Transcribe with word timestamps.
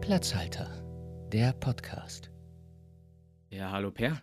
Platzhalter, 0.00 0.68
der 1.32 1.52
Podcast. 1.52 2.30
Ja, 3.50 3.70
hallo 3.70 3.90
Per. 3.90 4.20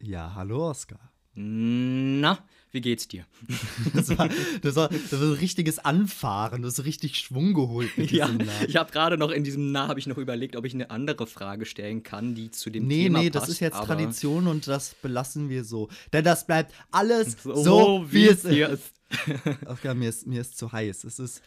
Ja, 0.00 0.32
hallo 0.34 0.70
Oskar. 0.70 1.12
Na, 1.34 2.38
wie 2.72 2.80
geht's 2.80 3.06
dir? 3.08 3.24
Das 3.94 4.16
war, 4.18 4.28
das 4.62 4.76
war, 4.76 4.88
das 4.88 5.12
war 5.12 5.20
ein 5.28 5.32
richtiges 5.34 5.78
Anfahren, 5.78 6.62
du 6.62 6.68
hast 6.68 6.84
richtig 6.84 7.16
Schwung 7.18 7.54
geholt 7.54 7.96
mit 7.96 8.10
Ja, 8.12 8.26
diesem 8.26 8.46
Namen. 8.46 8.66
ich 8.68 8.76
habe 8.76 8.90
gerade 8.92 9.16
noch 9.16 9.30
in 9.30 9.44
diesem 9.44 9.72
Na 9.72 9.88
habe 9.88 9.98
ich 10.00 10.06
noch 10.06 10.18
überlegt, 10.18 10.56
ob 10.56 10.64
ich 10.66 10.74
eine 10.74 10.90
andere 10.90 11.26
Frage 11.26 11.64
stellen 11.66 12.02
kann, 12.02 12.34
die 12.34 12.50
zu 12.50 12.68
dem 12.70 12.86
Nee, 12.86 13.04
Thema 13.04 13.20
nee, 13.20 13.30
passt. 13.30 13.42
das 13.44 13.48
ist 13.50 13.60
jetzt 13.60 13.76
Tradition 13.76 14.46
und 14.46 14.66
das 14.66 14.94
belassen 14.94 15.48
wir 15.48 15.64
so. 15.64 15.88
Denn 16.12 16.24
das 16.24 16.46
bleibt 16.46 16.74
alles 16.90 17.36
so, 17.42 17.54
So, 17.54 18.06
wie 18.10 18.26
es 18.28 18.46
hier 18.46 18.68
ist. 18.70 18.92
ist. 19.26 19.66
Oskar, 19.66 19.94
mir 19.94 20.08
ist, 20.08 20.26
mir 20.26 20.40
ist 20.40 20.56
zu 20.58 20.70
heiß. 20.70 21.04
Es 21.04 21.18
ist, 21.18 21.42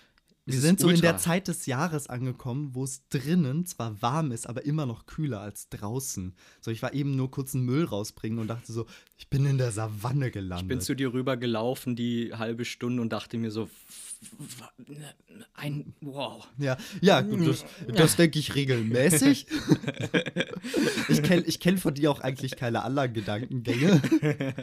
wir 0.45 0.59
sind 0.59 0.79
so 0.79 0.87
in 0.89 0.95
ultra. 0.95 1.11
der 1.11 1.17
Zeit 1.17 1.47
des 1.47 1.65
Jahres 1.67 2.07
angekommen, 2.07 2.71
wo 2.73 2.83
es 2.83 3.07
drinnen 3.07 3.65
zwar 3.65 4.01
warm 4.01 4.31
ist, 4.31 4.47
aber 4.47 4.65
immer 4.65 4.85
noch 4.85 5.05
kühler 5.05 5.39
als 5.39 5.69
draußen. 5.69 6.35
So, 6.59 6.69
ich 6.69 6.81
war 6.81 6.93
eben 6.93 7.15
nur 7.15 7.31
kurz 7.31 7.55
einen 7.55 7.63
Müll 7.63 7.85
rausbringen 7.85 8.39
und 8.39 8.47
dachte 8.47 8.73
so, 8.73 8.85
ich 9.17 9.29
bin 9.29 9.45
in 9.45 9.57
der 9.57 9.71
Savanne 9.71 10.31
gelandet. 10.31 10.63
Ich 10.63 10.67
bin 10.67 10.81
zu 10.81 10.95
dir 10.95 11.13
rüber 11.13 11.37
gelaufen 11.37 11.95
die 11.95 12.33
halbe 12.33 12.65
Stunde 12.65 13.01
und 13.01 13.13
dachte 13.13 13.37
mir 13.37 13.51
so 13.51 13.69
ein 15.53 15.93
wow. 16.01 16.47
Ja, 16.57 16.77
ja, 17.01 17.21
gut, 17.21 17.47
das, 17.47 17.65
das 17.87 18.15
denke 18.15 18.39
ich 18.39 18.55
regelmäßig. 18.55 19.47
ich 21.09 21.23
kenne 21.23 21.43
ich 21.43 21.59
kenn 21.59 21.77
von 21.77 21.93
dir 21.93 22.11
auch 22.11 22.19
eigentlich 22.19 22.55
keine 22.55 22.83
anderen 22.83 23.13
Gedankengänge. 23.13 24.01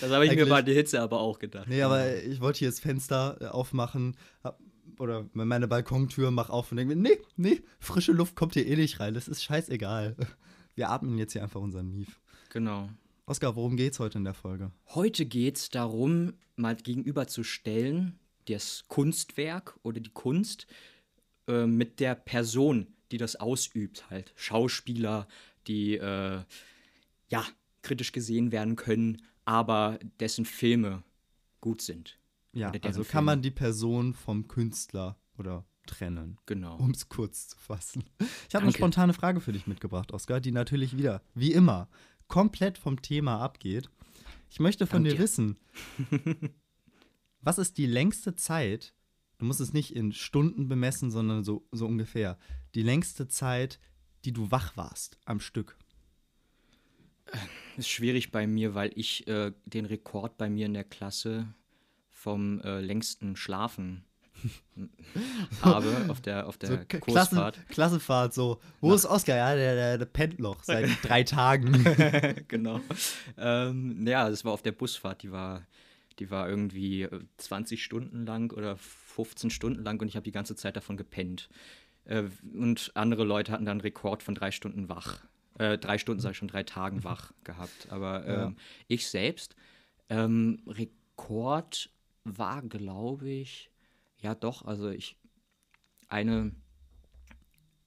Das 0.00 0.10
habe 0.10 0.26
ich 0.26 0.32
mir 0.32 0.42
Eigentlich- 0.42 0.48
bei 0.48 0.62
der 0.62 0.74
Hitze 0.74 1.00
aber 1.00 1.20
auch 1.20 1.38
gedacht. 1.38 1.66
Nee, 1.68 1.82
aber 1.82 2.22
ich 2.22 2.40
wollte 2.40 2.60
hier 2.60 2.68
das 2.68 2.78
Fenster 2.78 3.38
äh, 3.40 3.46
aufmachen 3.46 4.16
hab, 4.42 4.60
oder 4.98 5.26
meine 5.32 5.66
Balkontür 5.66 6.30
mach 6.30 6.50
auf 6.50 6.70
und 6.70 6.76
denke 6.76 6.94
mir, 6.94 7.00
nee, 7.02 7.18
nee, 7.36 7.62
frische 7.80 8.12
Luft 8.12 8.36
kommt 8.36 8.54
hier 8.54 8.66
eh 8.66 8.76
nicht 8.76 9.00
rein. 9.00 9.14
Das 9.14 9.26
ist 9.26 9.42
scheißegal. 9.42 10.16
Wir 10.74 10.90
atmen 10.90 11.18
jetzt 11.18 11.32
hier 11.32 11.42
einfach 11.42 11.60
unseren 11.60 11.90
Mief. 11.90 12.20
Genau. 12.50 12.90
Oskar, 13.26 13.56
worum 13.56 13.76
geht's 13.76 14.00
heute 14.00 14.18
in 14.18 14.24
der 14.24 14.34
Folge? 14.34 14.70
Heute 14.88 15.24
geht 15.24 15.56
es 15.56 15.70
darum, 15.70 16.34
mal 16.56 16.76
gegenüberzustellen, 16.76 18.18
das 18.48 18.84
Kunstwerk 18.88 19.78
oder 19.82 19.98
die 20.00 20.10
Kunst 20.10 20.66
äh, 21.48 21.64
mit 21.64 22.00
der 22.00 22.16
Person, 22.16 22.86
die 23.10 23.16
das 23.16 23.36
ausübt, 23.36 24.10
halt 24.10 24.34
Schauspieler, 24.36 25.26
die 25.66 25.94
äh, 25.94 26.42
ja 27.30 27.44
kritisch 27.80 28.12
gesehen 28.12 28.52
werden 28.52 28.76
können, 28.76 29.22
aber 29.46 29.98
dessen 30.20 30.44
Filme 30.44 31.02
gut 31.62 31.80
sind. 31.80 32.18
Ja, 32.52 32.72
also 32.82 33.00
kann 33.00 33.06
Filme. 33.06 33.24
man 33.24 33.42
die 33.42 33.50
Person 33.50 34.12
vom 34.12 34.48
Künstler 34.48 35.16
oder 35.38 35.64
trennen. 35.86 36.38
Genau. 36.46 36.76
um 36.76 36.90
es 36.90 37.08
kurz 37.08 37.48
zu 37.48 37.58
fassen. 37.58 38.04
Ich 38.48 38.54
habe 38.54 38.64
eine 38.64 38.72
spontane 38.72 39.12
Frage 39.12 39.40
für 39.40 39.52
dich 39.52 39.66
mitgebracht, 39.66 40.12
Oskar, 40.12 40.40
die 40.40 40.52
natürlich 40.52 40.96
wieder, 40.96 41.22
wie 41.34 41.52
immer, 41.52 41.88
komplett 42.28 42.78
vom 42.78 43.02
Thema 43.02 43.40
abgeht. 43.40 43.88
Ich 44.50 44.60
möchte 44.60 44.86
von 44.86 45.02
Danke. 45.04 45.16
dir 45.16 45.22
wissen, 45.22 45.58
was 47.40 47.58
ist 47.58 47.78
die 47.78 47.86
längste 47.86 48.36
Zeit, 48.36 48.94
du 49.38 49.46
musst 49.46 49.60
es 49.60 49.72
nicht 49.72 49.94
in 49.94 50.12
Stunden 50.12 50.68
bemessen, 50.68 51.10
sondern 51.10 51.44
so, 51.44 51.66
so 51.72 51.86
ungefähr, 51.86 52.38
die 52.74 52.82
längste 52.82 53.28
Zeit, 53.28 53.80
die 54.24 54.32
du 54.32 54.50
wach 54.50 54.76
warst 54.76 55.18
am 55.24 55.40
Stück? 55.40 55.76
Ist 57.76 57.88
schwierig 57.88 58.30
bei 58.30 58.46
mir, 58.46 58.74
weil 58.74 58.92
ich 58.94 59.26
äh, 59.26 59.52
den 59.66 59.86
Rekord 59.86 60.38
bei 60.38 60.48
mir 60.48 60.66
in 60.66 60.74
der 60.74 60.84
Klasse 60.84 61.52
vom 62.10 62.60
äh, 62.60 62.80
längsten 62.80 63.36
Schlafen 63.36 64.04
habe 65.62 66.06
auf 66.08 66.20
der, 66.20 66.46
auf 66.46 66.58
der 66.58 66.68
So 66.68 66.76
K- 66.78 66.84
Klassen, 67.00 67.00
Kursfahrt. 67.36 67.68
Klassenfahrt, 67.68 68.34
so, 68.34 68.60
wo 68.80 68.94
ist 68.94 69.06
Oskar? 69.06 69.36
Ja, 69.36 69.54
der, 69.54 69.74
der, 69.74 69.98
der 69.98 70.06
pennt 70.06 70.38
noch 70.38 70.62
seit 70.64 70.88
drei 71.02 71.22
Tagen. 71.22 71.84
genau. 72.48 72.80
Ähm, 73.36 74.06
ja, 74.06 74.28
das 74.28 74.44
war 74.44 74.52
auf 74.52 74.62
der 74.62 74.72
Busfahrt, 74.72 75.22
die 75.22 75.32
war, 75.32 75.66
die 76.18 76.30
war 76.30 76.48
irgendwie 76.48 77.02
äh, 77.02 77.20
20 77.38 77.82
Stunden 77.82 78.26
lang 78.26 78.52
oder 78.52 78.76
15 78.76 79.50
Stunden 79.50 79.82
lang 79.84 80.00
und 80.00 80.08
ich 80.08 80.16
habe 80.16 80.24
die 80.24 80.32
ganze 80.32 80.56
Zeit 80.56 80.76
davon 80.76 80.96
gepennt. 80.96 81.48
Äh, 82.04 82.24
und 82.54 82.90
andere 82.94 83.24
Leute 83.24 83.52
hatten 83.52 83.64
dann 83.64 83.72
einen 83.78 83.80
Rekord 83.80 84.22
von 84.22 84.34
drei 84.34 84.50
Stunden 84.50 84.88
wach. 84.88 85.20
Äh, 85.58 85.78
drei 85.78 85.98
Stunden, 85.98 86.20
sag 86.20 86.32
ich 86.32 86.36
schon, 86.38 86.48
drei 86.48 86.64
Tagen 86.64 87.04
wach 87.04 87.32
gehabt. 87.44 87.88
Aber 87.90 88.26
Ja. 88.28 88.44
ähm, 88.46 88.56
ich 88.88 89.06
selbst, 89.08 89.54
ähm, 90.08 90.60
Rekord 90.66 91.90
war, 92.24 92.62
glaube 92.62 93.28
ich, 93.30 93.70
ja 94.24 94.34
doch, 94.34 94.64
also 94.64 94.88
ich 94.88 95.16
eine, 96.08 96.52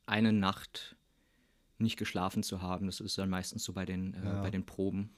eine 0.05 0.31
Nacht 0.31 0.95
nicht 1.79 1.97
geschlafen 1.97 2.43
zu 2.43 2.61
haben. 2.61 2.85
Das 2.85 2.99
ist 2.99 3.17
dann 3.17 3.29
meistens 3.29 3.63
so 3.63 3.73
bei 3.73 3.85
den, 3.85 4.13
äh, 4.13 4.23
Ja. 4.25 4.41
bei 4.41 4.51
den 4.51 4.65
Proben. 4.65 5.09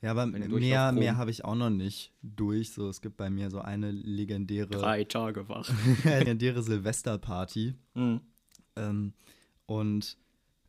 Ja, 0.00 0.10
aber 0.10 0.26
mehr, 0.26 0.92
mehr 0.92 1.16
habe 1.16 1.30
ich 1.30 1.44
auch 1.46 1.54
noch 1.54 1.70
nicht 1.70 2.12
durch. 2.22 2.72
So, 2.74 2.88
es 2.90 3.00
gibt 3.00 3.16
bei 3.16 3.30
mir 3.30 3.50
so 3.50 3.60
eine 3.60 3.90
legendäre, 3.90 4.68
Drei 4.68 5.04
Tage 5.04 5.48
wach. 5.48 5.68
legendäre 6.04 6.62
Silvesterparty. 6.62 7.74
Mhm. 7.94 8.20
Ähm, 8.76 9.14
und 9.66 10.18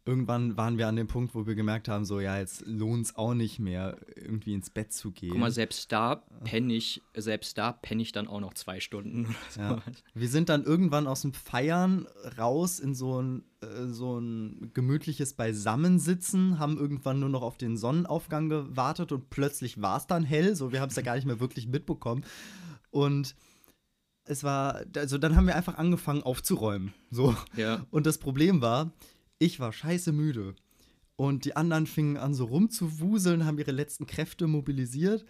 irgendwann 0.05 0.55
waren 0.55 0.77
wir 0.77 0.87
an 0.87 0.95
dem 0.95 1.07
Punkt, 1.07 1.33
wo 1.33 1.47
wir 1.47 1.55
gemerkt 1.55 1.87
haben, 1.87 2.05
so, 2.05 2.19
ja, 2.19 2.37
jetzt 2.37 2.63
lohnt 2.65 3.07
es 3.07 3.15
auch 3.15 3.33
nicht 3.33 3.57
mehr, 3.57 3.97
irgendwie 4.15 4.53
ins 4.53 4.69
Bett 4.69 4.93
zu 4.93 5.11
gehen. 5.11 5.31
Guck 5.31 5.39
mal, 5.39 5.51
selbst 5.51 5.91
da 5.91 6.23
penne 6.43 6.73
ich, 6.73 7.01
selbst 7.15 7.57
da 7.57 7.71
penne 7.71 8.03
ich 8.03 8.11
dann 8.11 8.27
auch 8.27 8.39
noch 8.39 8.53
zwei 8.53 8.79
Stunden. 8.79 9.25
oder 9.25 9.35
so. 9.49 9.61
Ja. 9.61 9.81
Wir 10.13 10.29
sind 10.29 10.49
dann 10.49 10.63
irgendwann 10.63 11.07
aus 11.07 11.21
dem 11.21 11.33
Feiern 11.33 12.07
raus 12.37 12.79
in 12.79 12.93
so 12.93 13.19
ein, 13.19 13.43
äh, 13.61 13.87
so 13.87 14.19
ein 14.19 14.71
gemütliches 14.73 15.33
Beisammensitzen, 15.33 16.59
haben 16.59 16.77
irgendwann 16.77 17.19
nur 17.19 17.29
noch 17.29 17.41
auf 17.41 17.57
den 17.57 17.75
Sonnenaufgang 17.75 18.49
gewartet 18.49 19.11
und 19.11 19.31
plötzlich 19.31 19.81
war 19.81 19.97
es 19.97 20.05
dann 20.05 20.23
hell. 20.23 20.55
So, 20.55 20.71
wir 20.71 20.81
haben 20.81 20.89
es 20.89 20.95
ja 20.95 21.01
gar 21.01 21.15
nicht 21.15 21.25
mehr 21.25 21.39
wirklich 21.39 21.67
mitbekommen. 21.67 22.23
Und 22.91 23.35
es 24.25 24.43
war, 24.43 24.83
also 24.95 25.17
dann 25.17 25.35
haben 25.35 25.47
wir 25.47 25.55
einfach 25.55 25.77
angefangen 25.77 26.21
aufzuräumen. 26.21 26.93
So. 27.09 27.35
Ja. 27.55 27.85
Und 27.89 28.05
das 28.05 28.19
Problem 28.19 28.61
war, 28.61 28.91
ich 29.39 29.59
war 29.59 29.71
scheiße 29.73 30.11
müde. 30.11 30.55
Und 31.17 31.45
die 31.45 31.55
anderen 31.55 31.87
fingen 31.87 32.17
an, 32.17 32.33
so 32.33 32.45
rumzuwuseln, 32.45 33.45
haben 33.45 33.57
ihre 33.57 33.71
letzten 33.71 34.05
Kräfte 34.05 34.47
mobilisiert. 34.47 35.25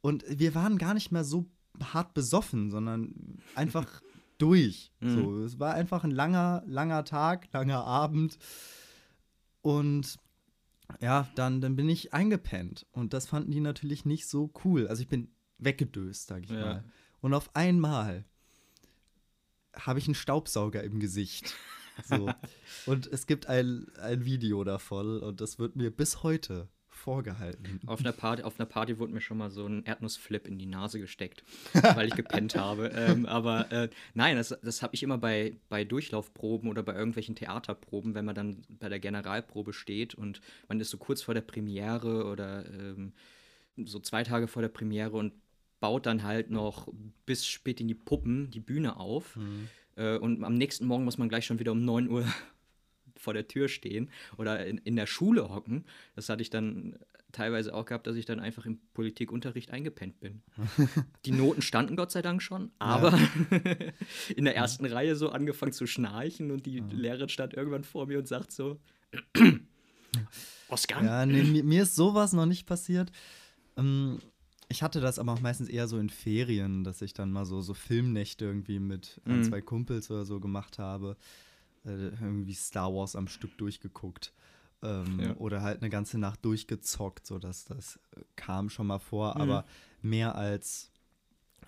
Und 0.00 0.24
wir 0.28 0.54
waren 0.54 0.78
gar 0.78 0.94
nicht 0.94 1.10
mehr 1.10 1.24
so 1.24 1.46
hart 1.82 2.14
besoffen, 2.14 2.70
sondern 2.70 3.38
einfach 3.54 4.00
durch. 4.38 4.92
Mhm. 5.00 5.14
So, 5.16 5.38
es 5.42 5.58
war 5.58 5.74
einfach 5.74 6.04
ein 6.04 6.10
langer, 6.12 6.62
langer 6.66 7.04
Tag, 7.04 7.48
langer 7.52 7.84
Abend. 7.84 8.38
Und 9.62 10.18
ja, 11.00 11.28
dann, 11.34 11.60
dann 11.60 11.74
bin 11.76 11.88
ich 11.88 12.12
eingepennt. 12.12 12.86
Und 12.92 13.12
das 13.12 13.26
fanden 13.26 13.50
die 13.50 13.60
natürlich 13.60 14.04
nicht 14.04 14.28
so 14.28 14.52
cool. 14.64 14.86
Also 14.86 15.02
ich 15.02 15.08
bin 15.08 15.28
weggedöst, 15.58 16.28
sag 16.28 16.44
ich 16.44 16.50
Ja. 16.50 16.60
mal. 16.60 16.84
Und 17.20 17.34
auf 17.34 17.54
einmal 17.56 18.24
habe 19.74 19.98
ich 19.98 20.06
einen 20.06 20.14
Staubsauger 20.14 20.84
im 20.84 21.00
Gesicht. 21.00 21.54
So. 22.02 22.30
und 22.86 23.06
es 23.06 23.26
gibt 23.26 23.46
ein, 23.46 23.86
ein 24.00 24.24
Video 24.24 24.64
davon 24.64 25.22
und 25.22 25.40
das 25.40 25.58
wird 25.58 25.76
mir 25.76 25.90
bis 25.90 26.22
heute 26.22 26.68
vorgehalten. 27.04 27.80
Auf 27.86 28.00
einer, 28.00 28.12
Party, 28.12 28.42
auf 28.42 28.58
einer 28.58 28.66
Party 28.66 28.98
wurde 28.98 29.12
mir 29.12 29.20
schon 29.20 29.36
mal 29.36 29.50
so 29.50 29.66
ein 29.66 29.84
Erdnussflip 29.84 30.46
in 30.46 30.58
die 30.58 30.66
Nase 30.66 30.98
gesteckt, 30.98 31.44
weil 31.94 32.08
ich 32.08 32.14
gepennt 32.14 32.56
habe. 32.56 32.88
Ähm, 32.94 33.26
aber 33.26 33.70
äh, 33.70 33.90
nein, 34.14 34.36
das, 34.36 34.56
das 34.62 34.82
habe 34.82 34.94
ich 34.94 35.02
immer 35.02 35.18
bei, 35.18 35.56
bei 35.68 35.84
Durchlaufproben 35.84 36.70
oder 36.70 36.82
bei 36.82 36.94
irgendwelchen 36.94 37.34
Theaterproben, 37.34 38.14
wenn 38.14 38.24
man 38.24 38.34
dann 38.34 38.62
bei 38.68 38.88
der 38.88 39.00
Generalprobe 39.00 39.72
steht 39.72 40.14
und 40.14 40.40
man 40.68 40.80
ist 40.80 40.90
so 40.90 40.96
kurz 40.96 41.20
vor 41.20 41.34
der 41.34 41.42
Premiere 41.42 42.24
oder 42.24 42.64
ähm, 42.70 43.12
so 43.76 43.98
zwei 43.98 44.22
Tage 44.22 44.48
vor 44.48 44.62
der 44.62 44.68
Premiere 44.68 45.16
und 45.16 45.32
baut 45.80 46.06
dann 46.06 46.22
halt 46.22 46.50
noch 46.50 46.88
bis 47.26 47.46
spät 47.46 47.80
in 47.80 47.88
die 47.88 47.94
Puppen 47.94 48.50
die 48.50 48.60
Bühne 48.60 48.96
auf. 48.96 49.36
Äh, 49.96 50.18
und 50.18 50.42
am 50.44 50.54
nächsten 50.54 50.86
Morgen 50.86 51.04
muss 51.04 51.18
man 51.18 51.28
gleich 51.28 51.46
schon 51.46 51.58
wieder 51.58 51.72
um 51.72 51.84
9 51.84 52.08
Uhr 52.08 52.24
vor 53.16 53.34
der 53.34 53.48
Tür 53.48 53.68
stehen 53.68 54.10
oder 54.36 54.66
in, 54.66 54.78
in 54.78 54.96
der 54.96 55.06
Schule 55.06 55.48
hocken. 55.48 55.84
Das 56.14 56.28
hatte 56.28 56.42
ich 56.42 56.50
dann 56.50 56.98
teilweise 57.32 57.74
auch 57.74 57.84
gehabt, 57.84 58.06
dass 58.06 58.16
ich 58.16 58.26
dann 58.26 58.40
einfach 58.40 58.64
im 58.64 58.78
Politikunterricht 58.94 59.70
eingepennt 59.70 60.20
bin. 60.20 60.42
Die 61.24 61.32
Noten 61.32 61.62
standen 61.62 61.96
Gott 61.96 62.12
sei 62.12 62.22
Dank 62.22 62.42
schon, 62.42 62.70
aber 62.78 63.18
in 64.36 64.44
der 64.44 64.56
ersten 64.56 64.86
Reihe 64.86 65.16
so 65.16 65.30
angefangen 65.30 65.72
zu 65.72 65.86
schnarchen 65.86 66.50
und 66.50 66.64
die 66.66 66.82
Lehrerin 66.90 67.28
stand 67.28 67.54
irgendwann 67.54 67.84
vor 67.84 68.06
mir 68.06 68.18
und 68.18 68.28
sagt 68.28 68.52
so, 68.52 68.78
Oskar, 70.68 71.04
Ja, 71.04 71.26
nee, 71.26 71.42
mir, 71.42 71.64
mir 71.64 71.82
ist 71.82 71.96
sowas 71.96 72.32
noch 72.32 72.46
nicht 72.46 72.66
passiert. 72.66 73.10
Ähm, 73.76 74.18
ich 74.68 74.82
hatte 74.82 75.00
das 75.00 75.18
aber 75.18 75.32
auch 75.32 75.40
meistens 75.40 75.68
eher 75.68 75.88
so 75.88 75.98
in 75.98 76.10
Ferien, 76.10 76.84
dass 76.84 77.02
ich 77.02 77.12
dann 77.14 77.30
mal 77.30 77.44
so, 77.44 77.60
so 77.60 77.74
Filmnächte 77.74 78.44
irgendwie 78.44 78.78
mit 78.78 79.20
ein, 79.26 79.38
Mhm. 79.40 79.44
zwei 79.44 79.60
Kumpels 79.60 80.10
oder 80.10 80.24
so 80.24 80.40
gemacht 80.40 80.78
habe. 80.78 81.16
Äh, 81.84 82.08
irgendwie 82.08 82.54
Star 82.54 82.92
Wars 82.94 83.14
am 83.16 83.28
Stück 83.28 83.56
durchgeguckt. 83.58 84.32
Ähm, 84.82 85.20
Ja. 85.20 85.36
Oder 85.36 85.62
halt 85.62 85.80
eine 85.80 85.90
ganze 85.90 86.18
Nacht 86.18 86.44
durchgezockt, 86.44 87.26
so 87.26 87.38
dass 87.38 87.64
das 87.66 87.98
äh, 88.16 88.20
kam 88.36 88.70
schon 88.70 88.86
mal 88.86 88.98
vor, 88.98 89.36
aber 89.36 89.64
mehr 90.02 90.34
als 90.34 90.90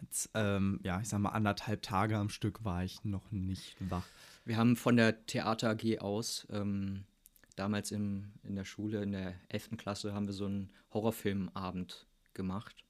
Jetzt, 0.03 0.29
ähm, 0.35 0.79
ja, 0.83 1.01
ich 1.01 1.09
sag 1.09 1.21
mal, 1.21 1.31
anderthalb 1.31 1.81
Tage 1.81 2.19
am 2.19 2.29
Stück 2.29 2.65
war 2.67 2.85
ich 2.85 3.03
noch 3.05 3.31
nicht 3.33 3.77
wach. 3.91 4.05
Wir 4.45 4.59
haben 4.59 4.77
von 4.77 4.95
der 4.97 5.25
Theater 5.25 5.71
AG 5.71 6.01
aus, 6.01 6.47
ähm, 6.51 7.05
damals 7.57 7.93
im, 7.93 8.33
in 8.45 8.57
der 8.57 8.67
Schule, 8.67 9.03
in 9.03 9.13
der 9.13 9.33
11. 9.49 9.79
Klasse, 9.79 10.13
haben 10.13 10.27
wir 10.27 10.35
so 10.35 10.45
einen 10.45 10.69
Horrorfilmabend 10.93 12.07
gemacht. 12.35 12.85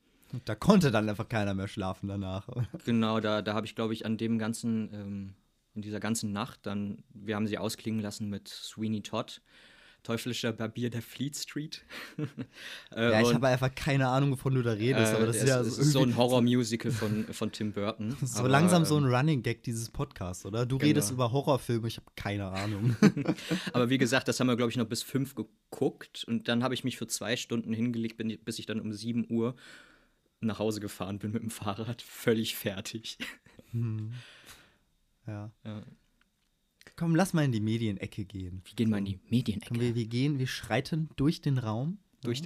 Da 0.44 0.54
konnte 0.54 0.90
dann 0.90 1.08
einfach 1.08 1.28
keiner 1.28 1.54
mehr 1.54 1.68
schlafen 1.68 2.08
danach. 2.08 2.48
Genau, 2.84 3.20
da, 3.20 3.42
da 3.42 3.54
habe 3.54 3.66
ich, 3.66 3.74
glaube 3.74 3.94
ich, 3.94 4.04
an 4.04 4.16
dem 4.16 4.38
ganzen, 4.38 4.92
ähm, 4.92 5.34
in 5.74 5.82
dieser 5.82 6.00
ganzen 6.00 6.32
Nacht 6.32 6.60
dann, 6.64 7.02
wir 7.14 7.36
haben 7.36 7.46
sie 7.46 7.58
ausklingen 7.58 8.00
lassen 8.00 8.28
mit 8.28 8.48
Sweeney 8.48 9.02
Todd, 9.02 9.40
teuflischer 10.02 10.52
Barbier 10.52 10.88
der 10.88 11.02
Fleet 11.02 11.36
Street. 11.36 11.84
äh, 12.94 13.10
Ja, 13.10 13.20
ich 13.20 13.34
habe 13.34 13.48
einfach 13.48 13.74
keine 13.74 14.06
Ahnung, 14.08 14.32
wovon 14.32 14.54
du 14.54 14.62
da 14.62 14.72
redest, 14.72 15.12
äh, 15.12 15.16
aber 15.16 15.26
das 15.26 15.36
ist 15.36 15.48
ja 15.48 15.64
so, 15.64 15.80
ist 15.80 15.90
so 15.90 16.02
ein 16.02 16.16
Horror-Musical 16.16 16.92
von, 16.92 17.24
von 17.24 17.50
Tim 17.50 17.72
Burton. 17.72 18.16
so 18.22 18.40
aber, 18.40 18.48
langsam 18.48 18.84
so 18.84 18.96
ein 18.96 19.04
ähm, 19.04 19.14
Running 19.14 19.42
Gag 19.42 19.64
dieses 19.64 19.90
Podcasts, 19.90 20.46
oder? 20.46 20.64
Du 20.64 20.78
Genau. 20.78 20.88
redest 20.88 21.10
über 21.10 21.32
Horrorfilme, 21.32 21.88
ich 21.88 21.96
habe 21.96 22.06
keine 22.14 22.46
Ahnung. 22.46 22.96
Aber 23.72 23.90
wie 23.90 23.98
gesagt, 23.98 24.28
das 24.28 24.38
haben 24.38 24.46
wir, 24.46 24.56
glaube 24.56 24.70
ich, 24.70 24.76
noch 24.76 24.86
bis 24.86 25.02
fünf 25.02 25.34
geguckt. 25.34 26.24
Und 26.28 26.46
dann 26.46 26.62
habe 26.62 26.74
ich 26.74 26.84
mich 26.84 26.96
für 26.96 27.08
zwei 27.08 27.36
Stunden 27.36 27.72
hingelegt, 27.72 28.16
bin, 28.16 28.36
bis 28.44 28.58
ich 28.60 28.66
dann 28.66 28.80
um 28.80 28.92
7 28.92 29.26
Uhr 29.28 29.56
nach 30.40 30.58
Hause 30.58 30.80
gefahren 30.80 31.18
bin 31.18 31.32
mit 31.32 31.42
dem 31.42 31.50
Fahrrad. 31.50 32.02
Völlig 32.06 32.56
fertig. 32.56 33.18
ja. 35.26 35.50
Ja. 35.64 35.82
Komm, 36.96 37.14
lass 37.14 37.32
mal 37.34 37.44
in 37.44 37.52
die 37.52 37.60
Medienecke 37.60 38.24
gehen. 38.24 38.62
Wir 38.64 38.74
gehen 38.74 38.90
mal 38.90 38.98
in 38.98 39.04
die 39.04 39.18
Medienecke. 39.28 39.66
Komm, 39.68 39.80
wir, 39.80 39.94
wir 39.94 40.06
gehen, 40.06 40.38
wir 40.38 40.46
schreiten 40.46 41.10
durch 41.16 41.40
den 41.42 41.58
Raum. 41.58 41.98
Durch 42.22 42.40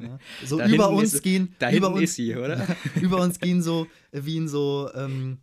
Ja. 0.00 0.18
So 0.44 0.58
Da 0.58 0.66
über 0.68 0.88
uns 0.90 1.14
ist- 1.14 1.22
gehen, 1.22 1.54
da 1.58 1.70
über 1.70 1.92
uns, 1.92 2.02
ist 2.04 2.14
sie, 2.14 2.34
oder? 2.34 2.66
über 3.00 3.20
uns 3.20 3.38
gehen 3.40 3.60
so 3.62 3.86
wie 4.12 4.36
in 4.38 4.48
so 4.48 4.90
ähm, 4.94 5.38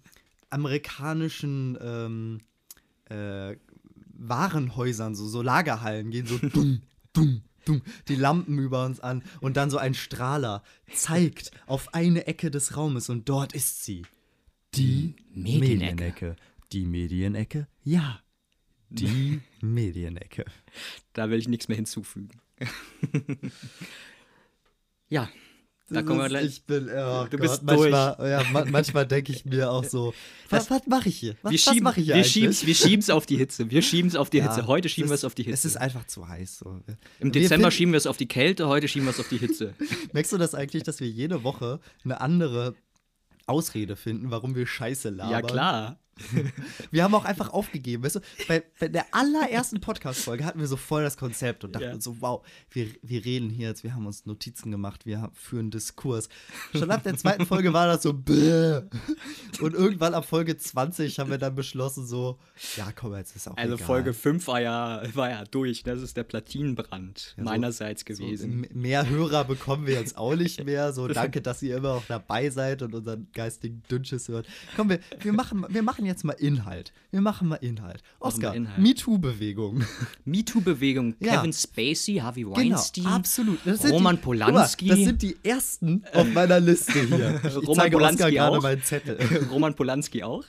amerikanischen 0.49 1.77
ähm, 1.81 2.39
äh, 3.09 3.55
Warenhäusern, 4.23 5.15
so, 5.15 5.27
so 5.27 5.41
Lagerhallen, 5.41 6.09
gehen 6.11 6.25
so 6.25 6.37
dumm, 6.37 6.81
dumm, 7.13 7.41
die 8.07 8.15
Lampen 8.15 8.57
über 8.59 8.85
uns 8.85 8.99
an 8.99 9.23
und 9.39 9.57
dann 9.57 9.69
so 9.69 9.77
ein 9.77 9.93
Strahler 9.93 10.63
zeigt 10.93 11.51
auf 11.67 11.93
eine 11.93 12.27
Ecke 12.27 12.51
des 12.51 12.77
Raumes 12.77 13.09
und 13.09 13.29
dort 13.29 13.53
ist 13.53 13.83
sie. 13.83 14.03
Die 14.75 15.15
Medienecke. 15.33 15.75
Medienecke. 15.75 16.35
Die 16.71 16.85
Medienecke? 16.85 17.67
Ja. 17.83 18.21
Die 18.89 19.41
Medienecke. 19.61 20.45
Da 21.13 21.29
will 21.29 21.39
ich 21.39 21.47
nichts 21.47 21.67
mehr 21.67 21.75
hinzufügen. 21.75 22.39
ja, 25.09 25.29
da 25.91 26.01
kommen 26.01 26.19
wir 26.19 26.29
gleich. 26.29 26.45
Ich 26.45 26.63
bin, 26.65 26.89
oh 26.89 27.25
Du 27.29 27.38
Gott, 27.38 27.41
bist 27.41 27.63
manchmal, 27.63 28.15
Ja, 28.29 28.43
ma 28.51 28.65
manchmal 28.65 29.05
denke 29.05 29.31
ich 29.31 29.45
mir 29.45 29.71
auch 29.71 29.83
so, 29.83 30.13
was, 30.49 30.69
was 30.69 30.88
mache 30.88 31.09
ich 31.09 31.17
hier? 31.17 31.35
Was, 31.41 31.51
wir 31.51 31.57
was 31.59 31.61
schieben 31.73 31.83
mache 31.83 31.99
ich 31.99 32.05
hier 32.07 32.15
wir 32.15 32.67
wir 32.67 32.75
schieben's 32.75 33.09
auf 33.09 33.25
die 33.25 33.38
Hitze. 33.38 33.69
Wir 33.69 33.81
schieben's 33.81 34.15
auf 34.15 34.29
die 34.29 34.38
Ja, 34.39 34.47
Hitze. 34.53 34.67
Heute 34.67 34.89
schieben 34.89 35.09
wir 35.09 35.15
es 35.15 35.23
auf 35.23 35.35
die 35.35 35.43
Hitze. 35.43 35.53
Es 35.53 35.65
ist 35.65 35.77
einfach 35.77 36.05
zu 36.07 36.27
heiß. 36.27 36.59
So. 36.59 36.81
Im 37.19 37.33
Wir 37.33 37.41
Dezember 37.41 37.71
schieben 37.71 37.93
wir 37.93 37.97
es 37.97 38.07
auf 38.07 38.17
die 38.17 38.27
Kälte, 38.27 38.67
heute 38.67 38.88
schieben 38.88 39.05
wir 39.07 39.11
es 39.11 39.19
auf 39.19 39.29
die 39.29 39.38
Hitze. 39.38 39.73
Merkst 40.13 40.31
du 40.31 40.38
das 40.38 40.55
eigentlich, 40.55 40.83
dass 40.83 40.99
wir 40.99 41.07
jede 41.09 41.43
Woche 41.43 41.79
eine 42.03 42.21
andere 42.21 42.75
Ausrede 43.47 43.95
finden, 43.95 44.31
warum 44.31 44.55
wir 44.55 44.65
Scheiße 44.67 45.09
labern? 45.09 45.31
ja, 45.31 45.41
klar. 45.41 45.99
Wir 46.91 47.03
haben 47.03 47.15
auch 47.15 47.25
einfach 47.25 47.50
aufgegeben. 47.50 48.03
Weißt 48.03 48.18
du, 48.18 48.19
bei, 48.47 48.63
bei 48.79 48.88
der 48.88 49.06
allerersten 49.13 49.79
Podcast-Folge 49.81 50.45
hatten 50.45 50.59
wir 50.59 50.68
so 50.68 50.77
voll 50.77 51.03
das 51.03 51.18
Konzept 51.18 51.63
und 51.63 51.73
dachten 51.75 51.85
Ja. 51.85 52.01
so, 52.01 52.18
wow, 52.21 52.45
wir, 52.71 52.88
wir 53.01 53.23
reden 53.25 53.50
hier 53.50 53.69
jetzt, 53.69 53.83
wir 53.83 53.94
haben 53.94 54.06
uns 54.06 54.25
Notizen 54.25 54.71
gemacht, 54.71 55.06
wir 55.06 55.21
haben, 55.21 55.33
führen 55.35 55.71
Diskurs. 55.71 56.29
Schon 56.73 56.91
ab 56.91 57.03
der 57.03 57.15
zweiten 57.18 57.45
Folge 57.45 57.73
war 57.73 57.88
das 57.88 58.03
so, 58.03 58.13
bäh. 58.13 58.81
Und 59.62 59.73
irgendwann 59.73 60.13
ab 60.13 60.25
Folge 60.25 60.57
20 60.57 61.19
haben 61.19 61.29
wir 61.29 61.38
dann 61.38 61.56
beschlossen, 61.56 62.06
so, 62.06 62.39
ja, 62.77 62.91
komm, 62.95 63.15
jetzt 63.15 63.35
ist 63.35 63.47
auch 63.47 63.57
Also 63.57 63.75
egal. 63.75 63.85
Folge 63.88 64.13
5 64.13 64.47
war 64.47 64.62
ja, 64.62 65.01
war 65.13 65.29
ja 65.29 65.44
durch. 65.45 65.83
Das 65.83 66.01
ist 66.01 66.17
der 66.17 66.24
Platinenbrand 66.24 67.33
Ja, 67.38 67.44
so- 67.44 67.50
meinerseits 67.50 68.01
So, 68.01 68.06
gewesen. 68.06 68.63
m- 68.65 68.81
mehr 68.81 69.07
Hörer 69.09 69.44
bekommen 69.45 69.88
wir 69.88 69.95
jetzt 69.95 70.17
auch 70.17 70.35
nicht 70.35 70.63
mehr. 70.63 70.94
So, 70.94 71.07
danke, 71.07 71.41
dass 71.41 71.62
ihr 71.62 71.77
immer 71.77 71.91
auch 71.91 72.03
dabei 72.07 72.50
seid 72.50 72.81
und 72.81 72.94
unseren 72.94 73.27
geistigen 73.33 73.81
Dünnschiss 73.89 74.27
hört. 74.27 74.47
Komm, 74.75 74.89
wir, 74.89 75.00
wir, 75.21 75.33
machen, 75.33 75.65
wir 75.69 75.83
machen 75.83 76.06
jetzt 76.06 76.10
mal 76.23 76.33
Inhalt. 76.33 76.91
Wir 77.11 77.21
machen 77.21 77.47
mal 77.47 77.55
Inhalt. 77.55 78.01
Oscar. 78.19 78.53
MeToo-Bewegung. 78.77 79.83
MeToo-Bewegung, 80.25 81.15
Ja. 81.19 81.37
Kevin 81.37 81.53
Spacey, 81.53 82.17
Harvey 82.17 82.41
Genau, 82.43 82.55
Weinstein. 82.57 83.05
absolut. 83.07 83.59
Das 83.65 83.81
sind 83.81 83.91
Roman 83.91 84.15
die, 84.17 84.21
Polanski. 84.21 84.85
Mal, 84.87 84.95
das 84.95 85.05
sind 85.05 85.21
die 85.21 85.37
ersten 85.43 86.03
auf 86.13 86.27
meiner 86.33 86.59
Liste 86.59 86.93
hier. 87.05 87.39
Ich 87.43 87.55
Roman 87.55 87.75
zeige 87.75 87.97
Oscar 87.97 87.99
Polanski 87.99 88.31
gerade 88.35 88.57
auch? 88.57 88.61
meinen 88.61 88.83
Zettel. 88.83 89.17
Roman 89.51 89.73
Polanski 89.75 90.23
auch. 90.23 90.43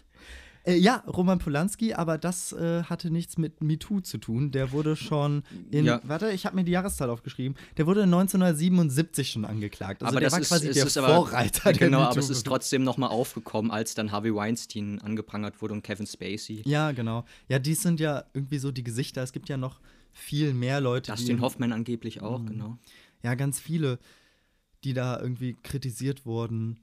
Äh, 0.64 0.76
ja, 0.76 1.02
Roman 1.08 1.40
Polanski, 1.40 1.92
aber 1.94 2.18
das 2.18 2.52
äh, 2.52 2.84
hatte 2.84 3.10
nichts 3.10 3.36
mit 3.36 3.62
MeToo 3.62 4.00
zu 4.00 4.18
tun. 4.18 4.52
Der 4.52 4.70
wurde 4.70 4.94
schon 4.94 5.42
in, 5.72 5.84
Ja. 5.84 6.00
warte, 6.04 6.30
ich 6.30 6.46
habe 6.46 6.54
mir 6.54 6.62
die 6.64 6.70
Jahreszahl 6.70 7.10
aufgeschrieben. 7.10 7.56
Der 7.78 7.86
wurde 7.86 8.02
1977 8.04 9.30
schon 9.30 9.44
angeklagt. 9.44 10.02
Also 10.02 10.12
aber 10.12 10.20
der 10.20 10.26
das 10.28 10.32
war 10.34 10.40
ist, 10.40 10.48
quasi 10.48 10.72
der 10.72 10.86
ist 10.86 10.96
aber, 10.96 11.14
Vorreiter 11.16 11.72
der 11.72 11.88
Genau, 11.88 12.00
aber 12.02 12.18
es 12.20 12.30
ist 12.30 12.44
trotzdem 12.46 12.84
nochmal 12.84 13.10
aufgekommen, 13.10 13.70
als 13.72 13.94
dann 13.94 14.12
Harvey 14.12 14.34
Weinstein 14.34 15.00
angeprangert 15.00 15.60
wurde 15.60 15.74
und 15.74 15.82
Kevin 15.82 16.06
Spacey. 16.06 16.62
Ja, 16.64 16.92
genau. 16.92 17.24
Ja, 17.48 17.58
die 17.58 17.74
sind 17.74 17.98
ja 17.98 18.24
irgendwie 18.32 18.58
so 18.58 18.70
die 18.70 18.84
Gesichter. 18.84 19.22
Es 19.22 19.32
gibt 19.32 19.48
ja 19.48 19.56
noch 19.56 19.80
viel 20.12 20.54
mehr 20.54 20.80
Leute. 20.80 21.10
Dustin 21.10 21.40
Hoffman 21.40 21.72
angeblich 21.72 22.22
auch, 22.22 22.40
Mhm. 22.40 22.46
genau. 22.46 22.78
Ja, 23.24 23.34
ganz 23.34 23.58
viele, 23.58 23.98
die 24.84 24.94
da 24.94 25.20
irgendwie 25.20 25.54
kritisiert 25.62 26.26
wurden. 26.26 26.78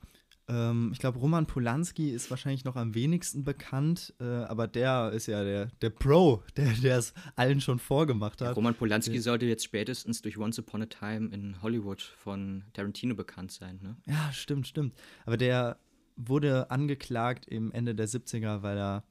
Ähm, 0.50 0.90
ich 0.92 1.00
glaube, 1.00 1.20
Roman 1.20 1.46
Polanski 1.46 2.10
ist 2.10 2.30
wahrscheinlich 2.32 2.66
noch 2.66 2.76
am 2.76 2.96
wenigsten 2.96 3.44
bekannt, 3.44 4.14
äh, 4.20 4.24
aber 4.26 4.68
der 4.68 5.12
ist 5.14 5.28
ja 5.28 5.44
der, 5.44 5.68
der 5.82 5.92
Pro, 5.92 6.44
der 6.58 6.72
der 6.74 6.98
es 6.98 7.14
allen 7.36 7.62
schon 7.62 7.78
vorgemacht 7.80 8.42
hat. 8.42 8.56
Roman 8.56 8.74
Polanski 8.74 9.20
sollte 9.20 9.46
jetzt 9.46 9.64
spätestens 9.64 10.22
durch 10.24 10.38
Once 10.38 10.58
Upon 10.60 10.82
a 10.82 10.86
Time 10.88 11.30
in 11.34 11.62
Hollywood 11.62 12.02
von 12.02 12.64
Tarantino 12.74 13.14
bekannt 13.16 13.52
sein, 13.52 13.80
ne? 13.82 13.96
Ja, 14.08 14.32
stimmt, 14.34 14.68
stimmt. 14.68 14.96
Aber 15.26 15.38
der 15.38 15.78
wurde 16.18 16.70
angeklagt 16.72 17.46
im 17.48 17.72
Ende 17.72 17.94
der 17.96 18.08
70er, 18.10 18.62
weil 18.64 18.78
er 18.78 19.04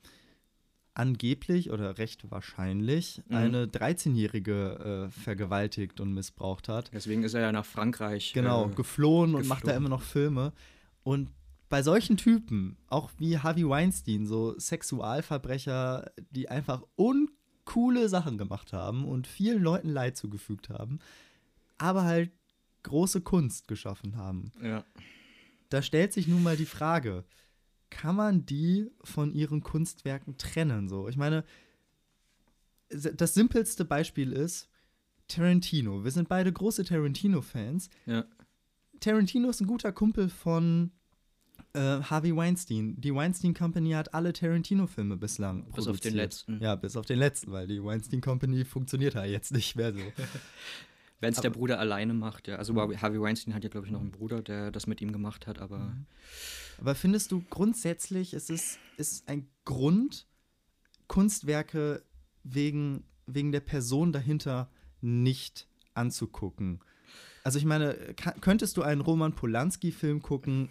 angeblich 0.94 1.70
oder 1.70 1.96
recht 1.99 2.29
wahrscheinlich 2.31 3.23
Mhm. 3.29 3.37
eine 3.37 3.67
13-Jährige 3.67 5.06
äh, 5.06 5.11
vergewaltigt 5.11 6.00
und 6.00 6.12
missbraucht 6.12 6.69
hat. 6.69 6.90
Deswegen 6.93 7.23
ist 7.23 7.35
er 7.35 7.43
ja 7.43 7.52
nach 7.52 7.64
Frankreich. 7.64 8.32
Genau, 8.32 8.67
äh, 8.69 8.75
geflohen 8.75 9.37
und 9.37 9.46
macht 9.46 9.62
da 9.62 9.67
geflohen. 9.73 9.76
immer 9.87 9.88
noch 9.90 10.02
Filme. 10.02 10.52
Und 11.09 11.33
bei 11.71 11.83
solchen 11.83 12.19
Typen, 12.19 12.77
auch 12.89 13.11
wie 13.17 13.39
Harvey 13.39 13.67
Weinstein, 13.67 14.27
so 14.27 14.59
Sexualverbrecher, 14.59 16.12
die 16.33 16.50
einfach 16.50 16.83
uncoole 16.97 18.11
Sachen 18.11 18.37
gemacht 18.37 18.75
haben 18.75 19.07
und 19.07 19.27
vielen 19.27 19.62
Leuten 19.62 19.88
Leid 19.88 20.19
zugefügt 20.19 20.69
haben, 20.69 20.99
aber 21.79 22.05
halt 22.05 22.31
große 22.83 23.23
Kunst 23.23 23.69
geschaffen 23.69 24.17
haben. 24.17 24.53
ja. 24.62 24.85
Da 25.71 25.81
stellt 25.81 26.12
sich 26.12 26.29
nun 26.29 26.43
mal 26.43 26.59
die 26.59 26.67
Frage, 26.67 27.25
kann 27.88 28.17
man 28.17 28.45
die 28.45 28.91
von 29.03 29.33
ihren 29.33 29.62
Kunstwerken 29.62 30.37
trennen? 30.37 30.91
So, 30.91 31.09
ich 31.09 31.17
meine, 31.17 31.43
das 32.91 33.33
simpelste 33.33 33.87
Beispiel 33.87 34.33
ist 34.33 34.69
Tarantino. 35.27 36.05
Wir 36.05 36.11
sind 36.11 36.29
beide 36.29 36.53
große 36.53 36.85
Tarantino-Fans. 36.85 37.88
ja. 38.05 38.27
Tarantino 39.00 39.49
ist 39.49 39.61
ein 39.61 39.67
guter 39.67 39.93
Kumpel 39.93 40.29
von 40.29 40.91
äh, 41.78 42.02
Harvey 42.02 42.35
Weinstein. 42.35 43.00
Die 43.00 43.14
Weinstein 43.14 43.54
Company 43.54 43.92
hat 43.92 44.12
alle 44.14 44.32
Tarantino-Filme 44.32 45.16
bislang 45.16 45.64
Bis 45.64 45.87
auf 45.87 46.00
den 46.00 46.12
produziert. 46.12 46.14
letzten. 46.14 46.61
Ja, 46.61 46.75
bis 46.75 46.97
auf 46.97 47.06
den 47.06 47.18
letzten, 47.18 47.52
weil 47.52 47.66
die 47.66 47.82
Weinstein 47.82 48.20
Company 48.20 48.64
funktioniert 48.64 49.14
ja 49.14 49.25
jetzt 49.25 49.52
nicht 49.52 49.76
mehr 49.76 49.92
so. 49.92 50.00
Wenn 51.20 51.32
es 51.32 51.40
der 51.40 51.50
Bruder 51.50 51.80
alleine 51.80 52.14
macht, 52.14 52.47
ja. 52.47 52.56
Also 52.56 52.75
Harvey 52.76 53.20
Weinstein 53.20 53.52
hat 53.54 53.64
ja, 53.64 53.70
glaube 53.70 53.87
ich, 53.87 53.92
noch 53.92 54.00
einen 54.00 54.12
Bruder, 54.12 54.40
der 54.40 54.70
das 54.70 54.87
mit 54.87 55.00
ihm 55.00 55.12
gemacht 55.12 55.47
hat, 55.47 55.58
aber 55.58 55.78
Mhm. 55.78 56.06
Aber 56.80 56.94
findest 56.94 57.32
du 57.32 57.42
grundsätzlich, 57.50 58.35
ist 58.35 58.50
es 58.50 58.78
ist 58.97 59.28
ein 59.28 59.49
Grund, 59.64 60.28
Kunstwerke 61.08 62.04
wegen, 62.44 63.02
wegen 63.26 63.50
der 63.50 63.61
Person 63.61 64.12
dahinter 64.12 64.70
nicht 65.00 65.66
anzugucken? 65.94 66.80
Also 67.42 67.58
ich 67.58 67.64
meine, 67.64 67.94
könntest 68.40 68.76
du 68.76 68.82
einen 68.82 69.00
Roman 69.00 69.35
Polanski-Film 69.35 70.23
gucken 70.23 70.68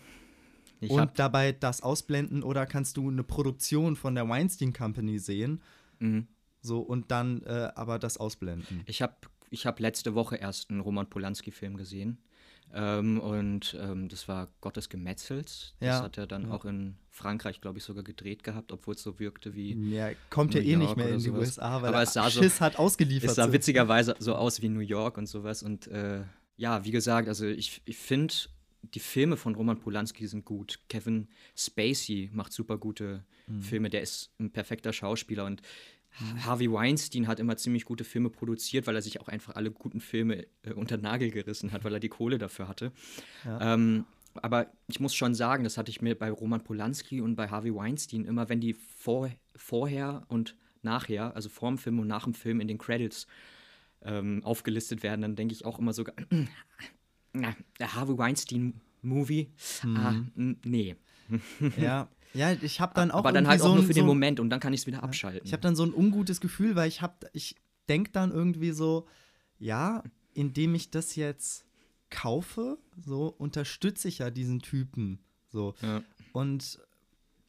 ich 0.80 0.92
und 0.92 1.18
dabei 1.20 1.52
das 1.52 1.82
ausblenden 1.82 2.44
oder 2.44 2.66
kannst 2.66 2.98
du 2.98 3.10
eine 3.10 3.24
Produktion 3.24 3.96
von 3.96 4.16
der 4.16 4.28
Weinstein 4.30 4.74
Company 4.74 5.20
sehen 5.20 5.62
mhm. 6.00 6.28
so 6.62 6.80
und 6.80 7.12
dann 7.12 7.42
äh, 7.44 7.72
aber 7.76 8.00
das 8.00 8.18
ausblenden? 8.18 8.84
ich 8.86 9.02
habe 9.02 9.16
ich 9.50 9.66
hab 9.66 9.80
letzte 9.80 10.14
Woche 10.14 10.36
erst 10.36 10.70
einen 10.70 10.82
Roman 10.82 11.10
Polanski-Film 11.10 11.78
gesehen. 11.78 12.18
Ähm, 12.74 13.18
und 13.22 13.78
ähm, 13.80 14.10
das 14.10 14.28
war 14.28 14.50
Gottes 14.60 14.90
Gemetzels. 14.90 15.74
Das 15.80 15.88
Ja, 15.88 16.04
hat 16.04 16.18
er 16.18 16.28
dann 16.28 16.50
ja. 16.50 16.52
auch 16.54 16.66
in 16.66 16.98
Frankreich, 17.10 17.62
glaube 17.62 17.78
ich, 17.78 17.86
sogar 17.86 18.04
gedreht 18.04 18.44
gehabt, 18.44 18.74
obwohl 18.74 18.96
es 18.96 19.02
so 19.02 19.20
wirkte 19.20 19.56
wie. 19.56 19.72
Ja, 19.96 20.10
kommt 20.30 20.54
ja 20.54 20.60
eh 20.60 20.76
nicht 20.76 20.98
mehr 20.98 21.08
in 21.08 21.20
die 21.20 21.24
sowas. 21.30 21.40
USA, 21.48 21.82
weil 21.82 21.90
Aber 21.90 21.98
er 22.00 22.04
es 22.04 22.12
sah 22.12 22.30
so- 22.30 22.42
Schiss 22.42 22.60
hat 22.60 22.78
ausgeliefert. 22.78 23.30
Es 23.30 23.36
sah 23.38 23.46
so. 23.48 23.54
witzigerweise 23.54 24.16
so 24.20 24.36
aus 24.36 24.62
wie 24.62 24.68
New 24.68 24.82
York 24.82 25.18
und 25.18 25.28
sowas. 25.28 25.64
Und 25.64 25.88
äh, 25.88 26.24
ja, 26.58 26.84
wie 26.84 26.92
gesagt, 26.92 27.30
also 27.30 27.46
ich, 27.46 27.82
ich 27.86 27.98
finde, 27.98 28.34
die 28.82 29.00
Filme 29.00 29.38
von 29.38 29.56
Roman 29.56 29.80
Polanski 29.80 30.28
sind 30.28 30.46
gut. 30.46 30.80
Kevin 30.90 31.28
Spacey 31.56 32.30
macht 32.34 32.54
super 32.54 32.78
gute 32.78 33.26
Filme. 33.60 33.90
Der 33.90 34.02
ist 34.02 34.32
ein 34.40 34.52
perfekter 34.52 34.94
Schauspieler 34.94 35.46
und 35.46 35.62
Harvey 36.46 36.72
Weinstein 36.72 37.28
hat 37.28 37.40
immer 37.40 37.58
ziemlich 37.58 37.86
gute 37.86 38.04
Filme 38.04 38.30
produziert, 38.30 38.88
weil 38.88 38.96
er 38.96 39.02
sich 39.02 39.22
auch 39.22 39.28
einfach 39.28 39.56
alle 39.56 39.72
guten 39.72 40.00
Filme 40.00 40.48
äh, 40.64 40.74
unter 40.74 40.98
den 40.98 41.04
Nagel 41.04 41.32
gerissen 41.32 41.72
hat, 41.72 41.84
weil 41.84 41.94
er 41.94 42.00
die 42.00 42.10
Kohle 42.10 42.38
dafür 42.38 42.68
hatte. 42.68 42.92
Ähm, 43.60 44.06
aber 44.34 44.72
ich 44.88 45.00
muss 45.00 45.14
schon 45.16 45.36
sagen, 45.36 45.64
das 45.64 45.78
hatte 45.78 45.92
ich 45.92 46.02
mir 46.02 46.18
bei 46.18 46.32
Roman 46.32 46.64
Polanski 46.64 47.22
und 47.22 47.36
bei 47.36 47.50
Harvey 47.50 47.74
Weinstein 47.74 48.26
immer, 48.26 48.50
wenn 48.50 48.62
die 48.62 48.74
vor, 48.74 49.30
vorher 49.56 50.24
und 50.28 50.56
nachher, 50.82 51.36
also 51.36 51.50
vor 51.50 51.70
dem 51.70 51.78
Film 51.78 52.00
und 52.00 52.08
nach 52.08 52.24
dem 52.24 52.34
Film 52.34 52.62
in 52.62 52.68
den 52.68 52.78
Credits 52.78 53.28
ähm, 54.02 54.44
aufgelistet 54.44 55.04
werden, 55.04 55.22
dann 55.22 55.36
denke 55.36 55.54
ich 55.54 55.66
auch 55.66 55.80
immer 55.80 55.94
sogar, 55.94 56.16
na, 57.42 57.56
der 57.80 57.94
Harvey 57.96 58.18
Weinstein-Movie, 58.18 59.52
ah, 59.96 60.14
n- 60.36 60.60
nee. 60.66 60.96
Ja, 61.78 62.10
ja, 62.34 62.52
ich 62.54 62.80
habe 62.82 62.94
dann 62.96 63.12
auch 63.12 63.20
Aber 63.20 63.32
dann 63.32 63.48
halt 63.48 63.60
so 63.62 63.68
auch 63.68 63.74
nur 63.76 63.84
ein- 63.84 63.88
für 63.88 63.94
so 63.94 64.00
den 64.02 64.06
Moment 64.06 64.40
und 64.40 64.50
dann 64.50 64.60
kann 64.60 64.74
ich 64.74 64.82
es 64.82 64.88
wieder 64.88 65.04
abschalten. 65.04 65.42
Ich 65.46 65.54
habe 65.54 65.62
dann 65.62 65.76
so 65.76 65.84
ein 65.84 65.94
ungutes 65.94 66.40
Gefühl, 66.42 66.76
weil 66.76 66.88
ich 66.88 67.02
habe, 67.02 67.30
ich 67.34 67.56
denke 67.90 68.12
dann 68.12 68.32
irgendwie 68.32 68.72
so, 68.72 69.08
ja, 69.60 70.04
indem 70.34 70.76
ich 70.76 70.92
das 70.92 71.16
jetzt 71.16 71.66
kaufe, 72.10 72.78
so 72.98 73.28
unterstütze 73.28 74.08
ich 74.08 74.20
ja 74.20 74.30
diesen 74.30 74.60
Typen, 74.60 75.20
so 75.50 75.74
Ja. 75.82 76.02
und 76.32 76.80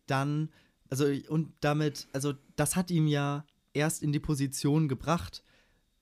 dann, 0.06 0.48
also 0.90 1.06
und 1.28 1.52
damit, 1.60 2.08
also 2.12 2.34
das 2.56 2.76
hat 2.76 2.90
ihm 2.90 3.06
ja 3.06 3.44
erst 3.74 4.02
in 4.02 4.12
die 4.12 4.20
Position 4.20 4.88
gebracht, 4.88 5.42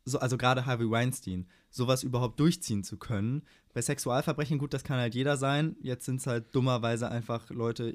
so, 0.06 0.18
also 0.20 0.38
gerade 0.38 0.64
Harvey 0.66 0.88
Weinstein, 0.88 1.46
sowas 1.68 2.02
überhaupt 2.02 2.40
durchziehen 2.40 2.84
zu 2.84 2.96
können. 2.96 3.42
Bei 3.74 3.82
Sexualverbrechen, 3.82 4.56
gut, 4.56 4.72
das 4.72 4.84
kann 4.84 4.98
halt 4.98 5.14
jeder 5.14 5.36
sein. 5.36 5.76
Jetzt 5.82 6.06
sind 6.06 6.20
es 6.20 6.26
halt 6.26 6.54
dummerweise 6.54 7.10
einfach 7.10 7.50
Leute, 7.50 7.90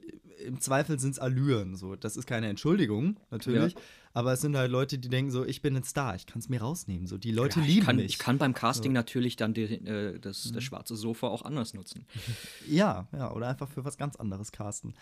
im 0.46 0.60
Zweifel 0.62 1.00
sind 1.00 1.12
es 1.12 1.20
Allüren. 1.20 1.76
So. 1.76 1.96
Das 1.96 2.18
ist 2.18 2.28
keine 2.28 2.48
Entschuldigung, 2.50 3.20
natürlich. 3.32 3.74
Ja. 3.74 3.80
Aber 4.14 4.34
es 4.34 4.42
sind 4.42 4.56
halt 4.56 4.70
Leute, 4.72 5.00
die 5.00 5.08
denken 5.10 5.32
so, 5.32 5.44
ich 5.44 5.62
bin 5.64 5.76
ein 5.76 5.84
Star, 5.84 6.14
ich 6.16 6.28
kann 6.28 6.40
es 6.40 6.50
mir 6.50 6.62
rausnehmen. 6.62 7.08
So, 7.08 7.18
die 7.18 7.32
Leute 7.32 7.62
Ja, 7.62 7.66
lieben 7.66 7.86
kann, 7.86 7.96
mich. 7.96 8.06
Ich 8.06 8.20
kann 8.20 8.38
beim 8.38 8.54
Casting 8.54 8.92
natürlich 8.92 9.38
dann 9.38 9.54
die, 9.56 9.64
äh, 9.64 10.20
das, 10.20 10.52
das 10.54 10.64
schwarze 10.64 10.96
Sofa 10.96 11.28
auch 11.28 11.42
anders 11.44 11.74
nutzen. 11.74 12.06
Ja, 12.68 13.08
ja, 13.14 13.32
oder 13.34 13.48
einfach 13.48 13.70
für 13.70 13.84
was 13.86 13.98
ganz 13.98 14.18
anderes 14.18 14.52
casten. 14.52 14.94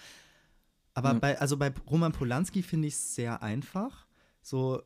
Aber 0.94 1.14
Ja. 1.14 1.20
bei, 1.20 1.40
also 1.40 1.58
bei 1.58 1.74
Roman 1.90 2.12
Polanski 2.14 2.62
finde 2.62 2.88
ich 2.88 2.94
es 2.94 3.16
sehr 3.16 3.42
einfach. 3.44 4.06
So, 4.42 4.82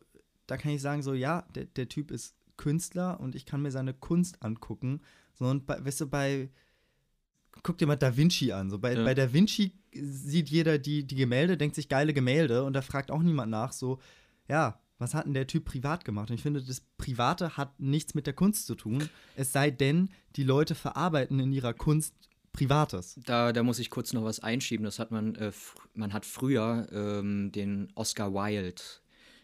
da 0.53 0.57
kann 0.57 0.71
ich 0.71 0.83
sagen, 0.83 1.01
so, 1.01 1.15
ja, 1.15 1.47
der, 1.55 1.65
der 1.65 1.89
Typ 1.89 2.11
ist 2.11 2.35
Künstler 2.57 3.19
und 3.19 3.33
ich 3.33 3.47
kann 3.47 3.63
mir 3.63 3.71
seine 3.71 3.91
Kunst 3.91 4.43
angucken. 4.43 5.01
So, 5.33 5.45
und 5.45 5.65
bei, 5.65 5.83
weißt 5.83 6.01
du, 6.01 6.07
bei, 6.07 6.51
guck 7.63 7.79
dir 7.79 7.87
mal 7.87 7.95
Da 7.95 8.15
Vinci 8.15 8.51
an. 8.51 8.69
So, 8.69 8.77
bei, 8.77 8.93
Ja. 8.93 9.03
bei 9.03 9.15
Da 9.15 9.33
Vinci 9.33 9.71
sieht 9.91 10.49
jeder 10.49 10.77
die, 10.77 11.07
die 11.07 11.15
Gemälde, 11.15 11.57
denkt 11.57 11.73
sich 11.75 11.89
geile 11.89 12.13
Gemälde 12.13 12.65
und 12.65 12.73
da 12.73 12.83
fragt 12.83 13.09
auch 13.09 13.23
niemand 13.23 13.49
nach, 13.49 13.73
so, 13.73 13.99
ja, 14.47 14.79
was 14.99 15.15
hat 15.15 15.25
denn 15.25 15.33
der 15.33 15.47
Typ 15.47 15.65
privat 15.65 16.05
gemacht? 16.05 16.29
Und 16.29 16.35
ich 16.35 16.43
finde, 16.43 16.61
das 16.61 16.81
Private 16.99 17.57
hat 17.57 17.79
nichts 17.79 18.13
mit 18.13 18.27
der 18.27 18.35
Kunst 18.35 18.67
zu 18.67 18.75
tun. 18.75 19.09
Es 19.35 19.51
sei 19.53 19.71
denn, 19.71 20.09
die 20.35 20.43
Leute 20.43 20.75
verarbeiten 20.75 21.39
in 21.39 21.51
ihrer 21.51 21.73
Kunst 21.73 22.13
Privates. 22.51 23.19
Da, 23.25 23.51
da 23.51 23.63
muss 23.63 23.79
ich 23.79 23.89
kurz 23.89 24.13
noch 24.13 24.23
was 24.23 24.39
einschieben. 24.39 24.83
Das 24.85 24.99
hat 24.99 25.09
man, 25.09 25.33
äh, 25.33 25.51
man 25.95 26.13
hat 26.13 26.27
früher 26.27 26.87
ähm, 26.91 27.51
den 27.51 27.91
Oscar 27.95 28.31
Wilde 28.35 28.75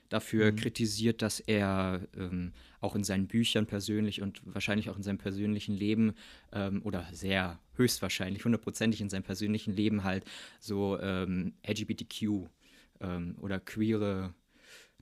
dafür 0.10 0.52
kritisiert, 0.52 1.22
dass 1.22 1.40
er 1.40 2.08
ähm, 2.18 2.52
auch 2.82 2.96
in 2.96 3.04
seinen 3.04 3.28
Büchern 3.28 3.66
persönlich 3.66 4.22
und 4.22 4.42
wahrscheinlich 4.44 4.90
auch 4.90 4.98
in 4.98 5.04
seinem 5.04 5.18
persönlichen 5.18 5.76
Leben 5.76 6.14
ähm, 6.52 6.82
oder 6.84 7.08
sehr 7.12 7.60
höchstwahrscheinlich, 7.76 8.44
hundertprozentig 8.44 9.02
in 9.02 9.10
seinem 9.10 9.24
persönlichen 9.24 9.74
Leben 9.74 10.04
halt 10.04 10.26
so 10.60 11.00
ähm, 11.00 11.54
LGBTQ 11.68 12.48
ähm, 13.02 13.36
oder 13.40 13.60
queere 13.60 14.34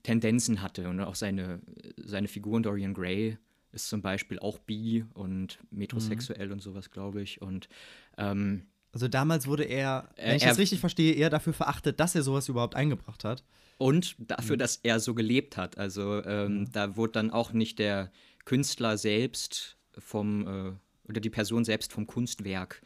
Tendenzen 0.02 0.62
hatte. 0.62 0.88
Und 0.88 1.00
auch 1.00 1.14
seine, 1.14 1.60
seine 1.96 2.28
Figur 2.28 2.60
Dorian 2.60 2.94
Gray 2.94 3.38
ist 3.72 3.88
zum 3.88 4.02
Beispiel 4.02 4.38
auch 4.38 4.58
bi 4.58 5.04
und 5.14 5.58
metrosexuell 5.70 6.52
und 6.52 6.62
sowas, 6.62 6.90
glaube 6.90 7.22
ich. 7.22 7.42
Und 7.42 7.68
ähm, 8.16 8.66
Also 8.98 9.06
damals 9.06 9.46
wurde 9.46 9.62
er, 9.62 10.08
wenn 10.16 10.24
Äh, 10.30 10.36
ich 10.38 10.42
er- 10.42 10.48
das 10.48 10.58
richtig 10.58 10.80
verstehe, 10.80 11.14
eher 11.14 11.30
dafür 11.30 11.52
verachtet, 11.52 12.00
dass 12.00 12.16
er 12.16 12.24
sowas 12.24 12.48
überhaupt 12.48 12.74
eingebracht 12.74 13.22
hat. 13.22 13.44
Und 13.78 14.16
dafür, 14.18 14.56
dass 14.56 14.80
er 14.82 14.98
so 14.98 15.14
gelebt 15.14 15.56
hat. 15.56 15.78
Also 15.78 16.24
ähm, 16.24 16.68
da 16.72 16.96
wurde 16.96 17.12
dann 17.12 17.30
auch 17.30 17.52
nicht 17.52 17.78
der 17.78 18.10
Künstler 18.44 18.98
selbst 18.98 19.76
vom, 19.96 20.42
äh, 20.48 20.72
oder 21.08 21.20
die 21.20 21.30
Person 21.30 21.64
selbst 21.64 21.92
vom 21.92 22.08
Kunstwerk 22.08 22.82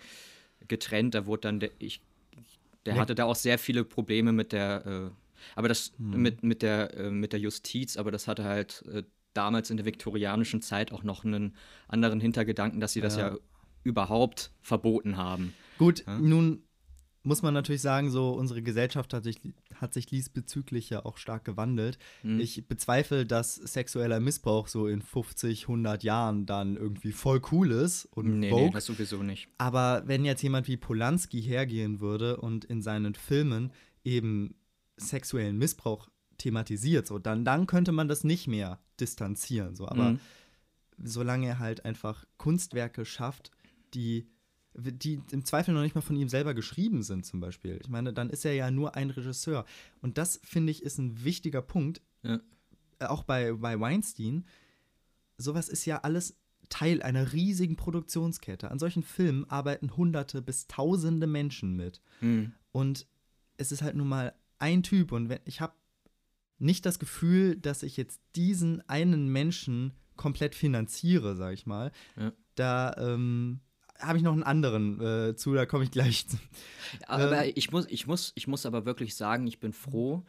getrennt. 0.69 1.15
Da 1.15 1.25
wurde 1.25 1.41
dann, 1.49 1.61
der, 1.61 1.71
ich, 1.79 2.03
der 2.85 2.97
Ja. 2.97 3.01
hatte 3.01 3.15
da 3.15 3.25
auch 3.25 3.35
sehr 3.37 3.59
viele 3.59 3.83
Probleme 3.83 4.33
mit 4.33 4.53
der, 4.53 4.85
äh, 4.85 5.11
aber 5.57 5.69
das, 5.69 5.95
mit, 5.97 6.43
mit, 6.43 6.61
der, 6.61 6.93
äh, 6.95 7.11
mit 7.11 7.33
der 7.33 7.41
Justiz, 7.41 7.97
aber 7.97 8.11
das 8.11 8.29
hatte 8.29 8.45
halt 8.45 8.85
äh, 8.93 9.03
damals 9.33 9.71
in 9.71 9.79
der 9.79 9.87
viktorianischen 9.87 10.61
Zeit 10.61 10.93
auch 10.93 11.05
noch 11.05 11.25
einen 11.25 11.57
anderen 11.89 12.21
Hintergedanken, 12.21 12.81
dass 12.81 12.93
sie 12.93 13.01
das 13.01 13.17
Ja. 13.17 13.29
ja 13.31 13.37
überhaupt 13.83 14.51
verboten 14.61 15.17
haben. 15.17 15.55
Gut, 15.79 16.05
Ja. 16.07 16.19
nun 16.19 16.63
muss 17.25 17.41
man 17.43 17.55
natürlich 17.55 17.83
sagen, 17.83 18.11
so 18.11 18.31
unsere 18.31 18.63
Gesellschaft 18.63 19.15
hat 19.15 19.23
sich, 19.23 19.39
hat 19.77 19.95
sich 19.95 20.07
diesbezüglich 20.07 20.91
ja 20.91 21.05
auch 21.05 21.19
stark 21.19 21.45
gewandelt. 21.45 21.97
Mhm. 22.25 22.41
Ich 22.41 22.67
bezweifle, 22.67 23.25
dass 23.25 23.55
sexueller 23.55 24.19
Missbrauch 24.19 24.67
so 24.67 24.89
in 24.89 25.03
50, 25.03 25.69
100 25.69 26.03
Jahren 26.03 26.47
dann 26.47 26.77
irgendwie 26.77 27.13
voll 27.13 27.41
cool 27.53 27.71
ist 27.71 28.07
und 28.07 28.27
Nee, 28.27 28.37
nee, 28.47 28.51
Vogue. 28.51 28.71
das 28.73 28.87
sowieso 28.87 29.23
nicht. 29.23 29.47
Aber 29.59 30.03
wenn 30.07 30.25
jetzt 30.25 30.43
jemand 30.43 30.67
wie 30.67 30.77
Polanski 30.77 31.41
hergehen 31.41 32.01
würde 32.01 32.39
und 32.39 32.65
in 32.65 32.83
seinen 32.83 33.15
Filmen 33.15 33.71
eben 34.03 34.57
sexuellen 34.97 35.59
Missbrauch 35.59 36.09
thematisiert, 36.39 37.07
so, 37.07 37.21
dann, 37.21 37.45
dann 37.45 37.69
könnte 37.69 37.93
man 37.93 38.09
das 38.09 38.25
nicht 38.25 38.49
mehr 38.49 38.81
distanzieren. 38.99 39.77
So. 39.77 39.87
Aber 39.87 40.11
Mhm. 40.15 40.21
solange 41.05 41.47
er 41.47 41.59
halt 41.61 41.85
einfach 41.85 42.25
Kunstwerke 42.37 43.05
schafft, 43.05 43.53
die, 43.95 44.27
die 44.75 45.21
im 45.33 45.45
Zweifel 45.45 45.75
noch 45.75 45.83
nicht 45.83 45.95
mal 45.95 46.01
von 46.01 46.17
ihm 46.17 46.29
selber 46.29 46.55
geschrieben 46.55 47.03
sind, 47.03 47.27
zum 47.27 47.41
Beispiel. 47.41 47.79
Ich 47.83 47.89
meine, 47.89 48.13
dann 48.13 48.31
ist 48.31 48.45
er 48.45 48.55
ja 48.55 48.71
nur 48.71 48.95
ein 48.97 49.11
Regisseur. 49.11 49.65
Und 50.01 50.19
das, 50.19 50.41
finde 50.45 50.71
ich, 50.71 50.83
ist 50.83 50.99
ein 50.99 51.25
wichtiger 51.25 51.63
Punkt, 51.63 52.01
Ja. 52.23 52.41
äh, 52.99 53.05
auch 53.07 53.25
bei, 53.25 53.53
bei 53.53 53.79
Weinstein. 53.79 54.47
Sowas 55.37 55.69
ist 55.69 55.85
ja 55.85 55.99
alles 55.99 56.37
Teil 56.69 57.03
einer 57.03 57.33
riesigen 57.33 57.77
Produktionskette. 57.77 58.71
An 58.71 58.79
solchen 58.79 59.03
Filmen 59.03 59.45
arbeiten 59.51 59.97
Hunderte 59.97 60.41
bis 60.41 60.67
Tausende 60.69 61.27
Menschen 61.27 61.77
mit. 61.77 62.01
Mhm. 62.21 62.55
Und 62.71 63.07
es 63.59 63.73
ist 63.73 63.83
halt 63.83 63.97
nun 63.97 64.09
mal 64.09 64.33
ein 64.59 64.83
Typ. 64.83 65.13
Und 65.13 65.29
wenn, 65.29 65.41
ich 65.45 65.61
habe 65.61 65.75
nicht 66.59 66.87
das 66.87 66.99
Gefühl, 66.99 67.57
dass 67.57 67.83
ich 67.83 67.97
jetzt 67.97 68.21
diesen 68.37 68.89
einen 68.89 69.29
Menschen 69.29 69.93
komplett 70.17 70.55
finanziere, 70.55 71.37
sag 71.37 71.53
ich 71.55 71.67
mal. 71.67 71.91
Ja. 72.17 72.33
Da 72.55 72.95
ähm, 72.99 73.61
habe 74.03 74.19
ich 74.19 74.25
noch 74.25 74.33
einen 74.33 74.43
anderen 74.43 75.01
äh, 75.01 75.37
zu, 75.37 75.55
da 75.55 75.67
komme 75.67 75.85
ich 75.85 75.91
gleich 75.91 76.27
zu. 76.29 76.37
Aber 77.07 77.45
Ähm, 77.45 77.53
ich, 77.55 77.71
muss, 77.71 77.87
ich, 77.89 78.07
muss, 78.07 78.33
ich 78.35 78.47
muss 78.47 78.67
aber 78.67 78.85
wirklich 78.85 79.15
sagen, 79.15 79.47
ich 79.47 79.61
bin 79.61 79.73
froh, 79.73 80.25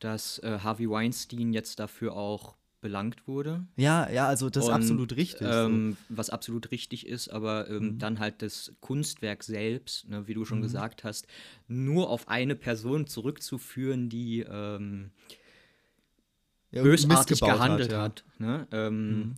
dass 0.00 0.38
äh, 0.40 0.58
Harvey 0.62 0.88
Weinstein 0.90 1.52
jetzt 1.52 1.78
dafür 1.78 2.14
auch 2.14 2.56
belangt 2.80 3.26
wurde. 3.26 3.66
Ja, 3.76 4.10
ja, 4.10 4.28
also 4.28 4.50
das 4.50 4.64
ist 4.64 4.68
Und, 4.68 4.74
absolut 4.74 5.16
richtig. 5.16 5.48
Ähm, 5.50 5.96
was 6.10 6.28
absolut 6.28 6.70
richtig 6.70 7.06
ist, 7.06 7.28
aber 7.28 7.70
ähm, 7.70 7.94
Mhm. 7.94 7.98
dann 7.98 8.18
halt 8.18 8.42
das 8.42 8.72
Kunstwerk 8.80 9.42
selbst, 9.42 10.06
ne, 10.06 10.26
wie 10.28 10.34
du 10.34 10.44
schon 10.44 10.60
gesagt 10.60 11.02
hast, 11.02 11.26
nur 11.66 12.10
auf 12.10 12.28
eine 12.28 12.54
Person 12.54 13.06
zurückzuführen, 13.06 14.10
die 14.10 14.40
ähm. 14.40 15.12
Ja, 16.72 16.82
bösartig 16.82 17.40
gehandelt 17.40 17.92
ja. 17.92 18.02
hat. 18.02 18.24
ne? 18.38 18.66
ähm, 18.72 19.08
Mhm. 19.18 19.34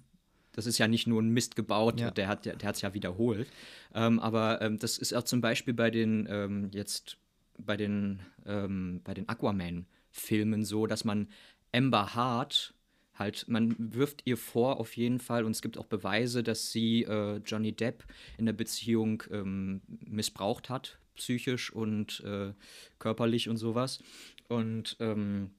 Das 0.57 0.67
ist 0.67 0.79
ja 0.79 0.89
nicht 0.89 1.07
nur 1.07 1.23
ein 1.23 1.29
Mist 1.31 1.55
gebaut, 1.55 2.01
Ja. 2.01 2.11
der 2.11 2.27
hat 2.29 2.45
der, 2.47 2.57
der 2.57 2.71
es 2.71 2.81
ja 2.81 2.93
wiederholt. 2.95 3.49
Ähm, 3.95 4.19
aber 4.19 4.61
ähm, 4.63 4.79
das 4.79 4.99
ist 4.99 5.13
auch 5.15 5.23
zum 5.23 5.41
Beispiel 5.41 5.75
bei 5.75 5.91
den 5.91 6.27
ähm, 6.29 6.71
jetzt 6.73 7.19
bei 7.59 7.77
den 7.77 8.21
ähm, 8.45 9.01
bei 9.05 9.15
den 9.15 9.29
Aquaman-Filmen 9.29 10.65
so, 10.65 10.87
dass 10.87 11.05
man 11.05 11.29
Amber 11.73 12.15
Hart 12.15 12.75
halt, 13.15 13.47
man 13.49 13.75
wirft 13.79 14.23
ihr 14.27 14.37
vor 14.37 14.79
auf 14.79 14.97
jeden 14.97 15.21
Fall 15.21 15.45
und 15.45 15.53
es 15.53 15.63
gibt 15.63 15.79
auch 15.79 15.87
Beweise, 15.87 16.43
dass 16.43 16.71
sie 16.73 17.05
äh, 17.05 17.37
Johnny 17.45 17.73
Depp 17.73 18.05
in 18.39 18.45
der 18.47 18.53
Beziehung 18.53 19.23
ähm, 19.31 19.81
missbraucht 20.05 20.69
hat, 20.69 20.99
psychisch 21.15 21.73
und 21.73 22.21
äh, 22.27 22.53
körperlich 22.99 23.49
und 23.49 23.57
sowas. 23.57 24.01
Und 24.49 24.97
ähm, 25.01 25.51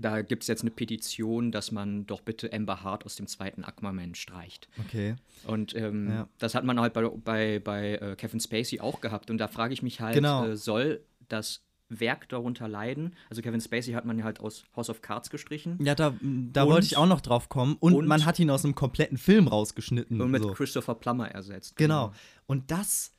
da 0.00 0.22
gibt 0.22 0.42
es 0.42 0.48
jetzt 0.48 0.62
eine 0.62 0.70
Petition, 0.70 1.52
dass 1.52 1.72
man 1.72 2.06
doch 2.06 2.20
bitte 2.20 2.52
Amber 2.52 2.82
Hart 2.82 3.04
aus 3.04 3.16
dem 3.16 3.26
zweiten 3.26 3.64
Aquaman 3.64 4.14
streicht. 4.14 4.68
Okay. 4.86 5.16
Und 5.46 5.74
ähm, 5.76 6.08
Ja. 6.10 6.28
das 6.38 6.54
hat 6.54 6.64
man 6.64 6.80
halt 6.80 6.92
bei, 6.92 7.08
bei, 7.08 7.58
bei 7.60 7.94
äh, 7.96 8.16
Kevin 8.16 8.40
Spacey 8.40 8.80
auch 8.80 9.00
gehabt. 9.00 9.30
Und 9.30 9.38
da 9.38 9.48
frage 9.48 9.72
ich 9.74 9.82
mich 9.82 10.00
halt, 10.00 10.14
Genau. 10.14 10.46
äh, 10.46 10.56
soll 10.56 11.00
das 11.28 11.62
Werk 11.90 12.28
darunter 12.30 12.66
leiden? 12.66 13.14
Also 13.28 13.42
Kevin 13.42 13.60
Spacey 13.60 13.92
hat 13.92 14.04
man 14.04 14.18
ja 14.18 14.24
halt 14.24 14.40
aus 14.40 14.64
House 14.74 14.88
of 14.90 15.02
Cards 15.02 15.30
gestrichen. 15.30 15.78
Ja, 15.84 15.94
da, 15.94 16.14
da 16.20 16.62
Und- 16.64 16.70
wollte 16.70 16.86
ich 16.86 16.96
auch 16.96 17.06
noch 17.06 17.20
drauf 17.20 17.48
kommen. 17.48 17.76
Und, 17.78 17.94
und- 17.94 18.06
man 18.06 18.24
hat 18.24 18.38
ihn 18.38 18.50
aus 18.50 18.64
einem 18.64 18.74
kompletten 18.74 19.18
Film 19.18 19.48
rausgeschnitten. 19.48 20.20
Und 20.20 20.30
mit 20.30 20.42
so. 20.42 20.52
Christopher 20.52 20.94
Plummer 20.94 21.28
ersetzt. 21.30 21.76
Genau. 21.76 22.12
Und 22.46 22.70
das 22.70 23.12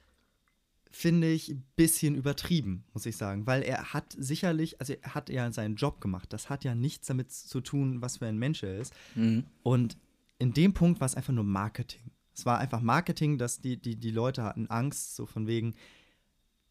finde 0.95 1.29
ich 1.29 1.49
ein 1.49 1.65
bisschen 1.75 2.15
übertrieben, 2.15 2.85
muss 2.93 3.05
ich 3.05 3.17
sagen. 3.17 3.45
Weil 3.45 3.63
er 3.63 3.91
hat 3.91 4.15
sicherlich, 4.17 4.79
also 4.79 4.93
er 4.93 5.13
hat 5.13 5.29
ja 5.29 5.51
seinen 5.51 5.75
Job 5.75 5.99
gemacht. 5.99 6.31
Das 6.31 6.49
hat 6.49 6.63
ja 6.63 6.73
nichts 6.73 7.07
damit 7.07 7.33
zu 7.33 7.59
tun, 7.59 8.01
was 8.01 8.17
für 8.17 8.27
ein 8.27 8.37
Mensch 8.37 8.63
er 8.63 8.77
ist. 8.77 8.93
Mhm. 9.13 9.43
Und 9.61 9.97
in 10.39 10.53
dem 10.53 10.73
Punkt 10.73 11.01
war 11.01 11.05
es 11.05 11.15
einfach 11.15 11.33
nur 11.33 11.43
Marketing. 11.43 12.11
Es 12.33 12.45
war 12.45 12.59
einfach 12.59 12.79
Marketing, 12.79 13.37
dass 13.37 13.59
die, 13.59 13.75
die, 13.75 13.97
die 13.97 14.11
Leute 14.11 14.43
hatten 14.43 14.67
Angst, 14.67 15.17
so 15.17 15.25
von 15.25 15.47
wegen, 15.47 15.75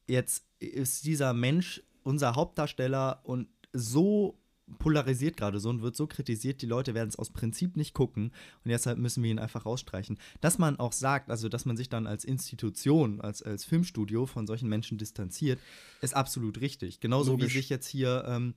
jetzt 0.07 0.47
ist 0.59 1.05
dieser 1.05 1.35
Mensch 1.35 1.83
unser 2.03 2.35
Hauptdarsteller 2.35 3.21
und 3.25 3.49
so 3.75 4.39
polarisiert 4.79 5.37
gerade 5.37 5.61
so 5.61 5.69
und 5.69 5.83
wird 5.83 5.97
so 5.97 6.07
kritisiert, 6.07 6.63
die 6.63 6.67
Leute 6.67 6.95
werden 6.95 7.09
es 7.09 7.17
aus 7.17 7.31
Prinzip 7.31 7.77
nicht 7.77 7.95
gucken 7.95 8.33
und 8.65 8.71
deshalb 8.71 8.99
müssen 8.99 9.23
wir 9.23 9.31
ihn 9.31 9.39
einfach 9.39 9.67
rausstreichen. 9.67 10.19
Dass 10.41 10.59
man 10.59 10.79
auch 10.79 10.93
sagt, 10.93 11.31
also 11.31 11.49
dass 11.49 11.65
man 11.65 11.77
sich 11.77 11.89
dann 11.89 12.07
als 12.07 12.25
Institution, 12.25 13.21
als, 13.21 13.43
als 13.43 13.65
Filmstudio 13.65 14.27
von 14.27 14.47
solchen 14.47 14.69
Menschen 14.69 14.99
distanziert, 14.99 15.61
ist 16.01 16.15
absolut 16.15 16.61
richtig. 16.61 17.01
Genauso 17.01 17.33
Logisch. 17.33 17.55
wie 17.55 17.59
sich 17.59 17.69
jetzt 17.69 17.87
hier 17.87 18.25
ähm, 18.27 18.55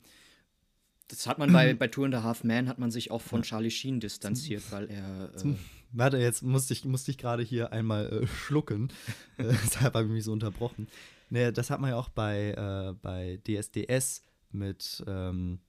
Das 1.09 1.27
hat 1.27 1.39
man 1.39 1.51
bei, 1.51 1.73
bei 1.73 1.87
Two 1.87 2.05
and 2.05 2.15
a 2.15 2.23
Half 2.23 2.43
Man, 2.43 2.69
hat 2.69 2.79
man 2.79 2.91
sich 2.91 3.11
auch 3.11 3.21
von 3.21 3.41
Charlie 3.41 3.71
Sheen 3.71 3.99
distanziert, 3.99 4.63
weil 4.71 4.89
er. 4.89 5.31
Äh, 5.35 5.55
Warte, 5.93 6.17
jetzt 6.17 6.43
musste 6.43 6.73
ich, 6.73 6.83
musste 6.85 7.11
ich 7.11 7.17
gerade 7.17 7.43
hier 7.43 7.71
einmal 7.71 8.23
äh, 8.23 8.27
schlucken. 8.27 8.89
äh, 9.37 9.53
deshalb 9.63 9.93
habe 9.93 10.05
ich 10.05 10.11
mich 10.11 10.23
so 10.23 10.31
unterbrochen. 10.31 10.87
Nee, 11.29 11.51
das 11.51 11.69
hat 11.69 11.81
man 11.81 11.91
ja 11.91 11.97
auch 11.97 12.09
bei, 12.09 12.51
äh, 12.51 12.93
bei 13.01 13.39
DSDS 13.45 14.23
mit 14.51 15.03
ähm, 15.07 15.59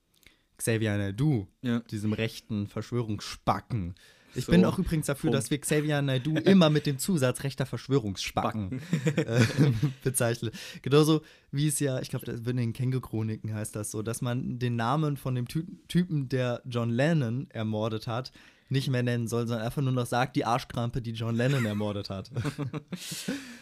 Xavier 0.59 0.97
Naidoo, 0.99 1.47
Ja. 1.63 1.81
diesem 1.91 2.13
rechten 2.13 2.67
Verschwörungsspacken. 2.67 3.95
Ich 4.35 4.45
So, 4.45 4.53
bin 4.53 4.65
auch 4.67 4.79
übrigens 4.79 5.07
dafür, 5.07 5.31
Punkt. 5.31 5.39
dass 5.43 5.51
wir 5.51 5.59
Xavier 5.59 6.03
Naidoo 6.03 6.35
immer 6.45 6.69
mit 6.69 6.85
dem 6.87 6.99
Zusatz 6.99 7.43
rechter 7.45 7.65
Verschwörungsspacken 7.65 8.83
äh, 9.17 9.41
bezeichnen. 10.05 10.51
Genauso 10.83 11.23
wie 11.51 11.67
es 11.69 11.81
ja, 11.81 11.99
ich 12.01 12.11
glaube, 12.11 12.31
in 12.31 12.57
den 12.57 12.73
Känguru-Chroniken 12.75 13.55
heißt 13.55 13.75
das 13.75 13.91
so, 13.91 14.03
dass 14.03 14.21
man 14.21 14.59
den 14.59 14.77
Namen 14.77 15.17
von 15.17 15.35
dem 15.35 15.49
Ty 15.49 15.65
Typen, 15.89 16.29
der 16.29 16.61
John 16.67 16.91
Lennon 16.91 17.47
ermordet 17.51 18.07
hat, 18.07 18.31
nicht 18.69 18.91
mehr 18.91 19.03
nennen 19.03 19.29
soll, 19.29 19.47
sondern 19.47 19.65
einfach 19.65 19.81
nur 19.81 19.93
noch 19.93 20.05
sagt, 20.05 20.37
die 20.37 20.45
Arschkrampe, 20.45 21.01
die 21.01 21.13
John 21.13 21.35
Lennon 21.35 21.65
ermordet 21.65 22.11
hat. 22.11 22.31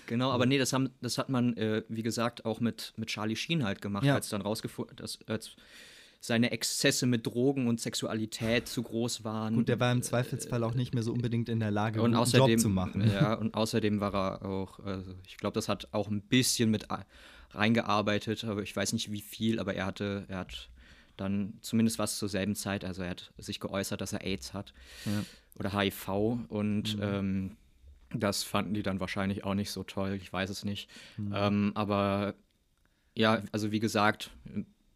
Genau, 0.06 0.30
aber 0.30 0.46
nee, 0.46 0.58
das, 0.58 0.72
haben, 0.72 0.90
das 1.00 1.18
hat 1.18 1.28
man, 1.28 1.56
äh, 1.56 1.82
wie 1.88 2.02
gesagt, 2.04 2.44
auch 2.44 2.60
mit, 2.60 2.92
mit 2.96 3.08
Charlie 3.08 3.34
Sheen 3.34 3.64
halt 3.64 3.82
gemacht, 3.82 4.04
Ja. 4.04 4.14
als 4.14 4.28
dann 4.28 4.40
rausgefunden, 4.40 4.96
als 5.26 5.56
seine 6.20 6.50
Exzesse 6.50 7.06
mit 7.06 7.26
Drogen 7.26 7.68
und 7.68 7.80
Sexualität 7.80 8.68
zu 8.68 8.82
groß 8.82 9.24
waren. 9.24 9.54
Gut, 9.54 9.68
der 9.68 9.78
war 9.80 9.92
im 9.92 10.02
Zweifelsfall 10.02 10.64
auch 10.64 10.74
nicht 10.74 10.94
mehr 10.94 11.02
so 11.02 11.12
unbedingt 11.12 11.48
in 11.48 11.60
der 11.60 11.70
Lage, 11.70 12.00
und 12.00 12.06
einen 12.14 12.16
außerdem, 12.16 12.50
Job 12.50 12.60
zu 12.60 12.68
machen. 12.68 13.08
Ja, 13.08 13.34
und 13.38 13.54
außerdem 13.54 14.00
war 14.00 14.14
er 14.14 14.44
auch, 14.44 14.80
also 14.80 15.14
ich 15.26 15.36
glaube, 15.36 15.54
das 15.54 15.68
hat 15.68 15.88
auch 15.92 16.08
ein 16.08 16.22
bisschen 16.22 16.70
mit 16.70 16.86
reingearbeitet, 17.50 18.44
aber 18.44 18.62
ich 18.62 18.74
weiß 18.74 18.92
nicht 18.92 19.12
wie 19.12 19.20
viel, 19.20 19.58
aber 19.60 19.74
er 19.74 19.86
hatte, 19.86 20.24
er 20.28 20.38
hat 20.38 20.68
dann 21.16 21.54
zumindest 21.62 21.98
was 21.98 22.18
zur 22.18 22.28
selben 22.28 22.54
Zeit, 22.54 22.84
also 22.84 23.02
er 23.02 23.10
hat 23.10 23.32
sich 23.38 23.60
geäußert, 23.60 24.00
dass 24.00 24.12
er 24.12 24.22
AIDS 24.22 24.52
hat 24.52 24.74
Ja. 25.06 25.24
oder 25.58 25.72
HIV 25.78 26.08
und 26.48 26.98
ähm, 27.00 27.56
das 28.10 28.42
fanden 28.42 28.74
die 28.74 28.82
dann 28.82 29.00
wahrscheinlich 29.00 29.44
auch 29.44 29.54
nicht 29.54 29.70
so 29.70 29.82
toll, 29.82 30.18
ich 30.20 30.32
weiß 30.32 30.50
es 30.50 30.64
nicht. 30.64 30.90
Ähm, 31.18 31.72
aber 31.74 32.34
ja, 33.14 33.42
also 33.52 33.72
wie 33.72 33.80
gesagt, 33.80 34.30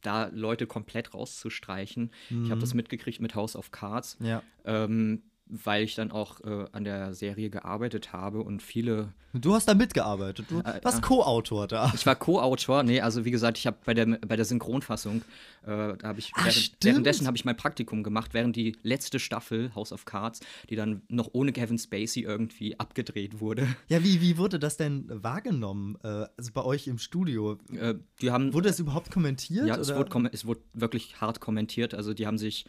da 0.03 0.31
Leute 0.33 0.67
komplett 0.67 1.15
rauszustreichen, 1.15 2.11
ich 2.31 2.51
habe 2.51 2.61
das 2.61 2.75
mitgekriegt 2.75 3.21
mit 3.21 3.35
House 3.35 3.57
of 3.57 3.71
Cards. 3.71 4.17
Ja. 4.21 4.43
ähm, 4.65 5.23
weil 5.51 5.85
ich 5.85 5.95
dann 5.95 6.11
auch 6.11 6.41
äh, 6.43 6.67
an 6.73 6.85
der 6.85 7.15
Serie 7.15 7.51
gearbeitet 7.51 8.13
habe 8.13 8.43
und 8.43 8.63
viele. 8.63 9.13
Du 9.33 9.55
hast 9.55 9.67
da 9.69 9.75
mitgearbeitet. 9.75 10.47
Du 10.49 10.61
Äh, 10.61 10.81
warst. 10.83 11.03
Co-Autor 11.03 11.69
da. 11.69 11.93
Ich 11.95 12.05
war 12.07 12.17
Co-Autor, 12.17 12.83
nee, 12.83 13.01
also 13.01 13.25
wie 13.25 13.31
gesagt, 13.31 13.59
ich 13.59 13.67
habe 13.67 13.77
bei 13.85 13.95
der, 13.95 14.07
bei 14.07 14.37
der 14.37 14.45
Synchronfassung, 14.45 15.23
äh, 15.63 15.67
da 15.97 15.99
habe 16.03 16.19
ich 16.19 16.33
Ah, 16.35 16.45
während, 16.47 16.77
währenddessen 16.83 17.27
habe 17.27 17.37
ich 17.37 17.45
mein 17.45 17.57
Praktikum 17.57 18.03
gemacht, 18.03 18.35
während 18.35 18.57
die 18.57 18.77
letzte 18.83 19.19
Staffel 19.19 19.73
House 19.75 19.93
of 19.93 20.05
Cards, 20.05 20.41
die 20.69 20.77
dann 20.77 21.03
noch 21.09 21.29
ohne 21.33 21.53
Kevin 21.53 21.79
Spacey 21.79 22.23
irgendwie 22.23 22.79
abgedreht 22.81 23.41
wurde. 23.41 23.67
Ja, 23.89 24.03
wie, 24.03 24.21
wie 24.21 24.37
wurde 24.39 24.59
das 24.59 24.77
denn 24.77 25.05
wahrgenommen? 25.09 25.97
Äh, 26.03 26.27
also 26.37 26.51
bei 26.53 26.65
euch 26.65 26.89
im 26.89 26.99
Studio? 26.99 27.59
Äh, 27.73 27.95
die 28.21 28.31
haben 28.31 28.53
Wurde 28.53 28.69
es 28.69 28.81
überhaupt 28.81 29.11
kommentiert? 29.13 29.67
Ja, 29.67 29.77
es 29.77 29.95
wurde, 29.95 30.31
es 30.33 30.45
wurde 30.45 30.61
wirklich 30.75 31.21
hart 31.21 31.41
kommentiert. 31.41 31.95
Also 31.95 32.15
die 32.15 32.27
haben 32.27 32.39
sich 32.39 32.67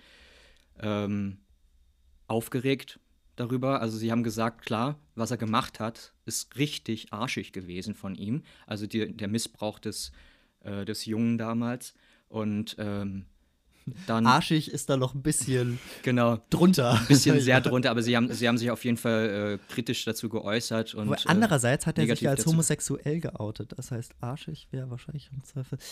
ähm, 0.79 1.37
aufgeregt 2.31 2.99
darüber. 3.35 3.81
Also 3.81 3.97
sie 3.97 4.11
haben 4.11 4.23
gesagt, 4.23 4.65
klar, 4.65 4.97
was 5.15 5.31
er 5.31 5.37
gemacht 5.37 5.79
hat, 5.79 6.13
ist 6.25 6.57
richtig 6.57 7.11
arschig 7.13 7.51
gewesen 7.51 7.93
von 7.93 8.15
ihm. 8.15 8.43
Also 8.65 8.87
die, 8.87 9.15
der 9.15 9.27
Missbrauch 9.27 9.79
des, 9.79 10.11
äh, 10.61 10.85
des 10.85 11.05
Jungen 11.05 11.37
damals. 11.37 11.93
Und 12.29 12.77
ähm, 12.79 13.25
dann 14.07 14.25
Arschig 14.25 14.69
ist 14.71 14.89
da 14.89 14.97
noch 14.97 15.13
ein 15.15 15.21
bisschen 15.21 15.79
genau 16.03 16.39
drunter. 16.49 16.99
ein 16.99 17.07
bisschen 17.07 17.39
sehr 17.39 17.61
drunter, 17.61 17.91
aber 17.91 18.01
sie 18.03 18.15
haben, 18.15 18.31
sie 18.33 18.47
haben 18.47 18.57
sich 18.57 18.69
auf 18.71 18.83
jeden 18.85 18.97
Fall 18.97 19.59
äh, 19.59 19.73
kritisch 19.73 20.03
dazu 20.05 20.29
geäußert. 20.29 20.93
Und, 20.93 21.07
Aber 21.07 21.17
äh, 21.17 21.23
andererseits 21.25 21.85
hat 21.87 21.97
er 21.97 22.05
sich 22.07 22.27
als 22.29 22.41
dazu- 22.41 22.51
homosexuell 22.51 23.19
geoutet. 23.19 23.73
Das 23.75 23.91
heißt, 23.91 24.13
arschig 24.21 24.67
wäre 24.71 24.89
wahrscheinlich 24.89 25.29
im 25.33 25.43
Zweifel. 25.43 25.77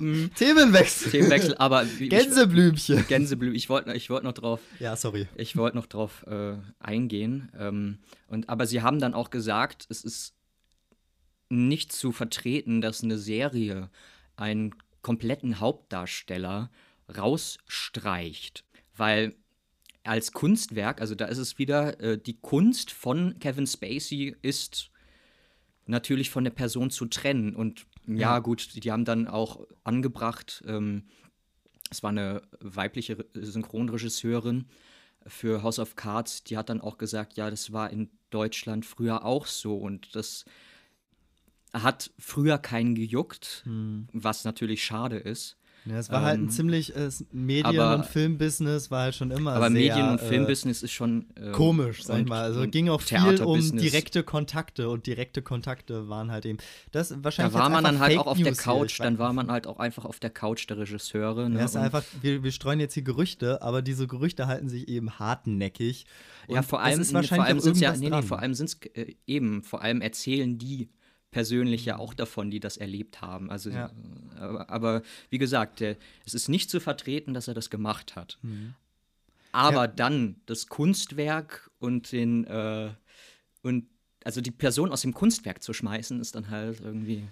Ähm, 0.00 0.30
Themenwechsel. 0.34 1.10
Themenwechsel, 1.12 1.54
aber 1.58 1.84
ich, 1.84 2.10
Gänseblümchen. 2.10 3.06
Gänseblüm. 3.06 3.54
Ich 3.54 3.68
wollte 3.68 3.92
ich 3.94 4.10
wollt 4.10 4.24
noch 4.24 4.32
drauf 4.32 4.60
Ja, 4.80 4.96
sorry. 4.96 5.28
Ich 5.36 5.56
wollte 5.56 5.76
noch 5.76 5.86
drauf 5.86 6.24
äh, 6.26 6.54
eingehen. 6.80 7.50
Ähm, 7.58 7.98
und, 8.26 8.48
aber 8.48 8.66
sie 8.66 8.82
haben 8.82 8.98
dann 8.98 9.14
auch 9.14 9.30
gesagt, 9.30 9.86
es 9.88 10.02
ist 10.04 10.34
nicht 11.48 11.92
zu 11.92 12.12
vertreten, 12.12 12.80
dass 12.80 13.02
eine 13.02 13.18
Serie 13.18 13.90
einen 14.36 14.74
kompletten 15.02 15.60
Hauptdarsteller 15.60 16.70
rausstreicht. 17.16 18.64
Weil 18.96 19.34
als 20.04 20.32
Kunstwerk, 20.32 21.00
also 21.00 21.14
da 21.14 21.26
ist 21.26 21.38
es 21.38 21.58
wieder, 21.58 22.00
äh, 22.00 22.18
die 22.18 22.38
Kunst 22.40 22.90
von 22.90 23.38
Kevin 23.38 23.66
Spacey 23.66 24.36
ist 24.42 24.90
natürlich 25.86 26.30
von 26.30 26.44
der 26.44 26.50
Person 26.50 26.90
zu 26.90 27.06
trennen. 27.06 27.54
Und 27.54 27.86
ja, 28.06 28.34
Ja. 28.34 28.38
gut, 28.38 28.82
die 28.82 28.90
haben 28.90 29.04
dann 29.04 29.26
auch 29.28 29.66
angebracht, 29.84 30.62
ähm, 30.66 31.04
es 31.90 32.02
war 32.02 32.10
eine 32.10 32.42
weibliche 32.60 33.18
Re- 33.18 33.26
Synchronregisseurin 33.34 34.66
für 35.26 35.62
House 35.62 35.78
of 35.78 35.96
Cards, 35.96 36.44
die 36.44 36.56
hat 36.56 36.68
dann 36.68 36.80
auch 36.80 36.98
gesagt, 36.98 37.36
ja, 37.36 37.50
das 37.50 37.72
war 37.72 37.90
in 37.90 38.10
Deutschland 38.30 38.84
früher 38.86 39.24
auch 39.24 39.46
so 39.46 39.76
und 39.76 40.14
das 40.14 40.44
hat 41.72 42.10
früher 42.18 42.58
keinen 42.58 42.94
gejuckt, 42.94 43.62
was 44.12 44.44
natürlich 44.44 44.82
schade 44.84 45.16
ist. 45.16 45.56
Ja, 45.84 45.98
es 45.98 46.10
war 46.10 46.22
halt 46.22 46.38
ein 46.38 46.44
Ähm, 46.44 46.50
ziemlich 46.50 46.94
äh, 46.94 47.08
Medien- 47.32 47.64
aber- 47.66 47.94
und 47.96 48.06
Filmbusiness 48.06 48.90
war 48.90 49.02
halt 49.04 49.14
schon 49.14 49.30
immer 49.30 49.52
Aber 49.54 49.70
sehr, 49.70 49.80
Medien- 49.80 50.10
und 50.10 50.20
äh, 50.20 50.24
Filmbusiness 50.28 50.82
ist 50.82 50.92
schon 50.92 51.26
ähm, 51.36 51.52
komisch, 51.52 52.04
sag 52.04 52.20
ich 52.20 52.26
mal. 52.26 52.42
Also 52.42 52.66
ging 52.68 52.88
auch 52.90 53.00
viel 53.00 53.40
um 53.42 53.60
direkte 53.76 54.22
Kontakte 54.22 54.90
und 54.90 55.06
direkte 55.06 55.40
Kontakte 55.40 56.08
waren 56.08 56.30
halt 56.30 56.44
eben. 56.44 56.58
Das 56.92 57.08
Da 57.08 57.24
wahrscheinlich 57.24 57.54
war 57.54 57.62
jetzt 57.64 57.72
man 57.72 57.84
dann 57.84 57.98
halt 58.00 58.12
Fake 58.12 58.20
auch 58.20 58.26
auf 58.26 58.36
der 58.36 58.46
News 58.48 58.58
hier. 58.64 58.72
Couch, 58.72 58.92
Ich 58.92 58.98
dann 58.98 59.18
war 59.18 59.32
man 59.32 59.50
halt 59.50 59.66
auch 59.66 59.78
einfach 59.78 60.04
auf 60.04 60.20
der 60.20 60.30
Couch 60.30 60.68
der 60.68 60.78
Regisseure. 60.78 61.48
Ne? 61.48 61.58
Ja, 61.58 61.64
ist 61.64 61.76
einfach, 61.76 62.02
wir, 62.20 62.42
wir 62.42 62.52
streuen 62.52 62.80
jetzt 62.80 62.94
hier 62.94 63.02
Gerüchte, 63.04 63.62
aber 63.62 63.80
diese 63.80 64.06
Gerüchte 64.06 64.46
halten 64.46 64.68
sich 64.68 64.88
eben 64.88 65.18
hartnäckig. 65.18 66.04
Ja, 66.48 66.58
Und 66.58 66.66
vor 66.66 66.80
allem, 66.82 66.98
wahrscheinlich 66.98 67.28
vor 67.28 67.44
allem 67.44 67.58
auch 67.58 67.62
sind's 67.62 67.80
ja, 67.80 67.96
nee, 67.96 68.10
nee, 68.10 68.22
vor 68.22 68.40
allem 68.40 68.54
sind 68.54 68.66
es 68.68 68.78
äh, 68.94 69.14
eben, 69.26 69.62
vor 69.62 69.82
allem 69.82 70.00
erzählen 70.00 70.58
die 70.58 70.90
persönlich 71.30 71.84
ja 71.84 71.98
auch 71.98 72.14
davon, 72.14 72.50
die 72.50 72.58
das 72.58 72.78
erlebt 72.78 73.20
haben. 73.20 73.50
Also, 73.50 73.68
Ja. 73.68 73.90
Aber, 74.38 74.70
aber 74.70 75.02
wie 75.30 75.38
gesagt, 75.38 75.80
der, 75.80 75.96
es 76.26 76.34
ist 76.34 76.48
nicht 76.48 76.70
zu 76.70 76.80
vertreten, 76.80 77.34
dass 77.34 77.48
er 77.48 77.54
das 77.54 77.70
gemacht 77.70 78.16
hat. 78.16 78.38
Aber 79.52 79.70
Mhm. 79.70 79.74
Ja. 79.76 79.86
dann 79.86 80.36
das 80.46 80.66
Kunstwerk 80.68 81.70
und 81.78 82.12
den 82.12 82.44
äh, 82.44 82.90
und 83.62 83.86
also 84.24 84.40
die 84.40 84.50
Person 84.50 84.90
aus 84.92 85.02
dem 85.02 85.14
Kunstwerk 85.14 85.62
zu 85.62 85.72
schmeißen, 85.72 86.20
ist 86.20 86.34
dann 86.34 86.50
halt 86.50 86.80
irgendwie. 86.80 87.24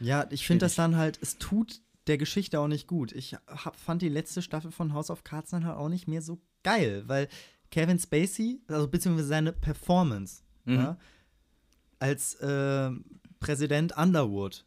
Ja, 0.00 0.26
ich 0.30 0.46
finde 0.46 0.66
das 0.66 0.74
dann 0.74 0.96
halt, 0.96 1.18
es 1.22 1.38
tut 1.38 1.80
der 2.08 2.18
Geschichte 2.18 2.58
auch 2.58 2.66
nicht 2.68 2.88
gut. 2.88 3.12
Ich 3.12 3.34
hab, 3.46 3.76
fand 3.76 4.02
die 4.02 4.08
letzte 4.08 4.42
Staffel 4.42 4.70
von 4.72 4.92
House 4.92 5.08
of 5.10 5.22
Cards 5.24 5.50
dann 5.50 5.64
halt 5.64 5.76
auch 5.76 5.88
nicht 5.88 6.08
mehr 6.08 6.20
so 6.20 6.40
geil, 6.64 7.04
weil 7.06 7.28
Kevin 7.70 7.98
Spacey, 7.98 8.60
also 8.68 8.88
beziehungsweise 8.88 9.28
seine 9.28 9.52
Performance, 9.52 10.42
Mhm. 10.64 10.74
ja, 10.74 10.96
als 11.98 12.34
äh, 12.36 12.90
Präsident 13.40 13.96
Underwood, 13.96 14.64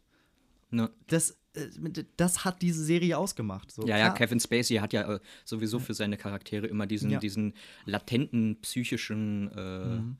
Ne? 0.70 0.90
das, 1.06 1.36
das 2.16 2.44
hat 2.44 2.62
diese 2.62 2.84
Serie 2.84 3.16
ausgemacht. 3.18 3.70
So, 3.70 3.86
Ja, 3.86 3.96
ja, 3.98 4.10
Kevin 4.10 4.40
Spacey 4.40 4.76
hat 4.76 4.92
ja 4.92 5.14
äh, 5.14 5.20
sowieso 5.44 5.78
für 5.78 5.94
seine 5.94 6.16
Charaktere 6.16 6.66
immer 6.66 6.86
diesen, 6.86 7.10
Ja. 7.10 7.18
diesen 7.18 7.54
latenten 7.84 8.60
psychischen, 8.60 9.50
äh, 9.52 9.86
Mhm. 9.86 10.16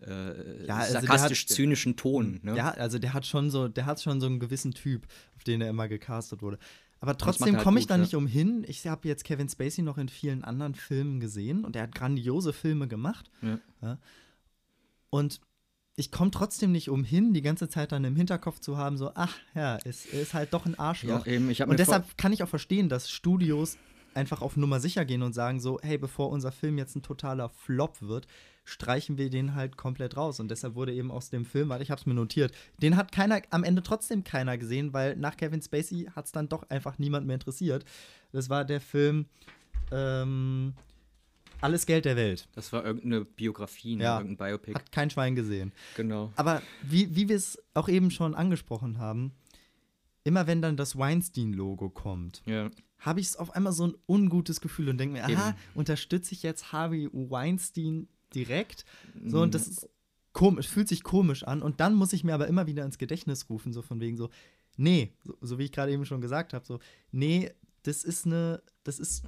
äh, 0.00 0.66
Ja, 0.66 0.76
also 0.78 0.92
sarkastisch-zynischen 0.94 1.96
Ton. 1.96 2.40
Ne? 2.42 2.56
Ja, 2.56 2.70
also 2.70 2.98
der 2.98 3.12
hat 3.14 3.26
schon 3.26 3.50
so, 3.50 3.68
der 3.68 3.86
hat 3.86 4.00
schon 4.00 4.20
so 4.20 4.26
einen 4.26 4.40
gewissen 4.40 4.72
Typ, 4.72 5.06
auf 5.36 5.44
den 5.44 5.60
er 5.60 5.70
immer 5.70 5.88
gecastet 5.88 6.42
wurde. 6.42 6.58
Aber 7.02 7.16
trotzdem 7.16 7.54
halt 7.54 7.64
komme 7.64 7.80
ich 7.80 7.86
da 7.86 7.94
ja. 7.94 8.02
nicht 8.02 8.14
umhin. 8.14 8.62
Ich 8.68 8.86
habe 8.86 9.08
jetzt 9.08 9.24
Kevin 9.24 9.48
Spacey 9.48 9.82
noch 9.82 9.96
in 9.96 10.10
vielen 10.10 10.44
anderen 10.44 10.74
Filmen 10.74 11.18
gesehen 11.18 11.64
und 11.64 11.74
er 11.74 11.84
hat 11.84 11.94
grandiose 11.94 12.52
Filme 12.52 12.88
gemacht. 12.88 13.30
Und 15.08 15.40
ich 16.00 16.10
komme 16.10 16.30
trotzdem 16.30 16.72
nicht 16.72 16.88
umhin, 16.88 17.34
die 17.34 17.42
ganze 17.42 17.68
Zeit 17.68 17.92
dann 17.92 18.04
im 18.04 18.16
Hinterkopf 18.16 18.58
zu 18.58 18.78
haben, 18.78 18.96
so, 18.96 19.12
ach 19.14 19.36
ja, 19.54 19.78
es 19.84 20.06
ist 20.06 20.32
halt 20.32 20.54
doch 20.54 20.64
ein 20.64 20.78
Arschloch. 20.78 21.26
Ja, 21.26 21.32
eben, 21.32 21.48
Und 21.48 21.78
deshalb 21.78 22.16
kann 22.16 22.32
ich 22.32 22.42
auch 22.42 22.48
verstehen, 22.48 22.88
dass 22.88 23.10
Studios 23.10 23.76
einfach 24.14 24.40
auf 24.40 24.56
Nummer 24.56 24.80
sicher 24.80 25.04
gehen 25.04 25.22
und 25.22 25.34
sagen 25.34 25.60
so, 25.60 25.78
hey, 25.82 25.98
bevor 25.98 26.30
unser 26.30 26.52
Film 26.52 26.78
jetzt 26.78 26.96
ein 26.96 27.02
totaler 27.02 27.50
Flop 27.50 28.00
wird, 28.00 28.26
streichen 28.64 29.18
wir 29.18 29.28
den 29.28 29.54
halt 29.54 29.76
komplett 29.76 30.16
raus. 30.16 30.40
Und 30.40 30.50
deshalb 30.50 30.74
wurde 30.74 30.94
eben 30.94 31.10
aus 31.10 31.28
dem 31.28 31.44
Film, 31.44 31.68
warte, 31.68 31.82
ich 31.82 31.90
hab's 31.90 32.06
mir 32.06 32.14
notiert, 32.14 32.52
den 32.80 32.96
hat 32.96 33.12
keiner, 33.12 33.42
am 33.50 33.62
Ende 33.62 33.82
trotzdem 33.82 34.24
keiner 34.24 34.56
gesehen, 34.56 34.94
weil 34.94 35.16
nach 35.16 35.36
Kevin 35.36 35.60
Spacey 35.60 36.08
hat's 36.16 36.32
dann 36.32 36.48
doch 36.48 36.68
einfach 36.70 36.98
niemand 36.98 37.26
mehr 37.26 37.34
interessiert. 37.34 37.84
Das 38.32 38.48
war 38.48 38.64
der 38.64 38.80
Film 38.80 39.26
ähm, 39.92 40.72
Alles 41.60 41.86
Geld 41.86 42.04
der 42.04 42.16
Welt. 42.16 42.48
Das 42.54 42.72
war 42.72 42.84
irgendeine 42.84 43.24
Biografie, 43.24 43.96
ne? 43.96 44.04
Ja. 44.04 44.18
irgendein 44.18 44.48
Biopic. 44.48 44.74
Hat 44.74 44.92
kein 44.92 45.10
Schwein 45.10 45.34
gesehen. 45.34 45.72
Genau. 45.96 46.32
Aber 46.36 46.62
wie, 46.82 47.14
wie 47.14 47.28
wir 47.28 47.36
es 47.36 47.58
auch 47.74 47.88
eben 47.88 48.10
schon 48.10 48.34
angesprochen 48.34 48.98
haben, 48.98 49.32
immer 50.24 50.46
wenn 50.46 50.62
dann 50.62 50.76
das 50.76 50.96
Weinstein-Logo 50.96 51.90
kommt, 51.90 52.42
Ja. 52.46 52.70
habe 52.98 53.20
ich 53.20 53.38
auf 53.38 53.54
einmal 53.54 53.72
so 53.72 53.86
ein 53.88 53.94
ungutes 54.06 54.60
Gefühl 54.60 54.88
und 54.88 54.98
denke 54.98 55.14
mir, 55.14 55.24
aha, 55.24 55.50
Eben. 55.50 55.58
unterstütze 55.74 56.32
ich 56.34 56.42
jetzt 56.42 56.72
Harvey 56.72 57.08
Weinstein 57.12 58.08
direkt? 58.34 58.84
So, 59.24 59.40
und 59.42 59.54
das 59.54 59.66
ist 59.66 59.88
komisch, 60.32 60.68
fühlt 60.68 60.88
sich 60.88 61.02
komisch 61.02 61.42
an. 61.44 61.62
Und 61.62 61.80
dann 61.80 61.94
muss 61.94 62.12
ich 62.12 62.24
mir 62.24 62.34
aber 62.34 62.46
immer 62.48 62.66
wieder 62.66 62.84
ins 62.84 62.98
Gedächtnis 62.98 63.48
rufen, 63.50 63.72
so 63.72 63.82
von 63.82 64.00
wegen 64.00 64.16
so, 64.16 64.30
nee, 64.76 65.12
so, 65.24 65.36
so 65.40 65.58
wie 65.58 65.64
ich 65.64 65.72
gerade 65.72 65.92
eben 65.92 66.04
schon 66.06 66.20
gesagt 66.20 66.52
habe, 66.54 66.64
so, 66.64 66.78
nee, 67.10 67.50
das 67.82 68.04
ist 68.04 68.26
eine, 68.26 68.62
das 68.84 68.98
ist 68.98 69.24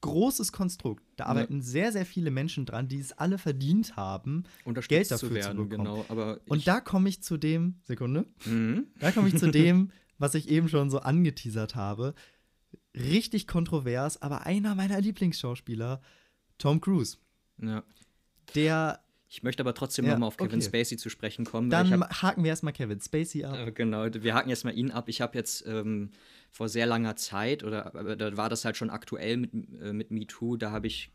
großes 0.00 0.52
Konstrukt. 0.52 1.02
Da 1.16 1.24
Ja. 1.24 1.30
arbeiten 1.30 1.62
sehr, 1.62 1.92
sehr 1.92 2.04
viele 2.06 2.30
Menschen 2.30 2.66
dran, 2.66 2.88
die 2.88 2.98
es 2.98 3.12
alle 3.12 3.38
verdient 3.38 3.96
haben, 3.96 4.44
Geld 4.88 5.10
dafür 5.10 5.18
zu 5.18 5.28
zu 5.28 5.34
werden, 5.34 5.68
bekommen. 5.68 5.84
genau. 5.84 6.04
Aber 6.08 6.40
Und 6.46 6.66
da 6.66 6.80
komme 6.80 7.08
ich 7.08 7.22
zu 7.22 7.36
dem, 7.36 7.76
Sekunde, 7.84 8.26
Mhm. 8.44 8.86
da 8.98 9.10
komme 9.12 9.28
ich 9.28 9.36
zu 9.38 9.50
dem, 9.50 9.90
was 10.18 10.34
ich 10.34 10.48
eben 10.48 10.68
schon 10.68 10.90
so 10.90 10.98
angeteasert 11.00 11.74
habe. 11.74 12.14
Richtig 12.94 13.46
kontrovers, 13.46 14.20
aber 14.20 14.46
einer 14.46 14.74
meiner 14.74 15.00
Lieblingsschauspieler, 15.00 16.00
Tom 16.58 16.80
Cruise. 16.80 17.16
Ja. 17.58 17.82
Der, 18.54 18.99
Ich 19.32 19.44
möchte 19.44 19.62
aber 19.62 19.74
trotzdem 19.74 20.06
Ja, 20.06 20.12
nochmal 20.12 20.26
auf 20.26 20.36
Kevin 20.36 20.58
okay. 20.58 20.62
Spacey 20.62 20.96
zu 20.96 21.08
sprechen 21.08 21.44
kommen. 21.44 21.70
dann 21.70 21.88
hab, 22.02 22.22
haken 22.22 22.42
wir 22.42 22.48
erstmal 22.50 22.72
Kevin 22.72 23.00
Spacey 23.00 23.44
ab. 23.44 23.56
äh, 23.68 23.70
genau, 23.70 24.06
wir 24.12 24.34
haken 24.34 24.48
jetzt 24.50 24.64
mal 24.64 24.76
ihn 24.76 24.90
ab. 24.90 25.08
Ich 25.08 25.20
habe 25.20 25.38
jetzt 25.38 25.64
ähm, 25.68 26.10
vor 26.50 26.68
sehr 26.68 26.86
langer 26.86 27.14
Zeit, 27.14 27.62
oder 27.62 28.16
da 28.16 28.36
war 28.36 28.48
das 28.48 28.64
halt 28.64 28.76
schon 28.76 28.90
aktuell 28.90 29.36
mit, 29.36 29.52
äh, 29.80 29.92
mit 29.92 30.10
MeToo, 30.10 30.56
da 30.56 30.72
habe 30.72 30.88
ich 30.88 31.12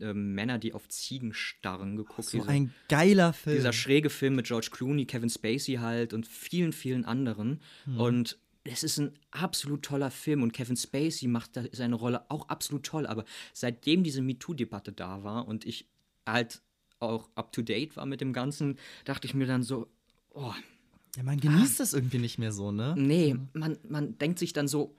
ähm, 0.00 0.34
Männer, 0.34 0.58
die 0.58 0.74
auf 0.74 0.86
Ziegen 0.88 1.32
starren 1.32 1.96
geguckt. 1.96 2.28
so 2.28 2.36
Diese- 2.38 2.50
ein 2.50 2.74
geiler 2.90 3.32
Film. 3.32 3.56
dieser 3.56 3.72
schräge 3.72 4.10
Film 4.10 4.36
mit 4.36 4.46
George 4.46 4.68
Clooney, 4.70 5.06
Kevin 5.06 5.30
Spacey 5.30 5.76
halt 5.76 6.12
und 6.12 6.26
vielen, 6.26 6.74
vielen 6.74 7.06
anderen. 7.06 7.62
Hm. 7.86 7.98
Und 7.98 8.38
es 8.64 8.82
ist 8.82 8.98
ein 8.98 9.18
absolut 9.30 9.82
toller 9.82 10.10
Film 10.10 10.42
und 10.42 10.52
Kevin 10.52 10.76
Spacey 10.76 11.28
macht 11.28 11.52
seine 11.72 11.94
Rolle 11.94 12.30
auch 12.30 12.48
absolut 12.50 12.84
toll. 12.84 13.06
Aber 13.06 13.24
seitdem 13.54 14.02
diese 14.04 14.20
MeToo-Debatte 14.20 14.92
da 14.92 15.22
war 15.24 15.48
und 15.48 15.64
ich 15.64 15.88
halt 16.26 16.60
auch 16.98 17.28
up 17.34 17.52
to 17.52 17.62
date 17.62 17.96
war 17.96 18.06
mit 18.06 18.20
dem 18.20 18.32
Ganzen, 18.32 18.78
dachte 19.04 19.26
ich 19.26 19.34
mir 19.34 19.46
dann 19.46 19.62
so, 19.62 19.88
oh, 20.30 20.52
ja, 21.16 21.22
man 21.22 21.40
genießt 21.40 21.80
das 21.80 21.94
irgendwie 21.94 22.18
nicht 22.18 22.38
mehr 22.38 22.52
so, 22.52 22.72
ne? 22.72 22.94
nee, 22.96 23.36
man, 23.54 23.78
man 23.88 24.18
denkt 24.18 24.38
sich 24.38 24.52
dann 24.52 24.68
so, 24.68 24.94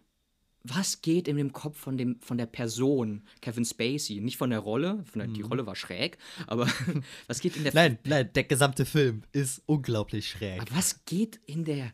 was 0.63 1.01
geht 1.01 1.27
in 1.27 1.37
dem 1.37 1.53
Kopf 1.53 1.77
von, 1.77 1.97
dem, 1.97 2.19
von 2.19 2.37
der 2.37 2.45
Person 2.45 3.23
Kevin 3.41 3.63
Spacey? 3.63 4.19
Nicht 4.19 4.37
von 4.37 4.49
der 4.49 4.59
Rolle, 4.59 5.03
von 5.05 5.19
der, 5.19 5.27
die 5.29 5.41
Rolle 5.41 5.65
war 5.65 5.75
schräg, 5.75 6.17
aber 6.45 6.67
was 7.27 7.39
geht 7.39 7.55
in 7.55 7.63
der. 7.63 7.73
Nein, 7.73 7.99
nein, 8.03 8.29
der 8.33 8.43
gesamte 8.43 8.85
Film 8.85 9.23
ist 9.31 9.61
unglaublich 9.65 10.29
schräg. 10.29 10.61
Aber 10.61 10.75
was 10.75 11.05
geht 11.05 11.39
in 11.45 11.63
der 11.63 11.93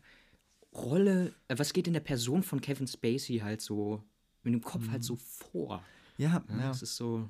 Rolle, 0.72 1.34
äh, 1.48 1.56
was 1.58 1.72
geht 1.72 1.86
in 1.86 1.92
der 1.92 2.00
Person 2.00 2.42
von 2.42 2.60
Kevin 2.60 2.86
Spacey 2.86 3.38
halt 3.38 3.60
so 3.60 4.02
mit 4.42 4.52
dem 4.54 4.62
Kopf 4.62 4.88
halt 4.90 5.04
so 5.04 5.16
vor? 5.16 5.84
Ja, 6.16 6.44
Ja, 6.48 6.56
ja. 6.56 6.68
Das 6.68 6.82
ist 6.82 6.96
so, 6.96 7.28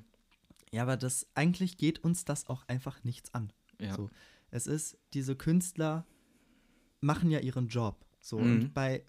ja, 0.75 0.81
aber 0.83 0.97
das 0.97 1.25
eigentlich 1.35 1.77
geht 1.77 2.03
uns 2.03 2.25
das 2.25 2.47
auch 2.47 2.67
einfach 2.67 3.03
nichts 3.05 3.33
an. 3.33 3.53
ja. 3.79 3.95
So, 3.95 4.09
es 4.51 4.67
ist, 4.67 4.97
diese 5.13 5.35
Künstler 5.35 6.05
machen 6.99 7.31
ja 7.31 7.39
ihren 7.39 7.67
Job. 7.69 8.05
So, 8.19 8.39
Mhm. 8.39 8.43
und 8.43 8.73
bei, 8.73 9.05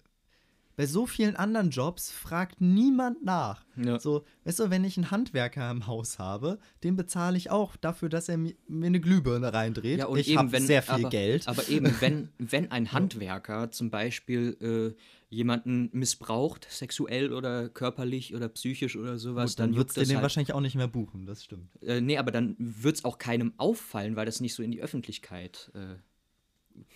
bei 0.77 0.85
so 0.85 1.05
vielen 1.07 1.35
anderen 1.35 1.71
Jobs 1.71 2.11
fragt 2.11 2.61
niemand 2.61 3.25
nach. 3.25 3.65
Ja. 3.75 3.99
So, 3.99 4.23
weißt 4.45 4.59
du, 4.59 4.69
wenn 4.69 4.83
ich 4.85 4.95
einen 4.95 5.11
Handwerker 5.11 5.69
im 5.71 5.87
Haus 5.87 6.19
habe, 6.19 6.59
den 6.83 6.95
bezahle 6.95 7.35
ich 7.35 7.49
auch 7.49 7.75
dafür, 7.75 8.09
dass 8.09 8.29
er 8.29 8.37
mi- 8.37 8.55
mir 8.67 8.85
eine 8.85 8.99
Glühbirne 9.01 9.51
reindreht. 9.51 9.99
Ja, 9.99 10.05
und 10.05 10.19
ich 10.19 10.37
habe 10.37 10.59
sehr 10.61 10.83
viel 10.83 10.93
aber, 10.93 11.09
Geld. 11.09 11.47
Aber 11.47 11.67
eben, 11.67 11.93
wenn, 11.99 12.29
wenn 12.37 12.71
ein 12.71 12.91
Handwerker 12.93 13.71
zum 13.71 13.89
Beispiel 13.89 14.95
äh, 14.95 15.01
jemanden 15.29 15.89
missbraucht, 15.93 16.67
sexuell 16.69 17.33
oder 17.33 17.69
körperlich 17.69 18.33
oder 18.35 18.47
psychisch 18.47 18.95
oder 18.95 19.17
sowas, 19.17 19.51
Gut, 19.51 19.59
dann 19.59 19.71
dann 19.71 19.77
wird 19.77 19.89
es 19.89 19.95
juckt 19.95 20.01
das 20.03 20.07
den 20.07 20.17
halt, 20.17 20.23
wahrscheinlich 20.23 20.53
auch 20.53 20.61
nicht 20.61 20.75
mehr 20.75 20.87
buchen, 20.87 21.25
das 21.25 21.43
stimmt. 21.43 21.69
äh, 21.81 21.99
Nee, 22.01 22.17
aber 22.17 22.31
dann 22.31 22.55
wird 22.59 22.95
es 22.97 23.03
auch 23.03 23.17
keinem 23.17 23.53
auffallen, 23.57 24.15
weil 24.15 24.25
das 24.27 24.41
nicht 24.41 24.53
so 24.53 24.61
in 24.63 24.71
die 24.71 24.81
Öffentlichkeit 24.81 25.71
äh, 25.73 25.95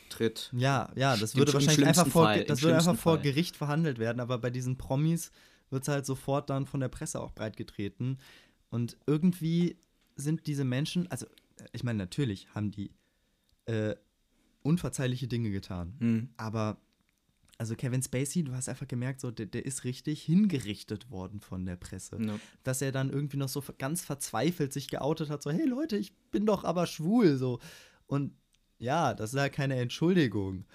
tritt. 0.09 0.51
Ja, 0.55 0.91
ja, 0.95 1.15
das 1.17 1.35
würde 1.35 1.53
wahrscheinlich 1.53 1.85
einfach 1.85 2.07
vor, 2.07 2.25
Fall, 2.25 2.43
das 2.45 2.61
würde 2.61 2.77
einfach 2.77 2.97
vor 2.97 3.15
Fall. 3.15 3.23
Gericht 3.23 3.57
verhandelt 3.57 3.99
werden, 3.99 4.19
aber 4.19 4.37
bei 4.37 4.49
diesen 4.49 4.77
Promis 4.77 5.31
wird 5.69 5.83
es 5.83 5.87
halt 5.87 6.05
sofort 6.05 6.49
dann 6.49 6.65
von 6.65 6.79
der 6.79 6.89
Presse 6.89 7.19
auch 7.19 7.31
breitgetreten. 7.31 8.19
Und 8.69 8.97
irgendwie 9.07 9.77
sind 10.15 10.47
diese 10.47 10.63
Menschen, 10.63 11.09
also 11.11 11.25
äh, 11.25 11.65
ich 11.71 11.83
meine, 11.83 11.97
natürlich 11.97 12.47
haben 12.53 12.71
die 12.71 12.91
äh, 13.65 13.95
unverzeihliche 14.63 15.27
Dinge 15.27 15.51
getan. 15.51 15.95
Hm. 15.99 16.29
Aber 16.37 16.77
also 17.61 17.75
Kevin 17.75 18.01
Spacey, 18.01 18.43
du 18.43 18.53
hast 18.53 18.69
einfach 18.69 18.87
gemerkt, 18.87 19.21
so, 19.21 19.29
der, 19.29 19.45
der 19.45 19.67
ist 19.67 19.83
richtig 19.83 20.23
hingerichtet 20.23 21.11
worden 21.11 21.41
von 21.41 21.63
der 21.63 21.75
Presse. 21.75 22.17
Ja. 22.19 22.39
Dass 22.63 22.81
er 22.81 22.91
dann 22.91 23.11
irgendwie 23.11 23.37
noch 23.37 23.49
so 23.49 23.63
ganz 23.77 24.01
verzweifelt 24.01 24.73
sich 24.73 24.87
geoutet 24.87 25.29
hat, 25.29 25.43
so, 25.43 25.51
hey 25.51 25.67
Leute, 25.67 25.95
ich 25.95 26.11
bin 26.31 26.47
doch 26.47 26.63
aber 26.63 26.87
schwul, 26.87 27.37
so. 27.37 27.59
Und 28.07 28.33
ja, 28.81 29.13
das 29.13 29.33
ist 29.33 29.37
ja 29.39 29.47
keine 29.49 29.75
Entschuldigung. 29.77 30.65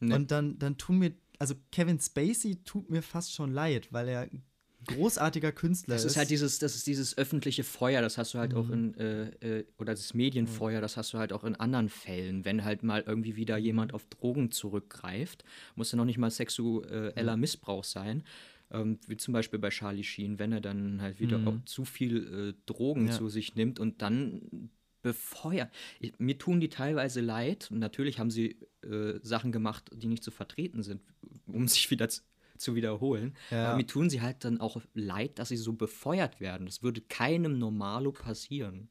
Nee. 0.00 0.14
Und 0.14 0.30
dann, 0.30 0.58
dann 0.58 0.76
tun 0.76 0.98
mir, 0.98 1.12
also 1.38 1.54
Kevin 1.72 1.98
Spacey 1.98 2.56
tut 2.64 2.90
mir 2.90 3.02
fast 3.02 3.32
schon 3.34 3.52
leid, 3.52 3.92
weil 3.92 4.08
er 4.08 4.20
ein 4.22 4.42
großartiger 4.86 5.50
Künstler 5.52 5.94
Das 5.96 6.04
ist. 6.04 6.12
ist 6.12 6.16
halt 6.16 6.30
dieses, 6.30 6.58
das 6.60 6.76
ist 6.76 6.86
dieses 6.86 7.18
öffentliche 7.18 7.64
Feuer, 7.64 8.02
das 8.02 8.18
hast 8.18 8.34
du 8.34 8.38
halt 8.38 8.52
Mhm. 8.52 8.58
auch 8.58 8.70
in, 8.70 8.94
äh, 8.94 9.28
äh, 9.60 9.64
oder 9.78 9.94
das 9.94 10.14
Medienfeuer, 10.14 10.80
das 10.80 10.96
hast 10.96 11.12
du 11.12 11.18
halt 11.18 11.32
auch 11.32 11.42
in 11.44 11.56
anderen 11.56 11.88
Fällen. 11.88 12.44
Wenn 12.44 12.62
halt 12.64 12.82
mal 12.84 13.02
irgendwie 13.04 13.32
Mhm. 13.32 13.36
wieder 13.36 13.56
jemand 13.56 13.94
auf 13.94 14.04
Drogen 14.06 14.50
zurückgreift, 14.52 15.42
muss 15.74 15.90
ja 15.90 15.96
noch 15.96 16.04
nicht 16.04 16.18
mal 16.18 16.30
sexueller 16.30 17.36
Missbrauch 17.36 17.84
sein. 17.84 18.22
Ähm, 18.70 18.98
wie 19.06 19.16
zum 19.16 19.32
Beispiel 19.32 19.58
bei 19.60 19.70
Charlie 19.70 20.02
Sheen, 20.04 20.38
wenn 20.40 20.52
er 20.52 20.60
dann 20.60 21.00
halt 21.00 21.20
wieder 21.20 21.38
auch 21.46 21.56
zu 21.66 21.84
viel 21.84 22.54
äh, 22.54 22.62
Drogen 22.66 23.02
Mhm. 23.02 23.08
Ja. 23.08 23.12
zu 23.14 23.28
sich 23.28 23.54
nimmt 23.54 23.78
und 23.80 24.02
dann 24.02 24.70
befeuert. 25.06 25.70
Ich, 26.00 26.12
mir 26.18 26.36
tun 26.38 26.58
die 26.60 26.68
teilweise 26.68 27.20
leid. 27.20 27.70
Und 27.70 27.78
natürlich 27.78 28.18
haben 28.18 28.30
sie 28.30 28.56
äh, 28.82 29.18
Sachen 29.22 29.52
gemacht, 29.52 29.90
die 29.94 30.08
nicht 30.08 30.24
zu 30.24 30.30
vertreten 30.30 30.82
sind, 30.82 31.00
um 31.46 31.68
sich 31.74 31.90
wieder 31.90 32.08
zu, 32.08 32.22
zu 32.58 32.74
wiederholen. 32.74 33.34
Ja. 33.50 33.68
Aber 33.68 33.76
mir 33.76 33.86
tun 33.86 34.10
sie 34.10 34.20
halt 34.20 34.44
dann 34.44 34.60
auch 34.60 34.80
leid, 34.94 35.38
dass 35.38 35.48
sie 35.50 35.56
so 35.56 35.72
befeuert 35.72 36.40
werden. 36.40 36.66
Das 36.66 36.82
würde 36.82 37.00
keinem 37.00 37.58
Normalo 37.58 38.10
passieren. 38.12 38.88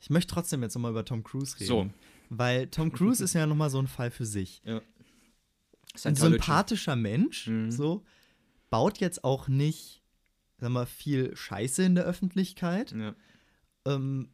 ich 0.00 0.10
möchte 0.10 0.34
trotzdem 0.34 0.62
jetzt 0.62 0.74
nochmal 0.74 0.90
über 0.90 1.04
Tom 1.04 1.22
Cruise 1.22 1.54
reden. 1.60 1.66
So. 1.68 1.90
Weil 2.28 2.66
Tom 2.68 2.92
Cruise 2.92 3.22
ist 3.22 3.34
ja 3.34 3.46
nochmal 3.46 3.70
so 3.70 3.78
ein 3.78 3.86
Fall 3.86 4.10
für 4.10 4.26
sich. 4.26 4.60
Ja. 4.64 4.80
Ein 6.04 6.16
sympathischer 6.16 6.96
Mensch, 6.96 7.46
Mhm. 7.46 7.70
so, 7.70 8.04
baut 8.68 8.98
jetzt 8.98 9.22
auch 9.24 9.46
nicht, 9.48 10.02
sag 10.58 10.70
mal, 10.70 10.86
viel 10.86 11.34
Scheiße 11.36 11.84
in 11.84 11.94
der 11.94 12.04
Öffentlichkeit. 12.04 12.92
Ja. 12.92 13.14
ähm, 13.86 14.28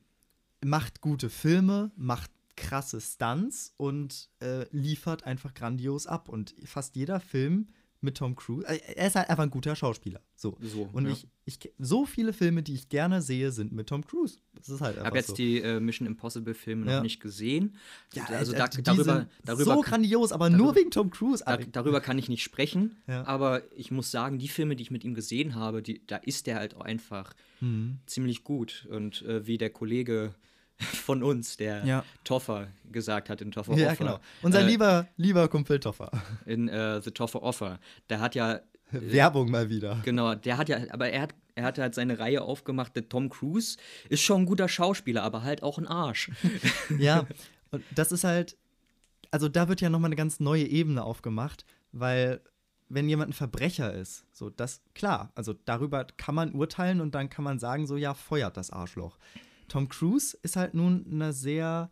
macht 0.64 1.00
gute 1.00 1.30
Filme, 1.30 1.90
macht 1.96 2.30
krasse 2.56 3.00
Stunts 3.00 3.72
und 3.76 4.28
äh, 4.40 4.66
liefert 4.70 5.24
einfach 5.24 5.54
grandios 5.54 6.06
ab. 6.06 6.28
Und 6.28 6.54
fast 6.64 6.96
jeder 6.96 7.18
Film 7.20 7.66
mit 8.04 8.16
Tom 8.16 8.34
Cruise, 8.34 8.66
äh, 8.66 8.80
er 8.96 9.06
ist 9.06 9.14
halt 9.14 9.30
einfach 9.30 9.44
ein 9.44 9.50
guter 9.50 9.76
Schauspieler. 9.76 10.20
So. 10.34 10.56
So, 10.60 10.90
und 10.92 11.06
ja. 11.06 11.12
ich, 11.12 11.28
ich, 11.44 11.72
so 11.78 12.04
viele 12.04 12.32
Filme, 12.32 12.62
die 12.64 12.74
ich 12.74 12.88
gerne 12.88 13.22
sehe, 13.22 13.52
sind 13.52 13.72
mit 13.72 13.88
Tom 13.88 14.04
Cruise. 14.04 14.38
Das 14.56 14.68
ist 14.68 14.80
halt 14.80 14.96
Ich 14.98 15.04
habe 15.04 15.16
jetzt 15.16 15.28
so. 15.28 15.34
die 15.34 15.60
äh, 15.62 15.78
Mission 15.78 16.06
Impossible 16.06 16.52
Filme 16.52 16.86
Ja. 16.90 16.96
noch 16.96 17.02
nicht 17.04 17.20
gesehen. 17.20 17.76
ja, 18.12 18.24
also 18.26 18.52
äh, 18.52 18.56
da, 18.58 18.66
darüber, 18.66 19.28
darüber, 19.44 19.74
so 19.76 19.80
grandios, 19.82 20.32
aber 20.32 20.50
darüber- 20.50 20.64
nur 20.64 20.74
wegen 20.74 20.90
Tom 20.90 21.10
Cruise. 21.10 21.44
da, 21.46 21.56
darüber 21.56 22.00
kann 22.00 22.18
ich 22.18 22.28
nicht 22.28 22.42
sprechen. 22.42 22.96
Ja. 23.06 23.24
Aber 23.24 23.62
ich 23.76 23.90
muss 23.92 24.10
sagen, 24.10 24.38
die 24.40 24.48
Filme, 24.48 24.74
die 24.74 24.82
ich 24.82 24.90
mit 24.90 25.04
ihm 25.04 25.14
gesehen 25.14 25.54
habe, 25.54 25.80
die, 25.80 26.04
da 26.06 26.16
ist 26.16 26.46
der 26.48 26.56
halt 26.56 26.74
auch 26.76 26.80
einfach 26.82 27.32
Mhm. 27.60 28.00
ziemlich 28.06 28.42
gut. 28.42 28.88
Und 28.90 29.22
äh, 29.22 29.46
wie 29.46 29.56
der 29.58 29.70
Kollege 29.70 30.34
von 30.78 31.22
uns, 31.22 31.56
der 31.56 31.84
Ja. 31.84 32.04
Toffer, 32.24 32.68
gesagt 32.90 33.28
hat 33.30 33.40
in 33.40 33.50
Toffer 33.52 33.74
Ja, 33.74 33.88
Offer. 33.88 33.96
genau. 33.96 34.20
Unser 34.42 34.60
äh, 34.60 34.66
lieber, 34.66 35.06
lieber 35.16 35.48
Kumpel 35.48 35.80
Toffer. 35.80 36.10
In 36.46 36.68
äh, 36.68 37.00
The 37.00 37.10
Toffer 37.10 37.42
Offer. 37.42 37.78
Der 38.10 38.20
hat 38.20 38.34
ja 38.34 38.60
Werbung 38.90 39.50
mal 39.50 39.70
wieder. 39.70 40.00
Genau, 40.04 40.34
der 40.34 40.58
hat 40.58 40.68
ja, 40.68 40.78
aber 40.90 41.08
er 41.10 41.22
hat, 41.22 41.34
er 41.54 41.64
hat 41.64 41.78
halt 41.78 41.94
seine 41.94 42.18
Reihe 42.18 42.42
aufgemacht, 42.42 42.94
der 42.94 43.08
Tom 43.08 43.30
Cruise 43.30 43.78
ist 44.10 44.22
schon 44.22 44.42
ein 44.42 44.46
guter 44.46 44.68
Schauspieler, 44.68 45.22
aber 45.22 45.42
halt 45.42 45.62
auch 45.62 45.78
ein 45.78 45.86
Arsch. 45.86 46.30
Ja, 46.98 47.26
Und 47.70 47.82
das 47.94 48.12
ist 48.12 48.24
halt, 48.24 48.56
also 49.30 49.48
da 49.48 49.66
wird 49.68 49.80
ja 49.80 49.88
nochmal 49.88 50.08
eine 50.08 50.16
ganz 50.16 50.40
neue 50.40 50.64
Ebene 50.64 51.02
aufgemacht, 51.02 51.64
weil 51.92 52.42
wenn 52.90 53.08
jemand 53.08 53.30
ein 53.30 53.32
Verbrecher 53.32 53.94
ist, 53.94 54.26
so 54.34 54.50
das, 54.50 54.82
klar, 54.94 55.32
also 55.34 55.54
darüber 55.64 56.04
kann 56.18 56.34
man 56.34 56.52
urteilen 56.52 57.00
und 57.00 57.14
dann 57.14 57.30
kann 57.30 57.42
man 57.42 57.58
sagen, 57.58 57.86
so 57.86 57.96
ja, 57.96 58.12
feuert 58.12 58.58
das 58.58 58.70
Arschloch. 58.70 59.16
Tom 59.68 59.88
Cruise 59.88 60.36
ist 60.42 60.56
halt 60.56 60.74
nun 60.74 61.06
einer 61.10 61.32
sehr 61.32 61.90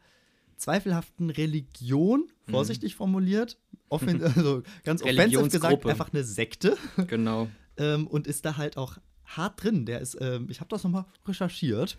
zweifelhaften 0.57 1.31
Religion, 1.31 2.31
Mhm. 2.47 2.51
vorsichtig 2.51 2.95
formuliert, 2.97 3.59
offen, 3.89 4.23
also 4.23 4.63
ganz 4.85 5.03
offensiv 5.03 5.49
gesagt, 5.51 5.87
einfach 5.87 6.13
eine 6.13 6.25
Sekte 6.25 6.77
Genau. 7.07 7.49
ähm, 7.77 8.07
und 8.07 8.27
ist 8.27 8.45
da 8.45 8.57
halt 8.57 8.77
auch 8.77 8.99
hart 9.25 9.63
drin. 9.63 9.87
Der 9.87 10.01
ist, 10.01 10.17
ähm, 10.21 10.49
ich 10.51 10.61
habe 10.61 10.69
das 10.69 10.83
nochmal 10.85 11.07
recherchiert. 11.27 11.97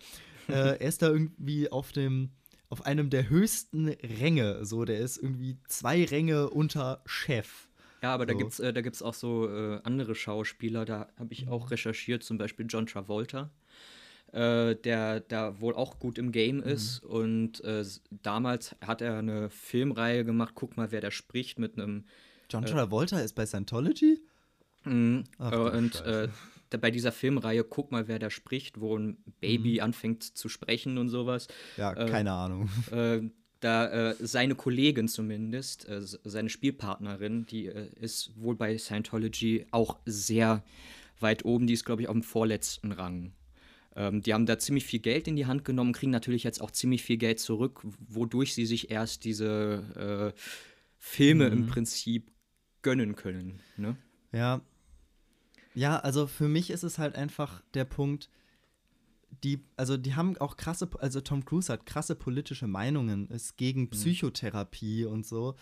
äh, 0.48 0.52
er 0.78 0.80
ist 0.82 1.02
da 1.02 1.08
irgendwie 1.08 1.72
auf 1.72 1.92
dem, 1.92 2.30
auf 2.68 2.84
einem 2.86 3.10
der 3.10 3.28
höchsten 3.28 3.88
Ränge. 3.88 4.64
So, 4.64 4.84
der 4.84 4.98
ist 5.00 5.16
irgendwie 5.16 5.58
zwei 5.68 6.04
Ränge 6.04 6.50
unter 6.50 7.02
Chef. 7.06 7.68
Ja, 8.02 8.14
aber 8.14 8.26
da 8.26 8.32
So. 8.34 8.38
gibt's, 8.40 8.60
äh, 8.60 8.72
da 8.72 8.80
gibt's 8.80 9.00
auch 9.02 9.14
so 9.14 9.48
äh, 9.48 9.80
andere 9.84 10.14
Schauspieler, 10.14 10.84
da 10.84 11.08
habe 11.16 11.24
Mhm. 11.24 11.30
ich 11.30 11.48
auch 11.48 11.70
recherchiert, 11.70 12.22
zum 12.22 12.36
Beispiel 12.38 12.66
John 12.68 12.86
Travolta, 12.86 13.50
äh, 14.32 14.74
der 14.74 15.20
da 15.20 15.60
wohl 15.60 15.74
auch 15.74 15.98
gut 15.98 16.18
im 16.18 16.32
Game 16.32 16.56
Mhm. 16.58 16.62
ist. 16.62 17.02
Und 17.04 17.62
äh, 17.64 17.84
damals 18.22 18.74
hat 18.80 19.00
er 19.02 19.18
eine 19.18 19.50
Filmreihe 19.50 20.24
gemacht, 20.24 20.52
guck 20.54 20.76
mal, 20.76 20.90
wer 20.90 21.00
da 21.00 21.10
spricht, 21.10 21.58
mit 21.58 21.78
einem 21.78 22.04
John 22.50 22.64
Travolta 22.66 23.18
ist 23.20 23.34
bei 23.34 23.46
Scientology? 23.46 24.18
Mhm. 24.84 25.24
Ach 25.38 25.52
äh, 25.52 25.56
und 25.78 26.00
äh, 26.04 26.28
bei 26.80 26.90
dieser 26.90 27.12
Filmreihe, 27.12 27.64
guck 27.64 27.92
mal, 27.92 28.08
wer 28.08 28.18
da 28.18 28.30
spricht, 28.30 28.80
wo 28.80 28.96
ein 28.98 29.18
Baby 29.40 29.74
Mhm. 29.74 29.80
anfängt 29.84 30.22
zu 30.22 30.48
sprechen 30.48 30.96
und 30.98 31.08
sowas. 31.10 31.48
Ja, 31.76 31.92
Äh, 31.92 32.06
keine 32.06 32.32
Ahnung. 32.32 32.68
Äh, 32.90 33.20
da 33.60 34.10
äh, 34.10 34.16
seine 34.18 34.54
Kollegin 34.56 35.06
zumindest, 35.06 35.86
äh, 35.88 36.00
seine 36.02 36.48
Spielpartnerin, 36.48 37.46
die 37.46 37.66
äh, 37.66 37.88
ist 38.00 38.32
wohl 38.36 38.56
bei 38.56 38.76
Scientology 38.78 39.66
auch 39.70 39.98
sehr 40.04 40.64
weit 41.20 41.44
oben. 41.44 41.66
Die 41.68 41.74
ist, 41.74 41.84
glaube 41.84 42.02
ich, 42.02 42.08
auf 42.08 42.14
dem 42.14 42.22
vorletzten 42.24 42.90
Rang. 42.92 43.32
Ähm, 43.96 44.22
die 44.22 44.32
haben 44.34 44.46
da 44.46 44.58
ziemlich 44.58 44.84
viel 44.84 45.00
Geld 45.00 45.28
in 45.28 45.36
die 45.36 45.46
Hand 45.46 45.64
genommen, 45.64 45.92
kriegen 45.92 46.12
natürlich 46.12 46.44
jetzt 46.44 46.60
auch 46.60 46.70
ziemlich 46.70 47.02
viel 47.02 47.16
Geld 47.18 47.40
zurück, 47.40 47.82
wodurch 48.08 48.54
sie 48.54 48.66
sich 48.66 48.90
erst 48.90 49.24
diese 49.24 50.32
äh, 50.34 50.40
Filme 50.98 51.48
im 51.48 51.66
Prinzip 51.66 52.30
gönnen 52.82 53.16
können. 53.16 53.60
Ne? 53.76 53.96
Ja. 54.32 54.60
Ja, 55.74 55.98
also 55.98 56.26
für 56.26 56.48
mich 56.48 56.70
ist 56.70 56.82
es 56.82 56.98
halt 56.98 57.16
einfach 57.16 57.62
der 57.74 57.84
Punkt, 57.84 58.28
die, 59.42 59.64
also 59.76 59.96
die 59.96 60.14
haben 60.14 60.36
auch 60.38 60.56
krasse, 60.56 60.88
also 60.98 61.20
Tom 61.20 61.44
Cruise 61.44 61.72
hat 61.72 61.86
krasse 61.86 62.14
politische 62.14 62.66
Meinungen, 62.66 63.28
ist 63.28 63.56
gegen 63.56 63.88
Psychotherapie 63.90 65.06
und 65.06 65.26
so. 65.26 65.56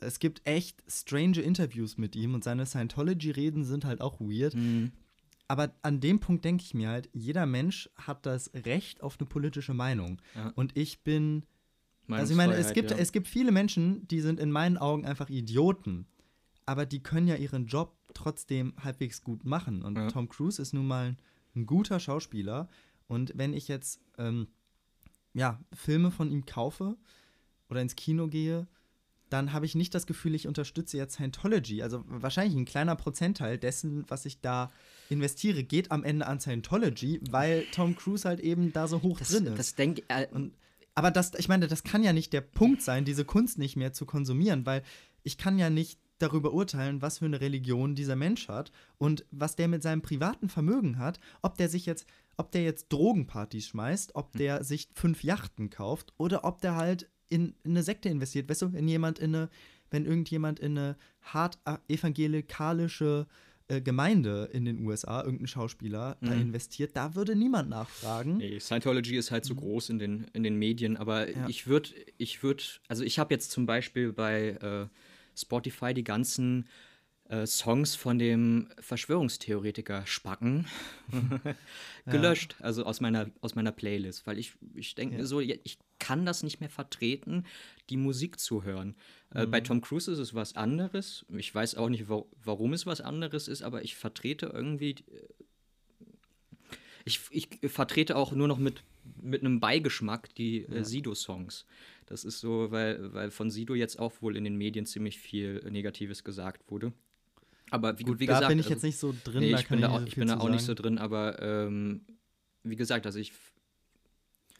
Es 0.00 0.18
gibt 0.18 0.42
echt 0.44 0.82
strange 0.88 1.40
Interviews 1.40 1.96
mit 1.96 2.16
ihm 2.16 2.34
und 2.34 2.42
seine 2.42 2.66
Scientology-Reden 2.66 3.64
sind 3.64 3.84
halt 3.84 4.00
auch 4.00 4.20
weird. 4.20 4.54
Aber 5.46 5.74
an 5.82 6.00
dem 6.00 6.20
Punkt 6.20 6.44
denke 6.44 6.62
ich 6.64 6.74
mir 6.74 6.88
halt, 6.88 7.10
jeder 7.12 7.46
Mensch 7.46 7.90
hat 7.96 8.24
das 8.26 8.50
Recht 8.54 9.02
auf 9.02 9.18
eine 9.18 9.28
politische 9.28 9.74
Meinung. 9.74 10.20
Ja. 10.34 10.52
Und 10.54 10.76
ich 10.76 11.02
bin 11.02 11.44
also 12.08 12.32
ich 12.32 12.36
meine, 12.36 12.54
es 12.54 12.72
gibt, 12.72 12.90
ja. 12.90 12.96
es 12.96 13.12
gibt 13.12 13.28
viele 13.28 13.52
Menschen, 13.52 14.06
die 14.08 14.20
sind 14.20 14.38
in 14.38 14.50
meinen 14.50 14.76
Augen 14.76 15.06
einfach 15.06 15.30
Idioten. 15.30 16.06
Aber 16.66 16.86
die 16.86 17.02
können 17.02 17.28
ja 17.28 17.36
ihren 17.36 17.66
Job 17.66 17.96
trotzdem 18.14 18.74
halbwegs 18.82 19.22
gut 19.22 19.44
machen. 19.44 19.82
Und 19.82 19.96
Ja. 19.96 20.08
Tom 20.08 20.28
Cruise 20.28 20.60
ist 20.60 20.72
nun 20.72 20.86
mal 20.86 21.16
ein 21.54 21.66
guter 21.66 22.00
Schauspieler. 22.00 22.68
Und 23.06 23.32
wenn 23.36 23.52
ich 23.52 23.68
jetzt 23.68 24.00
ähm, 24.18 24.48
ja, 25.34 25.60
Filme 25.72 26.10
von 26.10 26.30
ihm 26.30 26.46
kaufe 26.46 26.96
oder 27.68 27.80
ins 27.80 27.96
Kino 27.96 28.28
gehe, 28.28 28.66
dann 29.30 29.52
habe 29.52 29.66
ich 29.66 29.74
nicht 29.74 29.94
das 29.94 30.06
Gefühl, 30.06 30.34
ich 30.34 30.46
unterstütze 30.46 30.96
jetzt 30.96 31.14
Scientology. 31.14 31.82
Also 31.82 32.04
wahrscheinlich 32.06 32.56
ein 32.56 32.64
kleiner 32.64 32.96
Prozentteil 32.96 33.58
dessen, 33.58 34.04
was 34.08 34.26
ich 34.26 34.40
da 34.40 34.70
investiere, 35.08 35.64
geht 35.64 35.90
am 35.90 36.04
Ende 36.04 36.26
an 36.26 36.40
Scientology, 36.40 37.20
weil 37.30 37.64
Tom 37.72 37.96
Cruise 37.96 38.28
halt 38.28 38.40
eben 38.40 38.72
da 38.72 38.86
so 38.86 39.02
hoch 39.02 39.18
das, 39.18 39.28
drin 39.28 39.46
ist. 39.46 39.58
das 39.58 39.74
denk, 39.74 40.02
äh, 40.08 40.26
aber 40.94 41.10
das, 41.10 41.32
ich 41.36 41.48
meine, 41.48 41.66
das 41.66 41.82
kann 41.82 42.04
ja 42.04 42.12
nicht 42.12 42.32
der 42.32 42.42
Punkt 42.42 42.82
sein, 42.82 43.04
diese 43.04 43.24
Kunst 43.24 43.58
nicht 43.58 43.76
mehr 43.76 43.92
zu 43.92 44.06
konsumieren, 44.06 44.64
weil 44.66 44.82
ich 45.22 45.38
kann 45.38 45.58
ja 45.58 45.70
nicht 45.70 45.98
darüber 46.18 46.52
urteilen, 46.52 47.02
was 47.02 47.18
für 47.18 47.24
eine 47.24 47.40
Religion 47.40 47.94
dieser 47.94 48.16
Mensch 48.16 48.48
hat 48.48 48.70
und 48.98 49.24
was 49.30 49.56
der 49.56 49.68
mit 49.68 49.82
seinem 49.82 50.02
privaten 50.02 50.48
Vermögen 50.48 50.98
hat, 50.98 51.18
ob 51.42 51.56
der 51.56 51.68
sich 51.68 51.86
jetzt, 51.86 52.06
ob 52.36 52.52
der 52.52 52.62
jetzt 52.62 52.92
Drogenpartys 52.92 53.66
schmeißt, 53.66 54.14
ob 54.14 54.32
der 54.32 54.62
sich 54.62 54.88
fünf 54.94 55.24
Yachten 55.24 55.70
kauft 55.70 56.12
oder 56.16 56.44
ob 56.44 56.60
der 56.60 56.76
halt 56.76 57.10
in, 57.28 57.54
in 57.64 57.70
eine 57.72 57.82
Sekte 57.82 58.08
investiert. 58.08 58.48
Weißt 58.48 58.62
du, 58.62 58.72
wenn 58.72 58.86
jemand 58.88 59.18
in 59.18 59.34
eine, 59.34 59.48
wenn 59.90 60.06
irgendjemand 60.06 60.60
in 60.60 60.76
eine 60.78 60.96
hart 61.22 61.58
evangelikalische 61.88 63.26
äh, 63.68 63.80
Gemeinde 63.80 64.50
in 64.52 64.64
den 64.64 64.84
USA, 64.86 65.22
irgendein 65.22 65.46
Schauspieler, 65.46 66.18
da 66.20 66.32
Mhm. 66.34 66.40
investiert, 66.42 66.94
da 66.96 67.14
würde 67.14 67.34
niemand 67.34 67.70
nachfragen. 67.70 68.36
Nee, 68.38 68.58
Scientology 68.60 69.16
ist 69.16 69.30
halt 69.30 69.44
so 69.44 69.54
groß 69.54 69.88
in 69.90 69.98
den, 69.98 70.26
in 70.34 70.42
den 70.42 70.56
Medien, 70.58 70.96
aber 70.96 71.26
Mhm. 71.26 71.32
Ja. 71.34 71.48
ich 71.48 71.66
würde, 71.66 71.90
ich 72.18 72.42
würde, 72.42 72.62
also 72.88 73.04
ich 73.04 73.18
habe 73.18 73.32
jetzt 73.32 73.50
zum 73.50 73.64
Beispiel 73.66 74.12
bei 74.12 74.48
äh, 74.50 74.86
Spotify 75.38 75.94
die 75.94 76.04
ganzen 76.04 76.68
äh, 77.28 77.46
Songs 77.46 77.94
von 77.94 78.18
dem 78.18 78.68
Verschwörungstheoretiker 78.80 80.06
Spacken 80.06 80.66
gelöscht, 82.06 82.56
also 82.60 82.84
aus 82.84 83.00
meiner, 83.00 83.30
aus 83.40 83.54
meiner 83.54 83.72
Playlist, 83.72 84.26
weil 84.26 84.38
ich, 84.38 84.52
ich 84.74 84.94
denke 84.94 85.18
Ja. 85.18 85.24
so, 85.24 85.40
ja, 85.40 85.56
ich 85.64 85.78
kann 85.98 86.26
das 86.26 86.42
nicht 86.42 86.60
mehr 86.60 86.68
vertreten, 86.68 87.44
die 87.88 87.96
Musik 87.96 88.38
zu 88.38 88.62
hören. 88.64 88.94
Äh, 89.30 89.46
bei 89.46 89.60
Mhm. 89.60 89.64
Tom 89.64 89.80
Cruise 89.80 90.10
ist 90.10 90.18
es 90.18 90.34
was 90.34 90.54
anderes. 90.54 91.24
Ich 91.36 91.54
weiß 91.54 91.76
auch 91.76 91.88
nicht, 91.88 92.08
wa 92.08 92.24
warum 92.42 92.72
es 92.74 92.84
was 92.84 93.00
anderes 93.00 93.48
ist, 93.48 93.62
aber 93.62 93.82
ich 93.84 93.96
vertrete 93.96 94.46
irgendwie 94.46 94.96
ich, 97.06 97.20
ich 97.30 97.48
vertrete 97.70 98.16
auch 98.16 98.32
nur 98.32 98.48
noch 98.48 98.58
mit, 98.58 98.82
mit 99.20 99.42
einem 99.42 99.60
Beigeschmack 99.60 100.34
die 100.34 100.62
äh, 100.64 100.84
Sido-Songs. 100.84 101.66
Das 102.06 102.24
ist 102.24 102.40
so, 102.40 102.70
weil, 102.70 103.12
weil 103.12 103.30
von 103.30 103.50
Sido 103.50 103.74
jetzt 103.74 103.98
auch 103.98 104.12
wohl 104.22 104.36
in 104.36 104.44
den 104.44 104.56
Medien 104.56 104.86
ziemlich 104.86 105.18
viel 105.18 105.62
äh, 105.66 105.70
Negatives 105.70 106.24
gesagt 106.24 106.70
wurde. 106.70 106.92
Aber 107.70 107.98
wie, 107.98 108.04
Gut, 108.04 108.20
wie 108.20 108.26
da 108.26 108.34
gesagt, 108.34 108.48
bin 108.48 108.58
ich 108.58 108.66
also- 108.66 108.74
jetzt 108.74 108.82
nicht 108.82 108.98
so 108.98 109.14
drin, 109.24 109.40
nee, 109.40 109.50
da 109.52 109.58
ich 109.58 109.68
bin 109.68 109.80
da 109.80 109.88
auch, 109.90 110.00
so 110.00 110.06
ich 110.06 110.14
bin 110.16 110.28
da 110.28 110.38
auch 110.38 110.48
nicht 110.48 110.64
so 110.64 110.74
drin, 110.74 110.98
aber 110.98 111.40
ähm, 111.42 112.02
wie 112.62 112.76
gesagt, 112.76 113.06
also 113.06 113.18
ich 113.18 113.32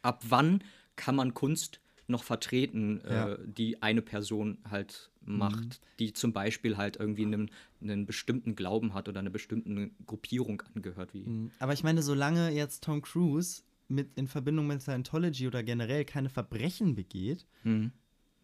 ab 0.02 0.22
wann 0.28 0.62
kann 0.96 1.16
man 1.16 1.34
Kunst 1.34 1.80
noch 2.06 2.22
vertreten, 2.22 3.00
Ja. 3.08 3.32
äh, 3.32 3.38
die 3.46 3.82
eine 3.82 4.02
Person 4.02 4.58
halt 4.70 5.10
macht, 5.22 5.56
Mhm. 5.64 5.70
die 5.98 6.12
zum 6.12 6.32
Beispiel 6.34 6.76
halt 6.76 6.96
irgendwie 6.96 7.24
einen, 7.24 7.50
einen 7.80 8.04
bestimmten 8.04 8.54
Glauben 8.56 8.92
hat 8.92 9.08
oder 9.08 9.20
einer 9.20 9.30
bestimmten 9.30 9.94
Gruppierung 10.06 10.62
angehört, 10.74 11.14
wie 11.14 11.20
Mhm. 11.26 11.50
Aber 11.58 11.72
ich 11.72 11.82
meine, 11.82 12.02
solange 12.02 12.50
jetzt 12.50 12.84
Tom 12.84 13.00
Cruise 13.00 13.62
mit 13.88 14.10
in 14.16 14.28
Verbindung 14.28 14.66
mit 14.66 14.82
Scientology 14.82 15.46
oder 15.46 15.62
generell 15.62 16.04
keine 16.04 16.28
Verbrechen 16.28 16.94
begeht, 16.94 17.46
Mhm. 17.64 17.92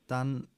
dann 0.07 0.49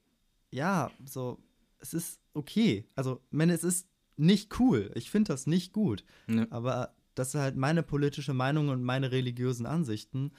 ja, 0.53 0.91
so 1.05 1.39
es 1.81 1.95
ist 1.95 2.21
okay. 2.35 2.85
Also, 2.95 3.21
ich 3.31 3.37
meine, 3.37 3.53
es 3.55 3.65
ist 3.65 3.89
nicht 4.23 4.59
cool. 4.61 4.91
Ich 4.95 5.11
finde 5.11 5.33
das 5.33 5.47
nicht 5.47 5.73
gut. 5.73 6.05
Ne. 6.27 6.47
Aber 6.51 6.95
das 7.15 7.35
ist 7.35 7.41
halt 7.41 7.57
meine 7.57 7.83
politische 7.83 8.35
Meinung 8.35 8.69
und 8.69 8.83
meine 8.83 9.13
religiösen 9.13 9.67
Ansichten. 9.67 10.33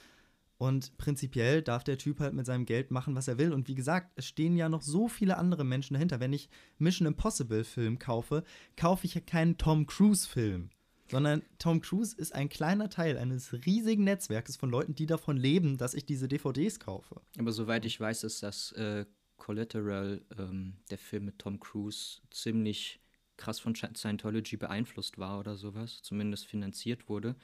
Und 0.58 0.98
prinzipiell 0.98 1.62
darf 1.62 1.84
der 1.84 1.98
Typ 1.98 2.20
halt 2.20 2.34
mit 2.34 2.46
seinem 2.46 2.66
Geld 2.66 2.92
machen, 2.92 3.16
was 3.16 3.28
er 3.28 3.38
will. 3.38 3.52
Und 3.52 3.68
wie 3.68 3.76
gesagt, 3.76 4.14
es 4.16 4.26
stehen 4.26 4.56
ja 4.56 4.70
noch 4.70 4.82
so 4.82 5.08
viele 5.08 5.38
andere 5.38 5.66
Menschen 5.66 5.96
dahinter. 5.96 6.20
Wenn 6.20 6.32
ich 6.32 6.50
Mission 6.78 7.08
Impossible 7.08 7.66
Film 7.66 8.00
kaufe, 8.00 8.44
kaufe 8.78 9.06
ich 9.06 9.16
ja 9.16 9.22
keinen 9.22 9.58
Tom 9.58 9.86
Cruise 9.86 10.28
Film. 10.28 10.70
Sondern 11.12 11.44
Tom 11.60 11.82
Cruise 11.82 12.16
ist 12.16 12.34
ein 12.34 12.48
kleiner 12.48 12.90
Teil 12.90 13.18
eines 13.18 13.52
riesigen 13.66 14.06
Netzwerkes 14.06 14.56
von 14.56 14.70
Leuten, 14.70 14.96
die 14.96 15.06
davon 15.06 15.36
leben, 15.36 15.78
dass 15.78 15.94
ich 15.94 16.06
diese 16.06 16.30
DVDs 16.30 16.80
kaufe. 16.80 17.22
Aber 17.38 17.52
soweit 17.52 17.86
ich 17.86 18.00
weiß, 18.00 18.24
ist 18.24 18.42
das 18.42 18.72
äh, 18.72 19.06
Collateral, 19.36 20.22
ähm, 20.40 20.78
der 20.90 20.98
Film 20.98 21.26
mit 21.26 21.40
Tom 21.40 21.60
Cruise, 21.60 22.22
ziemlich 22.32 23.03
krass 23.44 23.60
von 23.60 23.74
Sci- 23.76 23.96
Scientology 23.96 24.58
beeinflusst 24.58 25.18
war 25.18 25.40
oder 25.40 25.56
sowas, 25.58 26.02
zumindest 26.02 26.46
finanziert 26.48 27.10
wurde. 27.10 27.36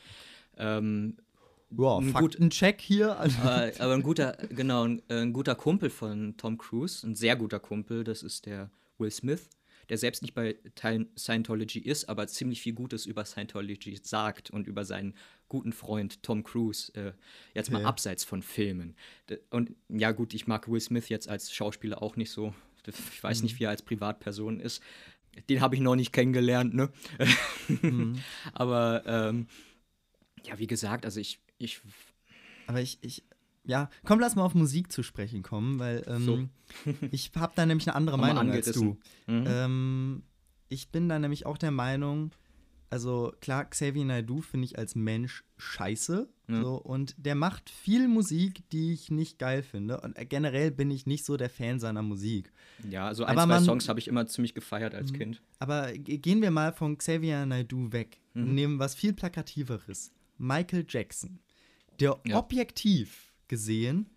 Ähm, 0.57 1.17
Ja, 1.77 1.97
Ein 1.97 2.13
gut- 2.13 2.33
Faktencheck 2.33 2.81
hier. 2.81 3.19
Also, 3.19 3.37
äh, 3.43 3.73
aber 3.77 3.93
ein 3.93 4.01
guter, 4.01 4.31
genau, 4.49 4.85
ein, 4.85 5.03
äh, 5.07 5.21
ein 5.21 5.33
guter 5.33 5.53
Kumpel 5.53 5.91
von 5.91 6.35
Tom 6.35 6.57
Cruise, 6.57 7.05
ein 7.05 7.13
sehr 7.13 7.35
guter 7.35 7.59
Kumpel, 7.59 8.03
das 8.03 8.23
ist 8.23 8.47
der 8.47 8.71
Will 8.97 9.11
Smith, 9.11 9.47
der 9.87 9.99
selbst 9.99 10.23
nicht 10.23 10.33
bei 10.33 10.55
Scientology 11.15 11.77
ist, 11.79 12.09
aber 12.09 12.25
ziemlich 12.27 12.61
viel 12.61 12.73
Gutes 12.73 13.05
über 13.05 13.23
Scientology 13.23 13.99
sagt 14.01 14.49
und 14.49 14.65
über 14.65 14.83
seinen 14.83 15.13
guten 15.47 15.71
Freund 15.71 16.23
Tom 16.23 16.43
Cruise, 16.43 16.91
äh, 16.95 17.11
jetzt 17.53 17.69
mal 17.71 17.79
Okay. 17.79 17.87
abseits 17.87 18.23
von 18.23 18.41
Filmen. 18.41 18.95
Und 19.51 19.71
ja, 19.89 20.11
gut, 20.11 20.33
ich 20.33 20.47
mag 20.47 20.67
Will 20.71 20.81
Smith 20.81 21.09
jetzt 21.09 21.29
als 21.29 21.53
Schauspieler 21.53 22.01
auch 22.01 22.15
nicht 22.15 22.31
so. 22.31 22.53
Ich 22.87 23.23
weiß 23.23 23.43
nicht, 23.43 23.59
wie 23.59 23.65
er 23.65 23.69
als 23.71 23.83
Privatperson 23.83 24.59
ist. 24.59 24.81
Den 25.47 25.61
habe 25.61 25.75
ich 25.75 25.81
noch 25.81 25.95
nicht 25.95 26.11
kennengelernt, 26.11 26.73
ne? 26.73 26.89
Aber 28.53 29.03
ähm, 29.05 29.47
ja, 30.45 30.57
wie 30.57 30.67
gesagt, 30.67 31.05
also 31.05 31.19
ich, 31.19 31.39
ich 31.57 31.81
aber 32.67 32.81
ich, 32.81 32.99
ich, 33.01 33.23
ja, 33.63 33.89
komm, 34.05 34.19
lass 34.19 34.35
mal 34.35 34.43
auf 34.43 34.55
Musik 34.55 34.91
zu 34.91 35.03
sprechen 35.03 35.43
kommen, 35.43 35.79
weil 35.79 36.03
ähm, 36.07 36.23
So. 36.23 36.93
ich 37.11 37.31
habe 37.35 37.53
da 37.55 37.65
nämlich 37.65 37.87
eine 37.87 37.95
andere 37.95 38.17
Meinung 38.17 38.51
als 38.51 38.71
du. 38.71 38.97
Mhm. 39.27 39.45
Ähm, 39.47 40.23
ich 40.69 40.89
bin 40.89 41.09
da 41.09 41.17
nämlich 41.19 41.45
auch 41.45 41.57
der 41.57 41.71
Meinung, 41.71 42.31
also 42.89 43.33
klar, 43.41 43.65
Xavier 43.65 44.05
Naidoo 44.05 44.41
finde 44.41 44.65
ich 44.65 44.77
als 44.77 44.95
Mensch 44.95 45.43
scheiße. 45.57 46.27
Ja. 46.47 46.61
So, 46.63 46.75
und 46.77 47.13
der 47.17 47.35
macht 47.35 47.69
viel 47.69 48.07
Musik, 48.07 48.67
die 48.71 48.93
ich 48.93 49.11
nicht 49.11 49.37
geil 49.37 49.61
finde. 49.61 50.01
Und 50.01 50.17
äh, 50.17 50.25
generell 50.25 50.71
bin 50.71 50.89
ich 50.89 51.05
nicht 51.05 51.23
so 51.23 51.37
der 51.37 51.49
Fan 51.49 51.79
seiner 51.79 52.01
Musik. 52.01 52.51
ja, 52.89 53.05
also 53.07 53.23
ein, 53.23 53.31
aber 53.37 53.41
zwei 53.43 53.47
man- 53.55 53.63
Songs 53.65 53.87
habe 53.89 53.99
ich 53.99 54.07
immer 54.07 54.25
ziemlich 54.25 54.53
gefeiert 54.55 54.95
als 54.95 55.11
Mhm. 55.11 55.17
Kind. 55.17 55.41
Aber 55.59 55.91
ge- 55.93 56.17
gehen 56.17 56.41
wir 56.41 56.49
mal 56.49 56.73
von 56.73 56.97
Xavier 56.97 57.45
Naidoo 57.45 57.91
weg 57.91 58.19
und 58.33 58.47
Mhm. 58.49 58.55
nehmen 58.55 58.79
was 58.79 58.95
viel 58.95 59.13
plakativeres. 59.13 60.11
Michael 60.39 60.85
Jackson, 60.89 61.39
der 61.99 62.19
Ja. 62.25 62.37
objektiv 62.39 63.33
gesehen 63.47 64.07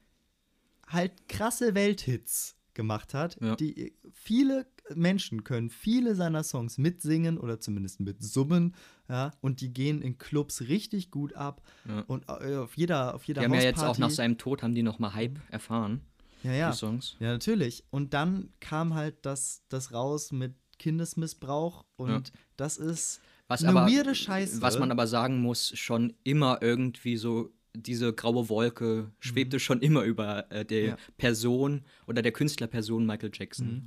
halt 0.86 1.28
krasse 1.28 1.74
Welthits 1.74 2.56
gemacht 2.74 3.12
hat. 3.14 3.36
Ja. 3.42 3.56
Die 3.56 3.92
viele 4.12 4.66
Menschen 4.94 5.44
können 5.44 5.70
viele 5.70 6.14
seiner 6.14 6.42
Songs 6.42 6.78
mitsingen 6.78 7.38
oder 7.38 7.60
zumindest 7.60 8.00
mitsummen, 8.00 8.74
ja, 9.08 9.32
und 9.40 9.60
die 9.60 9.72
gehen 9.72 10.02
in 10.02 10.18
Clubs 10.18 10.62
richtig 10.62 11.10
gut 11.10 11.34
ab 11.34 11.62
Ja. 11.88 12.00
und 12.06 12.24
äh, 12.28 12.56
auf 12.56 12.76
jeder 12.76 13.14
auf 13.14 13.24
jeder 13.24 13.40
Die 13.42 13.46
haben 13.46 13.54
ja 13.54 13.62
jetzt 13.62 13.82
auch 13.82 13.98
nach 13.98 14.10
seinem 14.10 14.38
Tod, 14.38 14.62
haben 14.62 14.74
die 14.74 14.82
noch 14.82 14.98
mal 14.98 15.14
Hype 15.14 15.38
erfahren, 15.50 16.00
ja, 16.42 16.52
ja. 16.52 16.70
die 16.70 16.76
Songs. 16.76 17.16
Ja, 17.20 17.32
natürlich. 17.32 17.84
Und 17.90 18.14
dann 18.14 18.50
kam 18.60 18.94
halt 18.94 19.24
das, 19.24 19.62
das 19.68 19.92
raus 19.92 20.32
mit 20.32 20.54
Kindesmissbrauch 20.78 21.84
und 21.96 22.32
das 22.56 22.76
ist 22.76 23.20
Was 23.48 23.62
eine 23.64 23.78
aber, 23.80 23.90
weirde 23.90 24.14
Scheiße. 24.14 24.60
Was 24.62 24.78
man 24.78 24.90
aber 24.90 25.06
sagen 25.06 25.40
muss, 25.40 25.72
schon 25.78 26.14
immer 26.24 26.58
irgendwie 26.62 27.16
so, 27.16 27.50
diese 27.74 28.12
graue 28.12 28.48
Wolke 28.48 29.10
schwebte 29.20 29.58
schon 29.60 29.80
immer 29.80 30.02
über 30.02 30.50
äh, 30.50 30.64
der 30.64 30.82
Mhm. 30.82 30.88
Ja. 30.88 30.96
Person 31.16 31.82
oder 32.06 32.20
der 32.22 32.32
Künstlerperson 32.32 33.06
Michael 33.06 33.30
Jackson. 33.32 33.84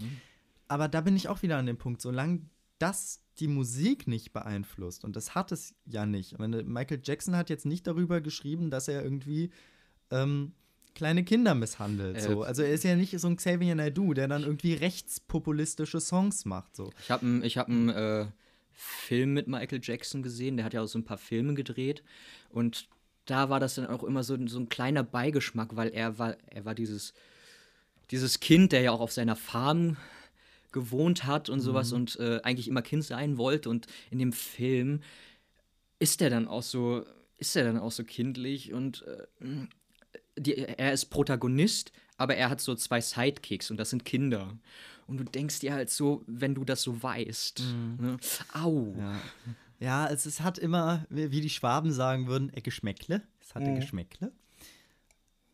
Aber 0.68 0.88
da 0.88 1.02
bin 1.02 1.16
ich 1.16 1.28
auch 1.28 1.42
wieder 1.42 1.58
an 1.58 1.66
dem 1.66 1.78
Punkt, 1.78 2.02
solange 2.02 2.42
das 2.80 3.22
die 3.40 3.48
Musik 3.48 4.08
nicht 4.08 4.34
beeinflusst, 4.34 5.04
und 5.04 5.16
das 5.16 5.36
hat 5.36 5.52
es 5.52 5.76
ja 5.86 6.06
nicht. 6.06 6.34
Ich 6.34 6.38
meine, 6.40 6.64
Michael 6.64 7.02
Jackson 7.04 7.36
hat 7.36 7.50
jetzt 7.50 7.66
nicht 7.66 7.86
darüber 7.88 8.22
geschrieben, 8.22 8.70
dass 8.70 8.88
er 8.88 9.04
irgendwie 9.04 9.52
ähm, 10.12 10.54
kleine 10.94 11.24
Kinder 11.24 11.54
misshandelt. 11.56 12.18
Äh, 12.18 12.22
so. 12.22 12.44
Also 12.44 12.64
er 12.64 12.72
ist 12.72 12.84
ja 12.84 12.96
nicht 12.96 13.20
so 13.20 13.28
ein 13.28 13.36
Xavier 13.36 13.76
Naidoo, 13.76 14.14
der 14.14 14.28
dann 14.28 14.44
irgendwie 14.44 14.74
rechtspopulistische 14.74 16.00
Songs 16.00 16.46
macht. 16.46 16.76
So. 16.76 16.92
Ich 17.00 17.12
habe 17.12 17.26
einen 17.26 17.44
ich 17.44 17.58
hab 17.58 17.68
einen, 17.68 17.90
äh, 17.90 18.28
Film 18.76 19.34
mit 19.34 19.48
Michael 19.48 19.80
Jackson 19.82 20.22
gesehen, 20.22 20.58
der 20.58 20.66
hat 20.66 20.74
ja 20.74 20.82
auch 20.82 20.88
so 20.88 21.00
ein 21.00 21.06
paar 21.06 21.18
Filme 21.18 21.54
gedreht 21.54 22.04
und 22.50 22.90
da 23.26 23.50
war 23.50 23.60
das 23.60 23.76
dann 23.76 23.88
auch 23.88 24.04
immer 24.04 24.24
so, 24.24 24.38
so 24.48 24.60
ein 24.60 24.70
kleiner 24.70 25.02
Beigeschmack, 25.04 25.76
weil 25.76 25.90
er 25.90 26.20
war, 26.20 26.36
er 26.48 26.66
war 26.66 26.76
dieses, 26.76 27.14
dieses 28.12 28.40
Kind, 28.40 28.72
der 28.72 28.82
ja 28.82 28.92
auch 28.92 29.00
auf 29.00 29.14
seiner 29.14 29.36
Farm 29.36 29.98
gewohnt 30.76 31.26
hat 31.26 31.50
und 31.50 31.60
sowas 31.62 31.92
und 31.94 32.20
äh, 32.20 32.40
eigentlich 32.44 32.68
immer 32.68 32.84
Kind 32.84 33.04
sein 33.04 33.38
wollte 33.40 33.70
und 33.72 33.88
in 34.12 34.20
dem 34.20 34.32
Film 34.34 35.00
ist 35.98 36.22
er 36.22 36.30
dann 36.30 36.48
auch 36.48 36.62
so, 36.62 37.04
ist 37.38 37.56
er 37.56 37.64
dann 37.64 37.80
auch 37.80 37.92
so 37.92 38.04
kindlich 38.04 38.74
und 38.74 39.04
äh, 39.08 39.26
die, 40.38 40.56
er 40.58 40.94
ist 40.94 41.06
Protagonist, 41.06 41.92
aber 42.18 42.36
er 42.36 42.50
hat 42.50 42.62
so 42.62 42.76
zwei 42.76 43.02
Sidekicks 43.02 43.72
und 43.72 43.78
das 43.78 43.90
sind 43.90 44.06
Kinder. 44.06 44.58
Und 45.08 45.18
du 45.18 45.24
denkst 45.24 45.60
dir 45.60 45.74
halt 45.74 45.90
so, 45.90 46.24
wenn 46.28 46.56
du 46.56 46.66
das 46.66 46.82
so 46.82 47.02
weißt, 47.02 47.62
ne? 48.00 48.18
au. 48.54 48.94
Ja. 48.98 49.22
Ja, 49.80 50.08
es, 50.08 50.26
es 50.26 50.40
hat 50.42 50.58
immer, 50.58 51.06
wie 51.10 51.42
die 51.42 51.50
Schwaben 51.50 51.92
sagen 51.92 52.28
würden, 52.28 52.50
ein 52.56 52.64
Geschmäckle. 52.64 53.22
Es 53.42 53.54
hatte 53.56 53.70
Mhm. 53.72 53.76
Geschmäckle. 53.76 54.32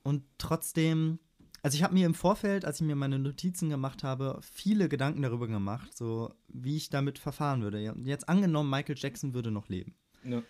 Und 0.03 0.23
trotzdem, 0.38 1.19
also 1.63 1.76
ich 1.76 1.84
habe 1.84 1.93
mir 1.93 2.06
im 2.06 2.13
Vorfeld, 2.13 2.65
als 2.65 2.82
ich 2.82 2.88
mir 2.88 2.95
meine 2.95 3.19
Notizen 3.19 3.69
gemacht 3.69 4.04
habe, 4.04 4.39
viele 4.41 4.89
Gedanken 4.89 5.21
darüber 5.21 5.47
gemacht, 5.47 5.95
so 5.95 6.34
wie 6.47 6.76
ich 6.78 6.89
damit 6.89 7.19
verfahren 7.19 7.62
würde. 7.62 7.80
Jetzt 8.04 8.28
angenommen, 8.30 8.69
Michael 8.69 8.95
Jackson 8.97 9.34
würde 9.34 9.52
noch 9.52 9.69
leben 9.69 9.93
Ja. 10.24 10.41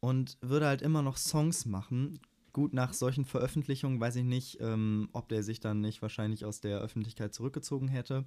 und 0.00 0.38
würde 0.40 0.66
halt 0.66 0.82
immer 0.82 1.02
noch 1.02 1.16
Songs 1.16 1.66
machen. 1.66 2.18
Gut, 2.52 2.74
nach 2.74 2.92
solchen 2.92 3.24
Veröffentlichungen 3.24 3.98
weiß 4.00 4.16
ich 4.16 4.24
nicht, 4.24 4.58
ähm, 4.60 5.08
ob 5.12 5.28
der 5.28 5.42
sich 5.42 5.60
dann 5.60 5.80
nicht 5.80 6.02
wahrscheinlich 6.02 6.44
aus 6.44 6.60
der 6.60 6.80
Öffentlichkeit 6.80 7.32
zurückgezogen 7.34 7.88
hätte. 7.88 8.24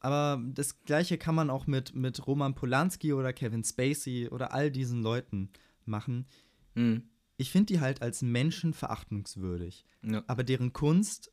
Aber 0.00 0.40
das 0.54 0.80
gleiche 0.84 1.18
kann 1.18 1.34
man 1.34 1.50
auch 1.50 1.66
mit, 1.66 1.94
mit 1.94 2.26
Roman 2.26 2.54
Polanski 2.54 3.12
oder 3.12 3.32
Kevin 3.32 3.64
Spacey 3.64 4.28
oder 4.28 4.52
all 4.54 4.70
diesen 4.70 5.02
Leuten 5.02 5.50
machen. 5.86 6.26
Mhm. 6.74 7.02
Ich 7.38 7.50
finde 7.50 7.66
die 7.66 7.80
halt 7.80 8.02
als 8.02 8.20
Menschen 8.20 8.74
verachtungswürdig. 8.74 9.86
Ja. 10.02 10.22
Aber 10.26 10.44
deren 10.44 10.72
Kunst 10.72 11.32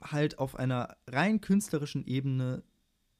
halt 0.00 0.38
auf 0.38 0.56
einer 0.56 0.96
rein 1.06 1.40
künstlerischen 1.40 2.04
Ebene 2.06 2.64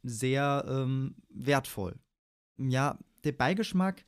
sehr 0.02 0.64
ähm, 0.68 1.16
wertvoll. 1.28 1.96
Ja, 2.58 2.98
der 3.24 3.32
Beigeschmack, 3.32 4.04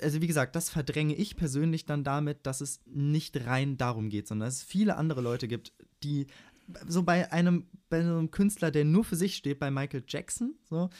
also 0.00 0.20
wie 0.20 0.26
gesagt, 0.26 0.54
das 0.54 0.68
verdränge 0.68 1.14
ich 1.14 1.36
persönlich 1.36 1.86
dann 1.86 2.04
damit, 2.04 2.46
dass 2.46 2.60
es 2.60 2.80
nicht 2.86 3.46
rein 3.46 3.78
darum 3.78 4.10
geht, 4.10 4.28
sondern 4.28 4.48
dass 4.48 4.56
es 4.56 4.62
viele 4.62 4.96
andere 4.96 5.22
Leute 5.22 5.48
gibt, 5.48 5.72
die 6.02 6.26
so 6.86 7.02
bei 7.02 7.32
einem, 7.32 7.66
bei 7.88 8.00
einem 8.00 8.30
Künstler, 8.30 8.70
der 8.70 8.84
nur 8.84 9.04
für 9.04 9.16
sich 9.16 9.36
steht, 9.36 9.58
bei 9.58 9.70
Michael 9.70 10.04
Jackson, 10.06 10.54
so, 10.68 10.90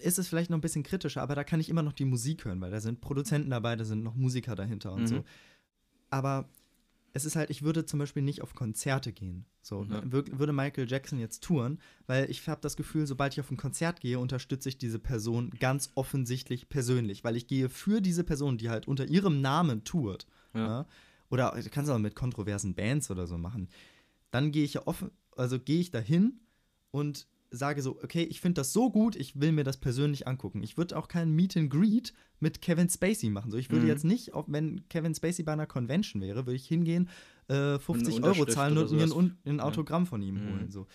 ist 0.00 0.18
es 0.18 0.28
vielleicht 0.28 0.50
noch 0.50 0.58
ein 0.58 0.62
bisschen 0.62 0.82
kritischer, 0.82 1.22
aber 1.22 1.34
da 1.34 1.44
kann 1.44 1.60
ich 1.60 1.68
immer 1.68 1.82
noch 1.82 1.92
die 1.92 2.04
Musik 2.04 2.44
hören, 2.44 2.60
weil 2.60 2.70
da 2.70 2.80
sind 2.80 3.00
Produzenten 3.00 3.50
dabei, 3.50 3.76
da 3.76 3.84
sind 3.84 4.02
noch 4.02 4.14
Musiker 4.16 4.54
dahinter 4.54 4.92
und 4.92 5.02
Mhm. 5.02 5.06
so. 5.06 5.24
Aber 6.10 6.48
es 7.12 7.24
ist 7.24 7.34
halt, 7.36 7.50
ich 7.50 7.62
würde 7.62 7.86
zum 7.86 7.98
Beispiel 7.98 8.22
nicht 8.22 8.40
auf 8.40 8.54
Konzerte 8.54 9.12
gehen. 9.12 9.44
So, 9.62 9.82
Ja. 9.84 10.00
wür- 10.00 10.38
würde 10.38 10.52
Michael 10.52 10.88
Jackson 10.88 11.18
jetzt 11.18 11.42
touren, 11.42 11.78
weil 12.06 12.30
ich 12.30 12.48
habe 12.48 12.60
das 12.60 12.76
Gefühl, 12.76 13.06
sobald 13.06 13.32
ich 13.32 13.40
auf 13.40 13.50
ein 13.50 13.56
Konzert 13.56 14.00
gehe, 14.00 14.18
unterstütze 14.18 14.68
ich 14.68 14.78
diese 14.78 14.98
Person 15.00 15.50
ganz 15.58 15.90
offensichtlich 15.96 16.68
persönlich, 16.68 17.24
weil 17.24 17.36
ich 17.36 17.46
gehe 17.48 17.68
für 17.68 18.00
diese 18.00 18.22
Person, 18.24 18.58
die 18.58 18.70
halt 18.70 18.86
unter 18.86 19.06
ihrem 19.06 19.40
Namen 19.40 19.82
tourt. 19.84 20.26
Ja. 20.54 20.60
Ja. 20.66 20.86
Oder 21.30 21.52
du 21.62 21.68
kannst 21.70 21.90
auch 21.90 21.98
mit 21.98 22.14
kontroversen 22.16 22.74
Bands 22.74 23.10
oder 23.10 23.26
so 23.26 23.38
machen. 23.38 23.68
Dann 24.30 24.52
gehe 24.52 24.64
ich 24.64 24.74
ja 24.74 24.86
offen, 24.86 25.10
also 25.36 25.58
gehe 25.58 25.80
ich 25.80 25.90
dahin 25.90 26.40
und 26.92 27.26
sage 27.50 27.82
so, 27.82 27.98
okay, 28.02 28.22
ich 28.22 28.40
finde 28.40 28.60
das 28.60 28.72
so 28.72 28.90
gut, 28.90 29.16
ich 29.16 29.40
will 29.40 29.52
mir 29.52 29.64
das 29.64 29.76
persönlich 29.78 30.26
angucken. 30.28 30.62
Ich 30.62 30.76
würde 30.76 30.96
auch 30.96 31.08
kein 31.08 31.32
Meet 31.32 31.56
and 31.56 31.70
Greet 31.70 32.12
mit 32.38 32.62
Kevin 32.62 32.88
Spacey 32.88 33.28
machen. 33.30 33.50
So, 33.50 33.56
ich 33.56 33.70
würde 33.70 33.84
Mhm. 33.86 33.90
jetzt 33.90 34.04
nicht, 34.04 34.34
auch 34.34 34.46
wenn 34.48 34.88
Kevin 34.88 35.14
Spacey 35.14 35.42
bei 35.42 35.52
einer 35.52 35.66
Convention 35.66 36.22
wäre, 36.22 36.46
würde 36.46 36.54
ich 36.56 36.66
hingehen, 36.68 37.08
äh, 37.48 37.78
50 37.78 38.22
Euro 38.22 38.46
zahlen 38.46 38.78
und 38.78 38.92
mir 38.92 39.02
ein, 39.04 39.38
ein 39.44 39.60
Autogramm 39.60 40.06
von 40.06 40.22
ihm 40.22 40.36
Mhm. 40.36 40.48
holen. 40.50 40.70
So. 40.70 40.86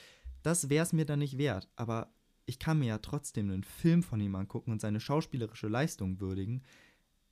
Das 0.44 0.70
wäre 0.70 0.84
es 0.84 0.94
mir 0.94 1.06
dann 1.06 1.20
nicht 1.20 1.38
wert. 1.38 1.68
Aber 1.76 2.14
ich 2.46 2.60
kann 2.60 2.80
mir 2.80 2.86
ja 2.88 2.98
trotzdem 3.00 3.50
einen 3.50 3.64
Film 3.64 4.04
von 4.04 4.20
ihm 4.22 4.36
angucken 4.36 4.72
und 4.72 4.80
seine 4.80 5.00
schauspielerische 5.00 5.68
Leistung 5.68 6.20
würdigen. 6.22 6.62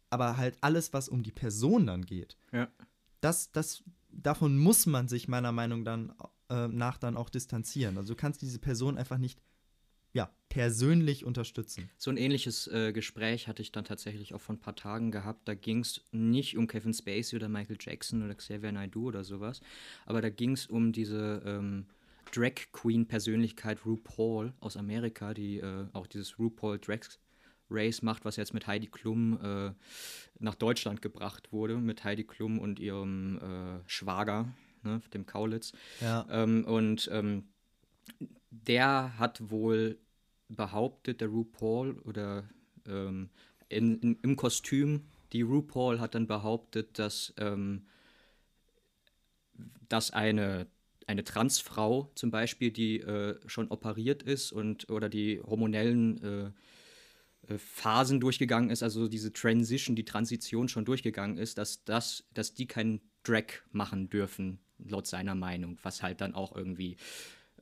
Aber 0.10 0.38
halt 0.38 0.58
alles, 0.62 0.92
was 0.94 1.08
um 1.10 1.24
die 1.24 1.32
Person 1.32 1.88
dann 1.88 2.06
geht, 2.06 2.38
Ja. 2.52 2.68
das, 3.22 3.52
das, 3.52 3.84
davon 4.14 4.58
muss 4.58 4.86
man 4.86 5.08
sich 5.08 5.28
meiner 5.28 5.52
Meinung 5.52 5.84
dann, 5.84 6.14
äh, 6.50 6.68
nach 6.68 6.98
dann 6.98 7.18
auch 7.18 7.30
distanzieren. 7.30 7.98
Also 7.98 8.14
du 8.14 8.18
kannst 8.20 8.42
diese 8.42 8.60
Person 8.60 8.98
einfach 8.98 9.18
nicht, 9.18 9.42
ja, 10.14 10.32
persönlich 10.50 11.26
unterstützen. 11.26 11.90
So 11.98 12.12
ein 12.12 12.18
ähnliches 12.18 12.68
äh, 12.68 12.94
Gespräch 12.94 13.48
hatte 13.48 13.62
ich 13.62 13.72
dann 13.72 13.86
tatsächlich 13.86 14.34
auch 14.34 14.42
vor 14.42 14.56
ein 14.56 14.60
paar 14.60 14.76
Tagen 14.76 15.12
gehabt. 15.12 15.48
Da 15.48 15.56
ging 15.56 15.80
es 15.80 16.02
nicht 16.12 16.58
um 16.58 16.68
Kevin 16.68 16.94
Spacey 16.94 17.36
oder 17.36 17.50
Michael 17.50 17.78
Jackson 17.80 18.24
oder 18.24 18.36
Xavier 18.36 18.72
Naidoo 18.72 19.08
oder 19.08 19.24
sowas, 19.24 19.62
aber 20.06 20.22
da 20.22 20.30
ging 20.30 20.52
es 20.52 20.68
um 20.68 20.92
diese 20.92 21.42
ähm, 21.46 21.88
Drag 22.32 22.54
Queen 22.72 23.08
Persönlichkeit 23.08 23.86
RuPaul 23.86 24.54
aus 24.60 24.78
Amerika, 24.78 25.34
die 25.34 25.58
äh, 25.58 25.86
auch 25.94 26.08
dieses 26.08 26.40
RuPaul 26.40 26.80
Drag 26.80 27.02
Race 27.74 28.02
macht, 28.02 28.26
was 28.26 28.36
jetzt 28.36 28.54
mit 28.54 28.68
Heidi 28.68 28.88
Klum 28.88 29.40
äh, 29.44 29.72
nach 30.40 30.56
Deutschland 30.56 31.02
gebracht 31.02 31.52
wurde, 31.52 31.78
mit 31.78 32.04
Heidi 32.04 32.24
Klum 32.24 32.60
und 32.60 32.80
ihrem 32.80 33.38
äh, 33.38 33.90
Schwager, 33.90 34.48
ne, 34.84 35.02
dem 35.14 35.26
Kaulitz. 35.26 35.74
Ja. 36.00 36.26
Ähm, 36.30 36.66
und 36.66 37.10
ähm, 37.12 37.46
der 38.50 39.18
hat 39.18 39.50
wohl 39.50 39.98
behauptet, 40.50 41.22
der 41.22 41.30
RuPaul 41.30 42.00
oder 42.00 42.48
ähm, 42.88 43.30
in, 43.70 44.00
in, 44.00 44.20
im 44.22 44.36
Kostüm, 44.36 45.06
die 45.32 45.42
RuPaul 45.42 46.00
hat 46.00 46.16
dann 46.16 46.28
behauptet, 46.28 47.00
dass, 47.00 47.34
ähm, 47.38 47.88
dass 49.90 50.12
eine, 50.12 50.68
eine 51.08 51.24
Transfrau 51.24 52.12
zum 52.16 52.30
Beispiel, 52.30 52.72
die 52.72 53.00
äh, 53.00 53.40
schon 53.48 53.70
operiert 53.70 54.22
ist 54.22 54.52
und 54.52 54.90
oder 54.90 55.10
die 55.10 55.42
hormonellen 55.42 56.22
äh, 56.24 56.46
äh, 56.48 56.52
Phasen 57.58 58.20
durchgegangen 58.20 58.70
ist, 58.70 58.84
also 58.84 59.08
diese 59.08 59.34
Transition, 59.34 59.96
die 59.96 60.06
Transition 60.06 60.70
schon 60.70 60.86
durchgegangen 60.86 61.38
ist, 61.38 61.58
dass, 61.58 61.84
das, 61.84 62.24
dass 62.34 62.54
die 62.54 62.68
keinen 62.68 63.02
Drag 63.24 63.46
machen 63.72 64.10
dürfen, 64.10 64.60
laut 64.80 65.08
seiner 65.08 65.36
Meinung, 65.36 65.78
was 65.84 66.02
halt 66.04 66.22
dann 66.22 66.36
auch 66.36 66.56
irgendwie 66.56 66.98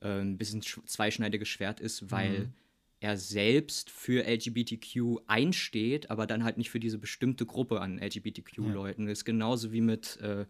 äh, 0.00 0.20
ein 0.20 0.38
bisschen 0.38 0.62
sch- 0.62 0.84
zweischneidiges 0.86 1.48
Schwert 1.48 1.80
ist, 1.80 2.10
weil 2.10 2.52
er 3.00 3.16
selbst 3.16 3.90
für 3.90 4.24
LGBTQ 4.24 5.22
einsteht, 5.26 6.10
aber 6.10 6.26
dann 6.28 6.44
halt 6.44 6.58
nicht 6.58 6.70
für 6.70 6.78
diese 6.80 6.98
bestimmte 6.98 7.44
Gruppe 7.46 7.80
an 7.80 7.98
LGBTQ-Leuten. 7.98 9.06
Das 9.06 9.18
ist 9.18 9.24
genauso 9.24 9.72
wie 9.72 9.80
mit 9.80 10.18
äh, 10.20 10.46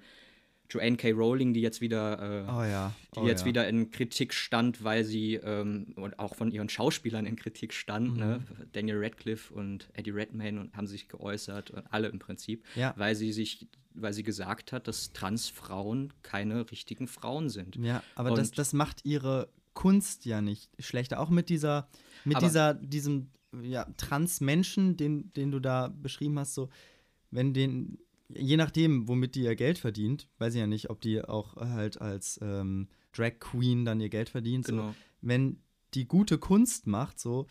Joanne 0.72 0.96
K. 0.96 1.12
Rowling, 1.12 1.52
die 1.52 1.60
jetzt 1.60 1.80
wieder, 1.80 2.18
äh, 2.20 2.50
Oh 2.50 2.62
ja. 2.64 2.92
die 3.14 3.20
oh 3.20 3.26
jetzt 3.26 3.40
ja. 3.40 3.46
wieder 3.46 3.68
in 3.68 3.90
Kritik 3.90 4.32
stand, 4.32 4.82
weil 4.84 5.04
sie 5.04 5.34
ähm, 5.34 5.92
und 5.96 6.18
auch 6.18 6.34
von 6.34 6.50
ihren 6.50 6.68
Schauspielern 6.68 7.26
in 7.26 7.36
Kritik 7.36 7.72
stand. 7.74 8.16
Ne? 8.16 8.40
Mhm. 8.40 8.66
Daniel 8.72 8.98
Radcliffe 9.04 9.52
und 9.52 9.88
Eddie 9.92 10.10
Redmayne 10.10 10.60
und 10.60 10.76
haben 10.76 10.86
sich 10.86 11.08
geäußert 11.08 11.70
und 11.70 11.84
alle 11.92 12.08
im 12.08 12.18
Prinzip, 12.18 12.64
Ja. 12.74 12.94
weil 12.96 13.14
sie 13.14 13.32
sich, 13.32 13.68
weil 13.94 14.12
sie 14.12 14.22
gesagt 14.22 14.72
hat, 14.72 14.88
dass 14.88 15.12
Transfrauen 15.12 16.12
keine 16.22 16.70
richtigen 16.70 17.06
Frauen 17.06 17.48
sind. 17.50 17.76
Ja, 17.76 18.02
aber 18.14 18.30
das, 18.30 18.48
Und- 18.50 18.58
das 18.58 18.72
macht 18.72 19.04
ihre 19.04 19.48
Kunst 19.74 20.24
ja 20.26 20.40
nicht 20.40 20.70
schlechter. 20.78 21.20
Auch 21.20 21.30
mit 21.30 21.48
dieser, 21.48 21.88
mit 22.24 22.40
dieser, 22.42 22.74
diesem 22.74 23.30
ja, 23.62 23.84
Trans-Menschen, 23.96 24.96
den, 24.96 25.32
den 25.34 25.50
du 25.50 25.60
da 25.60 25.88
beschrieben 25.88 26.38
hast, 26.38 26.54
so, 26.54 26.68
wenn 27.30 27.52
den, 27.54 27.98
je 28.36 28.56
nachdem, 28.56 29.08
womit 29.08 29.34
die 29.34 29.42
ihr 29.42 29.56
Geld 29.56 29.78
verdient, 29.78 30.28
weiß 30.38 30.54
ich 30.54 30.60
ja 30.60 30.66
nicht, 30.66 30.90
ob 30.90 31.00
die 31.00 31.22
auch 31.22 31.56
halt 31.56 32.00
als 32.00 32.38
ähm, 32.42 32.88
Drag 33.12 33.38
Queen 33.40 33.84
dann 33.84 34.00
ihr 34.00 34.08
Geld 34.08 34.28
verdient. 34.28 34.66
So, 34.66 34.72
Genau. 34.72 34.94
wenn 35.20 35.60
die 35.94 36.06
gute 36.06 36.38
Kunst 36.38 36.86
macht, 36.86 37.20
so, 37.20 37.46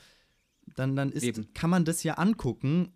dann, 0.75 0.95
dann 0.95 1.11
ist, 1.11 1.23
Eben. 1.23 1.53
kann 1.53 1.69
man 1.69 1.85
das 1.85 2.03
ja 2.03 2.15
angucken. 2.15 2.93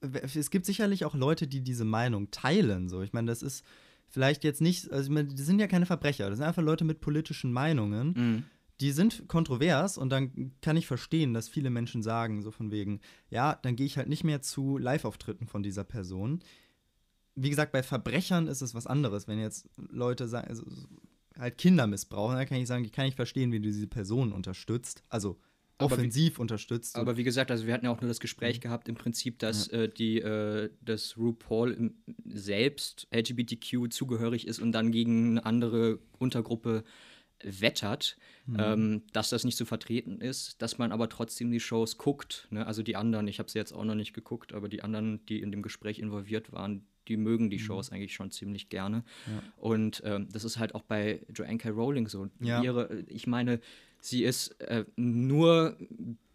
Es 0.00 0.50
gibt 0.50 0.66
sicherlich 0.66 1.04
auch 1.04 1.14
Leute, 1.14 1.46
die 1.46 1.62
diese 1.62 1.84
Meinung 1.84 2.30
teilen. 2.30 2.88
So. 2.88 3.00
Ich 3.02 3.12
meine, 3.12 3.26
das 3.26 3.42
ist 3.42 3.64
vielleicht 4.08 4.44
jetzt 4.44 4.60
nicht, 4.60 4.90
also 4.92 5.04
ich 5.04 5.14
meine, 5.14 5.28
die 5.28 5.42
sind 5.42 5.58
ja 5.58 5.66
keine 5.66 5.86
Verbrecher, 5.86 6.28
das 6.28 6.38
sind 6.38 6.46
einfach 6.46 6.62
Leute 6.62 6.84
mit 6.84 7.00
politischen 7.00 7.52
Meinungen. 7.52 8.12
Mhm. 8.16 8.44
Die 8.80 8.90
sind 8.90 9.28
kontrovers 9.28 9.96
und 9.98 10.10
dann 10.10 10.52
kann 10.60 10.76
ich 10.76 10.86
verstehen, 10.86 11.32
dass 11.32 11.48
viele 11.48 11.70
Menschen 11.70 12.02
sagen, 12.02 12.42
so 12.42 12.50
von 12.50 12.70
wegen, 12.72 13.00
ja, 13.30 13.54
dann 13.62 13.76
gehe 13.76 13.86
ich 13.86 13.96
halt 13.96 14.08
nicht 14.08 14.24
mehr 14.24 14.42
zu 14.42 14.78
Live-Auftritten 14.78 15.46
von 15.46 15.62
dieser 15.62 15.84
Person. 15.84 16.40
Wie 17.36 17.50
gesagt, 17.50 17.72
bei 17.72 17.82
Verbrechern 17.82 18.46
ist 18.46 18.60
es 18.62 18.74
was 18.74 18.86
anderes. 18.86 19.26
Wenn 19.28 19.38
jetzt 19.40 19.68
Leute 19.76 20.28
sagen, 20.28 20.48
also 20.48 20.64
halt 21.38 21.58
Kinder 21.58 21.86
missbrauchen, 21.86 22.36
dann 22.36 22.46
kann 22.46 22.58
ich 22.58 22.68
sagen, 22.68 22.84
ich 22.84 22.92
kann 22.92 23.06
nicht 23.06 23.16
verstehen, 23.16 23.50
wie 23.52 23.58
du 23.58 23.66
diese 23.68 23.86
Person 23.88 24.32
unterstützt. 24.32 25.02
Also 25.08 25.36
Aber 25.78 25.90
wie- 25.90 25.94
offensiv 25.94 26.38
unterstützt. 26.38 26.94
Aber 26.96 27.16
wie 27.16 27.24
gesagt, 27.24 27.50
also 27.50 27.66
wir 27.66 27.74
hatten 27.74 27.86
ja 27.86 27.90
auch 27.90 28.00
nur 28.00 28.06
das 28.08 28.18
Mhm. 28.18 28.22
Gespräch 28.22 28.60
gehabt, 28.60 28.88
im 28.88 28.94
Prinzip, 28.94 29.40
dass 29.40 29.66
äh, 29.68 29.88
die, 29.88 30.20
äh, 30.20 30.70
dass 30.80 31.16
RuPaul 31.16 31.92
selbst 32.24 33.08
LGBTQ 33.10 33.90
zugehörig 33.90 34.46
ist 34.46 34.60
und 34.60 34.70
dann 34.72 34.92
gegen 34.92 35.30
eine 35.32 35.44
andere 35.46 35.98
Untergruppe 36.18 36.84
wettert, 37.42 38.16
Mhm. 38.46 38.56
ähm, 38.58 39.02
dass 39.12 39.30
das 39.30 39.44
nicht 39.44 39.56
zu 39.56 39.64
vertreten 39.64 40.20
ist, 40.20 40.62
dass 40.62 40.78
man 40.78 40.92
aber 40.92 41.08
trotzdem 41.08 41.50
die 41.50 41.60
Shows 41.60 41.98
guckt. 41.98 42.46
Ne? 42.50 42.66
Also 42.66 42.82
die 42.82 42.96
anderen, 42.96 43.26
ich 43.28 43.38
habe 43.38 43.50
sie 43.50 43.58
jetzt 43.58 43.72
auch 43.72 43.84
noch 43.84 43.94
nicht 43.94 44.12
geguckt, 44.14 44.52
aber 44.52 44.68
die 44.68 44.82
anderen, 44.82 45.24
die 45.26 45.40
in 45.40 45.50
dem 45.50 45.62
Gespräch 45.62 45.98
involviert 45.98 46.52
waren, 46.52 46.86
die 47.08 47.16
mögen 47.16 47.50
die 47.50 47.58
Shows 47.58 47.90
eigentlich 47.92 48.14
schon 48.14 48.30
ziemlich 48.30 48.68
gerne. 48.68 48.98
Mhm. 49.26 49.32
Ja. 49.32 49.42
Und 49.58 50.02
ähm, 50.04 50.28
das 50.32 50.44
ist 50.44 50.58
halt 50.58 50.74
auch 50.74 50.82
bei 50.82 51.20
Joanne 51.34 51.58
K. 51.58 51.70
Rowling 51.70 52.08
so. 52.08 52.28
Ja. 52.40 52.62
Ihre, 52.62 53.04
ich 53.08 53.26
meine, 53.26 53.60
sie 54.00 54.24
ist 54.24 54.60
äh, 54.60 54.84
nur 54.96 55.76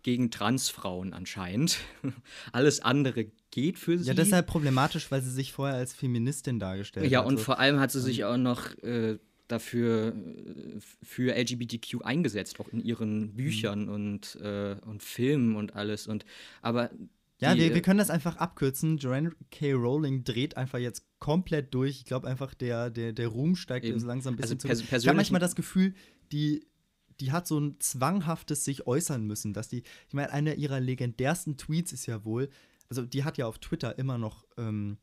gegen 0.01 0.31
Transfrauen 0.31 1.13
anscheinend. 1.13 1.79
Alles 2.51 2.79
andere 2.81 3.25
geht 3.51 3.77
für 3.77 3.97
sie. 3.97 4.07
ja, 4.07 4.13
das 4.13 4.27
ist 4.27 4.33
halt 4.33 4.47
problematisch, 4.47 5.11
weil 5.11 5.21
sie 5.21 5.31
sich 5.31 5.51
vorher 5.51 5.75
als 5.77 5.93
Feministin 5.93 6.59
dargestellt 6.59 7.11
Ja, 7.11 7.19
hat. 7.19 7.27
und 7.27 7.37
so. 7.37 7.43
vor 7.43 7.59
allem 7.59 7.79
hat 7.79 7.91
sie 7.91 7.99
sich 8.01 8.23
auch 8.23 8.37
noch 8.37 8.77
äh, 8.83 9.17
dafür 9.47 10.13
äh, 10.15 10.79
für 11.03 11.35
LGBTQ 11.35 12.03
eingesetzt, 12.03 12.59
auch 12.59 12.69
in 12.69 12.79
ihren 12.79 13.33
Büchern 13.35 13.89
und, 13.89 14.37
äh, 14.41 14.75
und 14.85 15.03
Filmen 15.03 15.55
und 15.55 15.75
alles. 15.75 16.07
Und 16.07 16.25
aber 16.61 16.91
Ja, 17.41 17.55
wir, 17.55 17.71
äh, 17.71 17.73
wir 17.73 17.81
können 17.81 17.99
das 17.99 18.09
einfach 18.09 18.37
abkürzen. 18.37 18.97
Joanne 18.97 19.31
K. 19.51 19.73
Rowling 19.73 20.23
dreht 20.23 20.57
einfach 20.57 20.79
jetzt 20.79 21.05
komplett 21.19 21.73
durch. 21.73 21.97
Ich 21.97 22.05
glaube 22.05 22.27
einfach, 22.27 22.53
der, 22.53 22.89
der, 22.89 23.13
der 23.13 23.27
Ruhm 23.27 23.55
steigt 23.55 23.85
Eben. 23.85 23.99
langsam 24.01 24.35
ein 24.35 24.41
Also 24.41 24.55
bisschen 24.55 24.69
pers- 24.71 24.87
zu. 24.89 24.95
Ich 24.97 25.07
habe 25.07 25.15
manchmal 25.17 25.39
das 25.41 25.55
Gefühl, 25.55 25.93
die, 26.31 26.65
die 27.19 27.31
hat 27.31 27.47
so 27.47 27.59
ein 27.59 27.79
zwanghaftes 27.79 28.65
sich 28.65 28.87
äußern 28.87 29.25
müssen, 29.25 29.53
dass 29.53 29.67
die, 29.69 29.83
ich 30.07 30.13
meine, 30.13 30.31
einer 30.31 30.55
ihrer 30.55 30.79
legendärsten 30.79 31.57
Tweets 31.57 31.93
ist 31.93 32.05
ja 32.05 32.23
wohl, 32.25 32.49
also 32.89 33.03
die 33.05 33.23
hat 33.23 33.37
ja 33.37 33.45
auf 33.45 33.59
Twitter 33.59 33.97
immer 33.99 34.17
noch 34.17 34.45
ähm, 34.57 34.97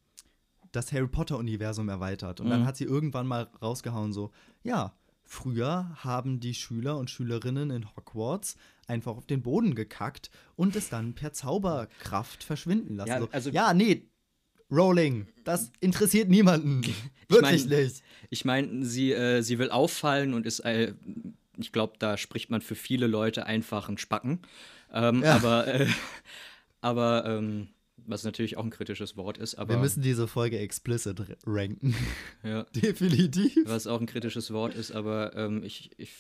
das 0.73 0.93
Harry 0.93 1.09
Potter-Universum 1.09 1.89
erweitert. 1.89 2.41
Und 2.41 2.51
dann 2.51 2.63
Mhm. 2.63 2.67
hat 2.67 2.77
sie 2.77 2.85
irgendwann 2.85 3.27
mal 3.27 3.49
rausgehauen, 3.63 4.13
so, 4.13 4.31
ja, 4.63 4.95
früher 5.25 5.95
haben 6.05 6.39
die 6.41 6.55
Schüler 6.55 6.99
und 6.99 7.11
Schülerinnen 7.11 7.71
in 7.71 7.97
Hogwarts 7.97 8.57
einfach 8.87 9.17
auf 9.17 9.27
den 9.27 9.43
Boden 9.43 9.75
gekackt 9.75 10.31
und 10.57 10.77
es 10.77 10.89
dann 10.89 11.15
per 11.15 11.33
Zauberkraft 11.33 12.45
verschwinden 12.45 12.97
lassen. 12.97 13.09
Ja, 13.11 13.21
so, 13.21 13.29
also- 13.33 13.51
ja 13.51 13.75
nee, 13.75 14.03
Rowling, 14.71 15.27
das 15.45 15.71
interessiert 15.81 16.29
niemanden. 16.29 16.83
Wirklich 17.29 17.67
mein- 17.69 17.83
nicht. 17.85 18.03
Ich 18.31 18.45
meine, 18.45 18.85
sie, 18.85 19.13
äh, 19.13 19.43
sie 19.43 19.59
will 19.59 19.71
auffallen 19.71 20.35
und 20.35 20.45
ist, 20.47 20.61
äh, 20.61 20.95
ich 21.57 21.73
glaube, 21.73 21.95
da 21.99 22.17
spricht 22.17 22.51
man 22.51 22.61
für 22.61 22.75
viele 22.75 23.07
Leute 23.07 23.47
einfach 23.47 23.89
ein 23.89 23.99
Spacken. 23.99 24.41
Ähm, 24.93 25.23
Ja. 25.23 25.37
Aber, 25.37 25.67
äh, 25.69 25.87
aber 26.81 27.25
ähm, 27.27 27.69
was 28.09 28.23
natürlich 28.25 28.57
auch 28.57 28.65
ein 28.65 28.71
kritisches 28.71 29.17
Wort 29.17 29.39
ist, 29.39 29.57
aber 29.57 29.75
Wir 29.75 29.79
müssen 29.81 30.03
diese 30.03 30.29
Folge 30.29 30.59
explicit 30.59 31.21
ranken. 31.45 31.95
ja, 32.45 32.63
Definitiv. 32.75 33.53
was 33.67 33.87
auch 33.87 34.01
ein 34.01 34.07
kritisches 34.07 34.53
Wort 34.53 34.75
ist, 34.75 34.93
aber 34.93 35.35
ähm, 35.37 35.63
ich, 35.65 35.91
ich, 35.97 36.13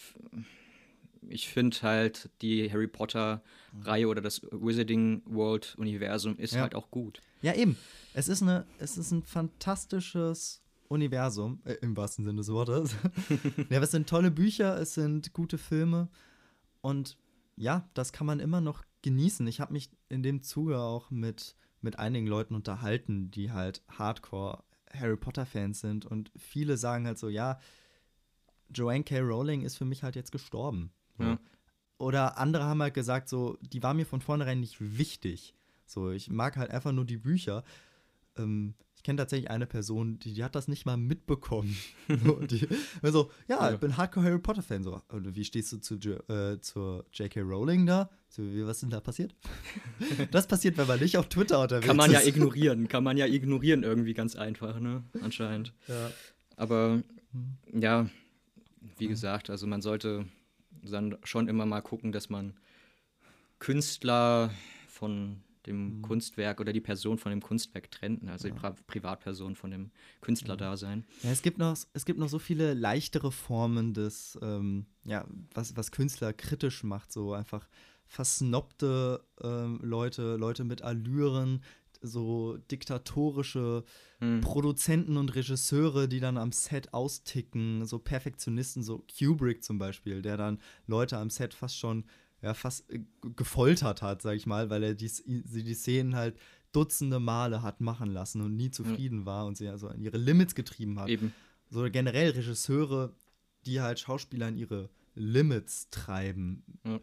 ich 1.28 1.48
finde 1.48 1.76
halt 1.82 2.30
die 2.42 2.70
Harry 2.70 2.86
Potter-Reihe 2.86 4.08
oder 4.08 4.20
das 4.20 4.42
Wizarding 4.52 5.22
World-Universum 5.26 6.36
ist 6.38 6.54
Ja. 6.54 6.62
halt 6.62 6.74
auch 6.74 6.90
gut. 6.90 7.20
Ja, 7.42 7.54
eben. 7.54 7.76
Es 8.14 8.28
ist, 8.28 8.42
eine, 8.42 8.66
es 8.78 8.96
ist 8.96 9.10
ein 9.12 9.22
fantastisches 9.22 10.62
Universum, 10.88 11.60
äh, 11.64 11.74
im 11.82 11.96
wahrsten 11.96 12.24
Sinne 12.24 12.38
des 12.38 12.48
Wortes. 12.50 12.94
ja, 13.70 13.80
es 13.80 13.90
sind 13.90 14.08
tolle 14.08 14.30
Bücher, 14.30 14.78
es 14.80 14.94
sind 14.94 15.32
gute 15.32 15.58
Filme 15.58 16.08
und 16.80 17.16
ja, 17.56 17.88
das 17.94 18.12
kann 18.12 18.26
man 18.26 18.38
immer 18.40 18.60
noch 18.60 18.84
genießen. 19.02 19.46
Ich 19.46 19.60
habe 19.60 19.72
mich 19.72 19.90
in 20.08 20.22
dem 20.22 20.42
Zuge 20.42 20.78
auch 20.78 21.10
mit, 21.10 21.56
mit 21.80 21.98
einigen 21.98 22.26
Leuten 22.26 22.54
unterhalten, 22.54 23.30
die 23.30 23.50
halt 23.50 23.82
Hardcore 23.88 24.62
Harry 24.92 25.16
Potter-Fans 25.16 25.80
sind 25.80 26.06
und 26.06 26.30
viele 26.36 26.76
sagen 26.76 27.06
halt 27.06 27.18
so, 27.18 27.28
ja, 27.28 27.58
Joanne 28.74 29.04
K. 29.04 29.20
Rowling 29.20 29.62
ist 29.62 29.76
für 29.76 29.84
mich 29.84 30.02
halt 30.02 30.16
jetzt 30.16 30.32
gestorben. 30.32 30.90
Ja. 31.18 31.38
Oder 31.98 32.38
andere 32.38 32.64
haben 32.64 32.82
halt 32.82 32.94
gesagt, 32.94 33.28
so, 33.28 33.56
die 33.62 33.82
war 33.82 33.94
mir 33.94 34.04
von 34.06 34.20
vornherein 34.20 34.60
nicht 34.60 34.76
wichtig. 34.80 35.54
So, 35.86 36.10
ich 36.10 36.30
mag 36.30 36.56
halt 36.56 36.70
einfach 36.70 36.92
nur 36.92 37.04
die 37.06 37.16
Bücher. 37.16 37.64
Ähm, 38.36 38.74
ich 38.96 39.02
kenne 39.02 39.16
tatsächlich 39.18 39.50
eine 39.50 39.66
Person, 39.66 40.18
die, 40.18 40.34
die 40.34 40.42
hat 40.44 40.54
das 40.54 40.68
nicht 40.68 40.84
mal 40.84 40.96
mitbekommen. 40.96 41.74
so, 42.24 42.34
die, 42.40 42.66
so, 43.02 43.30
ja, 43.48 43.68
Ja. 43.68 43.72
ich 43.74 43.78
bin 43.80 43.96
Hardcore 43.96 44.26
Harry 44.26 44.38
Potter-Fan. 44.38 44.82
So, 44.82 45.00
und 45.08 45.34
wie 45.36 45.44
stehst 45.44 45.72
du 45.72 45.78
zu, 45.78 45.94
äh, 46.28 46.60
zur 46.60 47.06
J.K. 47.12 47.40
Rowling 47.40 47.86
da? 47.86 48.10
So, 48.28 48.42
was 48.42 48.76
ist 48.78 48.82
denn 48.82 48.90
da 48.90 49.00
passiert? 49.00 49.34
das 50.32 50.46
passiert, 50.46 50.76
wenn 50.76 50.86
man 50.88 51.00
nicht 51.00 51.16
auf 51.16 51.28
Twitter 51.28 51.60
unterwegs 51.62 51.86
Kann 51.86 51.96
man 51.96 52.10
ja 52.10 52.18
ist. 52.18 52.26
ignorieren, 52.26 52.88
kann 52.88 53.04
man 53.04 53.16
ja 53.16 53.26
ignorieren 53.26 53.84
irgendwie 53.84 54.12
ganz 54.14 54.34
einfach, 54.36 54.80
ne? 54.80 55.02
Anscheinend. 55.22 55.72
Ja. 55.88 56.10
Aber 56.56 57.02
Hm. 57.32 57.80
ja, 57.80 58.10
wie 58.98 59.08
gesagt, 59.08 59.50
also 59.50 59.66
man 59.66 59.82
sollte 59.82 60.26
dann 60.90 61.16
schon 61.24 61.48
immer 61.48 61.66
mal 61.66 61.80
gucken, 61.80 62.12
dass 62.12 62.28
man 62.28 62.54
Künstler 63.58 64.50
von 64.88 65.42
dem 65.66 65.96
Mhm. 65.98 66.02
Kunstwerk 66.02 66.60
oder 66.60 66.72
die 66.72 66.80
Person 66.80 67.18
von 67.18 67.30
dem 67.30 67.42
Kunstwerk 67.42 67.90
trennt, 67.90 68.22
ne? 68.22 68.32
also 68.32 68.48
die 68.48 68.54
Pri 68.54 68.72
Privatperson 68.86 69.56
von 69.56 69.70
dem 69.72 69.90
Künstlerdasein. 70.20 71.04
Ja, 71.22 71.30
es 71.30 71.42
gibt 71.42 71.58
noch, 71.58 71.76
es 71.92 72.04
gibt 72.04 72.18
noch 72.20 72.28
so 72.28 72.38
viele 72.38 72.74
leichtere 72.74 73.32
Formen 73.32 73.92
des, 73.92 74.38
ähm, 74.42 74.86
ja, 75.04 75.26
was, 75.54 75.76
was 75.76 75.90
Künstler 75.90 76.32
kritisch 76.32 76.84
macht, 76.84 77.12
so 77.12 77.32
einfach 77.32 77.68
versnobte 78.06 79.24
ähm, 79.42 79.80
Leute, 79.82 80.36
Leute 80.36 80.62
mit 80.62 80.82
Allüren, 80.82 81.62
so 82.06 82.56
diktatorische 82.70 83.84
Hm. 84.20 84.40
Produzenten 84.40 85.16
und 85.18 85.34
Regisseure, 85.34 86.08
die 86.08 86.20
dann 86.20 86.38
am 86.38 86.52
Set 86.52 86.94
austicken, 86.94 87.84
so 87.84 87.98
Perfektionisten, 87.98 88.82
so 88.82 89.04
Kubrick 89.18 89.62
zum 89.62 89.78
Beispiel, 89.78 90.22
der 90.22 90.38
dann 90.38 90.58
Leute 90.86 91.18
am 91.18 91.28
Set 91.28 91.52
fast 91.52 91.78
schon, 91.78 92.04
ja, 92.40 92.54
fast 92.54 92.90
äh, 92.90 93.00
gefoltert 93.36 94.00
hat, 94.00 94.22
sag 94.22 94.36
ich 94.36 94.46
mal, 94.46 94.70
weil 94.70 94.82
er 94.82 94.94
die, 94.94 95.08
sie 95.08 95.64
die 95.64 95.74
Szenen 95.74 96.16
halt 96.16 96.38
dutzende 96.72 97.20
Male 97.20 97.62
hat 97.62 97.80
machen 97.80 98.10
lassen 98.10 98.40
und 98.40 98.56
nie 98.56 98.70
zufrieden 98.70 99.26
war 99.26 99.46
und 99.46 99.56
sie 99.56 99.68
also 99.68 99.88
an 99.88 100.00
ihre 100.00 100.18
Limits 100.18 100.54
getrieben 100.54 100.98
hat. 100.98 101.08
Eben. 101.08 101.34
So 101.68 101.88
generell 101.90 102.30
Regisseure, 102.30 103.14
die 103.66 103.80
halt 103.80 103.98
Schauspieler 104.00 104.48
in 104.48 104.56
ihre 104.56 104.88
Limits 105.14 105.88
treiben. 105.90 106.64
Ja. 106.84 107.00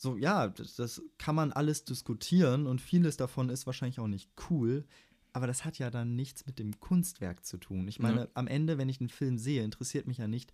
So, 0.00 0.16
ja, 0.16 0.46
das, 0.46 0.76
das 0.76 1.02
kann 1.18 1.34
man 1.34 1.52
alles 1.52 1.84
diskutieren 1.84 2.68
und 2.68 2.80
vieles 2.80 3.16
davon 3.16 3.48
ist 3.48 3.66
wahrscheinlich 3.66 3.98
auch 3.98 4.06
nicht 4.06 4.30
cool, 4.48 4.84
aber 5.32 5.48
das 5.48 5.64
hat 5.64 5.78
ja 5.80 5.90
dann 5.90 6.14
nichts 6.14 6.46
mit 6.46 6.60
dem 6.60 6.78
Kunstwerk 6.78 7.44
zu 7.44 7.58
tun. 7.58 7.88
Ich 7.88 7.98
meine, 7.98 8.20
Ja. 8.20 8.28
am 8.34 8.46
Ende, 8.46 8.78
wenn 8.78 8.88
ich 8.88 9.00
einen 9.00 9.08
Film 9.08 9.38
sehe, 9.38 9.64
interessiert 9.64 10.06
mich 10.06 10.18
ja 10.18 10.28
nicht, 10.28 10.52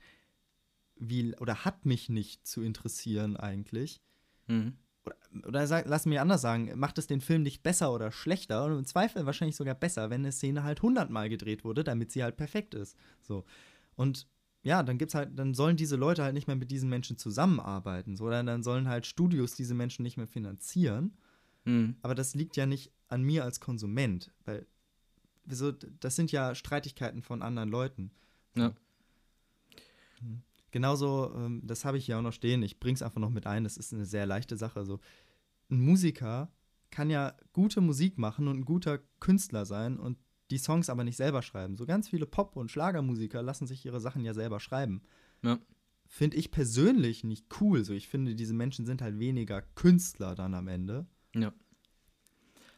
wie, 0.97 1.37
oder 1.37 1.67
hat 1.67 1.85
mich 1.85 2.09
nicht 2.09 2.47
zu 2.47 2.63
interessieren 2.63 3.37
eigentlich, 3.37 4.01
Mhm. 4.47 4.79
oder, 5.05 5.17
oder 5.47 5.67
sag, 5.67 5.87
lass 5.87 6.07
mir 6.07 6.23
anders 6.23 6.41
sagen, 6.41 6.73
macht 6.79 6.97
es 6.97 7.07
den 7.07 7.21
Film 7.21 7.43
nicht 7.43 7.63
besser 7.63 7.93
oder 7.93 8.13
schlechter 8.13 8.65
und 8.65 8.79
im 8.79 8.87
Zweifel 8.87 9.27
wahrscheinlich 9.27 9.57
sogar 9.57 9.75
besser, 9.75 10.09
wenn 10.09 10.23
eine 10.23 10.33
Szene 10.33 10.63
halt 10.65 10.81
hundertmal 10.81 11.29
gedreht 11.29 11.65
wurde, 11.65 11.85
damit 11.85 12.13
sie 12.13 12.23
halt 12.23 12.39
perfekt 12.39 12.73
ist. 12.75 12.97
So. 13.21 13.45
Und 13.95 14.27
ja, 14.65 14.83
dann 14.83 14.99
gibt's 14.99 15.15
halt, 15.15 15.39
dann 15.39 15.55
sollen 15.55 15.77
diese 15.77 15.97
Leute 15.97 16.25
halt 16.25 16.35
nicht 16.35 16.47
mehr 16.47 16.57
mit 16.57 16.71
diesen 16.71 16.89
Menschen 16.89 17.19
zusammenarbeiten, 17.19 18.17
so, 18.17 18.25
oder 18.25 18.43
dann 18.43 18.63
sollen 18.63 18.89
halt 18.89 19.07
Studios 19.07 19.55
diese 19.55 19.75
Menschen 19.75 20.03
nicht 20.03 20.17
mehr 20.17 20.27
finanzieren. 20.27 21.17
Hm. 21.65 21.97
Aber 22.03 22.15
das 22.15 22.35
liegt 22.35 22.57
ja 22.57 22.67
nicht 22.67 22.91
an 23.09 23.23
mir 23.23 23.45
als 23.45 23.61
Konsument, 23.61 24.33
weil 24.45 24.67
wieso, 25.45 25.71
das 25.73 26.17
sind 26.17 26.33
ja 26.33 26.55
Streitigkeiten 26.55 27.23
von 27.23 27.43
anderen 27.43 27.69
Leuten. 27.69 28.11
Ja. 28.57 28.73
Genauso, 30.71 31.33
ähm, 31.37 31.61
das 31.65 31.85
habe 31.85 31.99
ich 31.99 32.07
hier 32.07 32.19
auch 32.19 32.23
noch 32.23 32.33
stehen, 32.33 32.63
ich 32.63 32.81
bring's 32.81 33.03
einfach 33.03 33.21
noch 33.21 33.31
mit 33.31 33.47
ein, 33.47 33.65
das 33.65 33.77
ist 33.77 33.93
eine 33.93 34.07
sehr 34.07 34.25
leichte 34.25 34.57
Sache. 34.57 34.81
Also, 34.81 34.99
ein 35.71 35.81
Musiker 35.81 36.51
kann 36.91 37.11
ja 37.11 37.35
gute 37.53 37.81
Musik 37.81 38.19
machen 38.19 38.49
und 38.49 38.61
ein 38.61 38.65
guter 38.65 39.01
Künstler 39.21 39.67
sein 39.67 39.99
und 39.99 40.17
die 40.55 40.59
Songs 40.59 40.89
aber 40.89 41.03
nicht 41.05 41.17
selber 41.17 41.43
schreiben. 41.43 41.77
So 41.77 41.85
ganz 41.85 42.09
viele 42.09 42.27
Pop- 42.27 42.57
und 42.57 42.71
Schlagermusiker 42.71 43.43
lassen 43.43 43.67
sich 43.67 43.85
ihre 43.85 44.01
Sachen 44.01 44.25
ja 44.25 44.33
selber 44.35 44.61
schreiben. 44.61 45.03
Ja. 45.43 45.59
Finde 46.07 46.37
ich 46.37 46.51
persönlich 46.53 47.25
nicht 47.25 47.47
cool. 47.61 47.85
So, 47.85 47.93
ich 47.93 48.09
finde, 48.09 48.35
diese 48.35 48.55
Menschen 48.55 48.87
sind 48.87 49.03
halt 49.03 49.19
weniger 49.19 49.63
Künstler 49.75 50.35
dann 50.35 50.55
am 50.55 50.69
Ende. 50.69 51.07
Ja. 51.35 51.53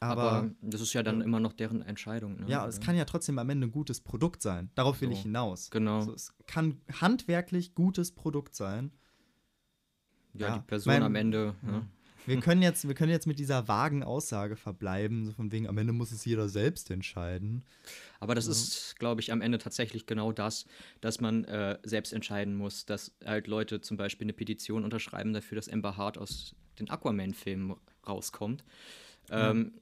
Aber, 0.00 0.22
Aber, 0.32 0.50
das 0.60 0.80
ist 0.80 0.92
ja 0.92 1.02
dann 1.02 1.20
immer 1.22 1.40
noch 1.40 1.52
deren 1.52 1.82
Entscheidung. 1.82 2.40
Ne? 2.40 2.46
ja, 2.48 2.66
es 2.66 2.80
kann 2.80 2.96
ja 2.96 3.04
trotzdem 3.06 3.38
am 3.38 3.48
Ende 3.50 3.66
ein 3.66 3.72
gutes 3.72 4.00
Produkt 4.00 4.42
sein. 4.42 4.70
Darauf 4.74 5.00
will 5.00 5.08
So. 5.08 5.14
ich 5.14 5.22
hinaus. 5.22 5.70
Genau. 5.70 5.96
Also, 5.98 6.12
es 6.14 6.34
kann 6.46 6.80
handwerklich 7.00 7.74
gutes 7.74 8.12
Produkt 8.12 8.54
sein. 8.54 8.90
ja, 10.34 10.48
ja, 10.48 10.54
die 10.58 10.64
Person 10.66 10.92
mein- 10.92 11.02
am 11.02 11.14
Ende. 11.14 11.54
ja. 11.66 11.86
Ja. 12.26 12.34
Wir 12.34 12.40
können, 12.40 12.62
jetzt, 12.62 12.86
wir 12.86 12.94
können 12.94 13.12
jetzt 13.12 13.26
mit 13.26 13.38
dieser 13.38 13.68
vagen 13.68 14.02
Aussage 14.02 14.56
verbleiben, 14.56 15.26
so 15.26 15.32
von 15.32 15.52
wegen, 15.52 15.68
am 15.68 15.78
Ende 15.78 15.92
muss 15.92 16.12
es 16.12 16.24
jeder 16.24 16.48
selbst 16.48 16.90
entscheiden. 16.90 17.64
Aber 18.18 18.34
das 18.34 18.46
ist, 18.46 18.98
glaube 18.98 19.20
ich, 19.20 19.32
am 19.32 19.40
Ende 19.40 19.58
tatsächlich 19.58 20.06
genau 20.06 20.32
das, 20.32 20.66
dass 21.00 21.20
man 21.20 21.44
äh, 21.44 21.78
selbst 21.84 22.12
entscheiden 22.12 22.56
muss, 22.56 22.84
dass 22.84 23.12
halt 23.24 23.46
Leute 23.46 23.80
zum 23.80 23.96
Beispiel 23.96 24.24
eine 24.24 24.32
Petition 24.32 24.84
unterschreiben 24.84 25.32
dafür, 25.32 25.56
dass 25.56 25.68
Amber 25.68 25.96
Hart 25.96 26.18
aus 26.18 26.54
den 26.78 26.90
Aquaman-Filmen 26.90 27.76
rauskommt. 28.06 28.64
Ähm, 29.30 29.72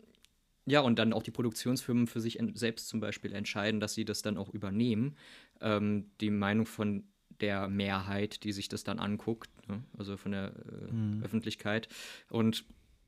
ja, 0.66 0.80
und 0.80 0.98
dann 0.98 1.12
auch 1.12 1.22
die 1.22 1.30
Produktionsfirmen 1.30 2.06
für 2.06 2.20
sich 2.20 2.38
selbst 2.54 2.88
zum 2.88 3.00
Beispiel 3.00 3.34
entscheiden, 3.34 3.80
dass 3.80 3.94
sie 3.94 4.04
das 4.04 4.22
dann 4.22 4.38
auch 4.38 4.48
übernehmen. 4.48 5.16
Ähm, 5.60 6.10
die 6.20 6.30
Meinung 6.30 6.66
von 6.66 7.04
der 7.40 7.68
Mehrheit, 7.68 8.44
die 8.44 8.52
sich 8.52 8.68
das 8.68 8.84
dann 8.84 8.98
anguckt, 8.98 9.50
ne? 9.68 9.82
also 9.98 10.16
von 10.16 10.32
der 10.32 10.52
äh, 10.54 11.24
Öffentlichkeit. 11.24 11.88
Und 12.30 12.64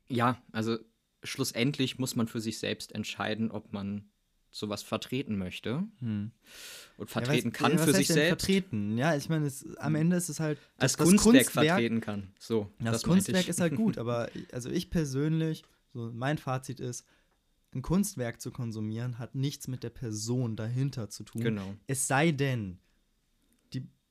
ja, 0.09 0.41
also 0.51 0.77
schlussendlich 1.23 1.99
muss 1.99 2.15
man 2.15 2.27
für 2.27 2.39
sich 2.39 2.59
selbst 2.59 2.93
entscheiden, 2.93 3.51
ob 3.51 3.73
man 3.73 4.05
sowas 4.49 4.81
vertreten 4.81 5.37
möchte 5.37 5.83
und 6.01 6.31
vertreten 7.09 7.49
Ja, 7.49 7.53
was- 7.53 7.59
kann 7.59 7.73
was 7.77 7.85
für 7.85 7.93
sich 7.93 8.07
selbst. 8.07 8.45
Vertreten, 8.45 8.97
ja, 8.97 9.15
ich 9.15 9.29
meine, 9.29 9.45
es- 9.45 9.75
am 9.77 9.93
Ende 9.95 10.15
ist 10.15 10.29
es 10.29 10.39
halt. 10.39 10.57
Als 10.77 10.97
Kunstwerk, 10.97 11.51
vertreten 11.51 12.01
kann. 12.01 12.31
So, 12.39 12.71
Das, 12.79 12.93
das 12.93 13.03
Kunstwerk 13.03 13.47
ist 13.47 13.59
halt 13.59 13.75
gut, 13.75 13.97
aber 13.99 14.29
also 14.51 14.69
ich 14.69 14.89
persönlich, 14.89 15.63
so 15.93 16.11
mein 16.13 16.37
Fazit 16.37 16.79
ist, 16.79 17.05
ein 17.73 17.81
Kunstwerk 17.81 18.41
zu 18.41 18.49
konsumieren 18.51 19.19
hat 19.19 19.35
nichts 19.35 19.67
mit 19.67 19.83
der 19.83 19.89
Person 19.89 20.55
dahinter 20.55 21.09
zu 21.09 21.23
tun. 21.23 21.41
Genau. 21.41 21.75
Es 21.85 22.07
sei 22.07 22.31
denn, 22.31 22.79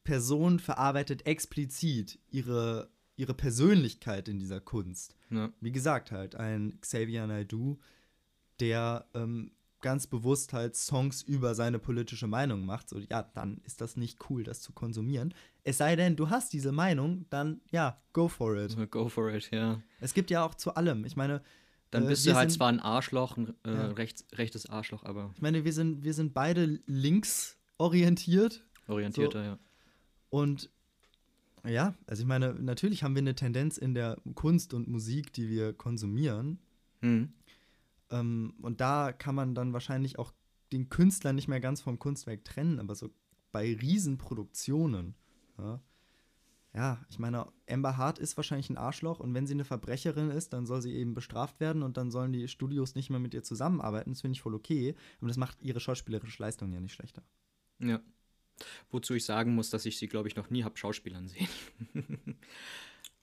Person 0.07 0.59
verarbeitet 0.59 1.27
explizit 1.27 2.19
ihre, 2.31 2.89
ihre 3.17 3.35
Persönlichkeit 3.35 4.29
in 4.29 4.39
dieser 4.39 4.61
Kunst. 4.61 5.17
Ja. 5.31 5.51
Wie 5.61 5.73
gesagt, 5.73 6.13
halt 6.13 6.35
ein 6.37 6.79
Xavier 6.81 7.27
Naidoo, 7.27 7.79
der 8.61 9.07
ähm, 9.15 9.51
ganz 9.83 10.07
bewusst 10.07 10.53
halt 10.53 10.75
Songs 10.77 11.23
über 11.23 11.55
seine 11.55 11.79
politische 11.79 12.27
Meinung 12.27 12.65
macht. 12.65 12.89
So, 12.89 12.99
ja, 12.99 13.23
dann 13.35 13.61
ist 13.65 13.81
das 13.81 13.97
nicht 13.97 14.19
cool, 14.31 14.43
das 14.43 14.63
zu 14.63 14.73
konsumieren. 14.73 15.35
Es 15.65 15.79
sei 15.79 15.97
denn, 15.97 16.17
du 16.17 16.31
hast 16.31 16.53
diese 16.53 16.73
Meinung, 16.73 17.27
dann 17.31 17.61
ja, 17.71 18.01
go 18.13 18.29
for 18.29 18.57
it. 18.57 18.91
Go 18.91 19.09
for 19.09 19.31
it, 19.33 19.51
ja. 19.53 19.83
Es 20.01 20.15
gibt 20.15 20.31
ja 20.31 20.45
auch 20.45 20.55
zu 20.55 20.75
allem. 20.75 21.05
Ich 21.05 21.17
meine, 21.17 21.43
Dann 21.93 22.05
Äh, 22.05 22.09
bist 22.09 22.25
wir 22.27 22.33
du 22.33 22.39
halt 22.39 22.51
sind- 22.51 22.59
zwar 22.59 22.69
ein 22.69 22.81
Arschloch, 22.81 23.37
ein 23.37 23.55
äh, 23.65 23.73
Ja. 23.73 23.87
rechts, 23.93 24.25
rechtes 24.33 24.67
Arschloch, 24.69 25.05
aber 25.05 25.31
ich 25.37 25.41
meine, 25.41 25.65
wir 25.65 25.73
sind, 25.73 26.03
wir 26.03 26.15
sind 26.15 26.35
beide 26.35 26.81
links 26.87 27.57
orientiert 27.79 28.65
orientierter, 28.89 29.45
ja. 29.45 29.59
Und 30.37 30.71
ja, 31.65 31.95
also 32.07 32.21
ich 32.21 32.29
meine, 32.29 32.53
natürlich 32.53 33.03
haben 33.03 33.15
wir 33.15 33.23
eine 33.23 33.35
Tendenz 33.35 33.79
in 33.79 33.95
der 33.95 34.19
Kunst 34.35 34.75
und 34.75 34.87
Musik, 34.87 35.33
die 35.33 35.49
wir 35.49 35.73
konsumieren. 35.73 36.59
Hm. 37.01 37.33
Ähm, 38.11 38.53
und 38.61 38.83
da 38.83 39.13
kann 39.13 39.35
man 39.35 39.55
dann 39.55 39.73
wahrscheinlich 39.73 40.19
auch 40.19 40.35
den 40.73 40.91
Künstler 40.91 41.33
nicht 41.33 41.49
mehr 41.49 41.61
ganz 41.61 41.81
vom 41.81 41.99
Kunstwerk 41.99 42.45
trennen, 42.45 42.79
aber 42.81 42.95
so 42.95 43.09
bei 43.51 43.73
Riesenproduktionen. 43.81 45.15
Ja, 45.57 45.81
ja 46.75 47.01
ich 47.09 47.19
meine, 47.19 47.47
Amber 47.67 47.97
Hart 47.97 48.19
ist 48.19 48.37
wahrscheinlich 48.37 48.69
ein 48.69 48.77
Arschloch 48.77 49.21
und 49.21 49.33
wenn 49.33 49.47
sie 49.47 49.55
eine 49.55 49.65
Verbrecherin 49.65 50.31
ist, 50.31 50.53
dann 50.53 50.67
soll 50.67 50.83
sie 50.83 50.93
eben 50.93 51.15
bestraft 51.15 51.61
werden 51.61 51.83
und 51.83 51.97
dann 51.97 52.11
sollen 52.11 52.35
die 52.35 52.47
Studios 52.47 52.95
nicht 52.95 53.09
mehr 53.09 53.21
mit 53.21 53.33
ihr 53.33 53.43
zusammenarbeiten. 53.43 54.11
Das 54.11 54.21
finde 54.21 54.35
ich 54.35 54.43
voll 54.43 54.55
okay. 54.55 54.95
Aber 55.19 55.29
das 55.29 55.39
macht 55.39 55.63
ihre 55.63 55.81
schauspielerische 55.81 56.43
Leistung 56.43 56.75
ja 56.75 56.81
nicht 56.81 56.93
schlechter. 56.93 57.23
Ja. 57.79 58.01
Wozu 58.91 59.15
ich 59.15 59.25
sagen 59.25 59.55
muss, 59.55 59.71
dass 59.71 59.87
ich 59.87 59.99
sie, 59.99 60.09
glaube 60.09 60.29
ich, 60.29 60.37
noch 60.37 60.51
nie 60.51 60.65
habe 60.65 60.77
Schauspielern 60.77 61.29
sehen. 61.29 61.49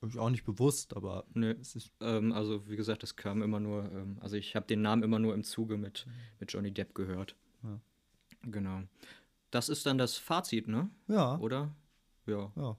Ich 0.08 0.20
auch 0.20 0.30
nicht 0.30 0.44
bewusst, 0.44 0.96
aber 0.96 1.26
Nö. 1.34 1.56
Ähm, 2.02 2.34
also, 2.34 2.68
wie 2.68 2.76
gesagt, 2.76 3.04
das 3.04 3.16
kam 3.16 3.42
immer 3.42 3.60
nur, 3.60 3.90
ähm, 3.92 4.18
also 4.20 4.36
ich 4.36 4.56
habe 4.56 4.66
den 4.66 4.82
Namen 4.82 5.04
immer 5.04 5.20
nur 5.20 5.34
im 5.34 5.44
Zuge 5.44 5.78
mit, 5.78 6.06
mit 6.40 6.52
Johnny 6.52 6.72
Depp 6.72 6.94
gehört. 6.94 7.36
Ja. 7.64 7.80
Genau. 8.44 8.82
Das 9.52 9.70
ist 9.70 9.86
dann 9.86 9.98
das 9.98 10.18
Fazit, 10.18 10.68
ne? 10.68 10.90
Ja. 11.08 11.38
Oder? 11.38 11.74
Ja, 12.26 12.52
Ja. 12.56 12.78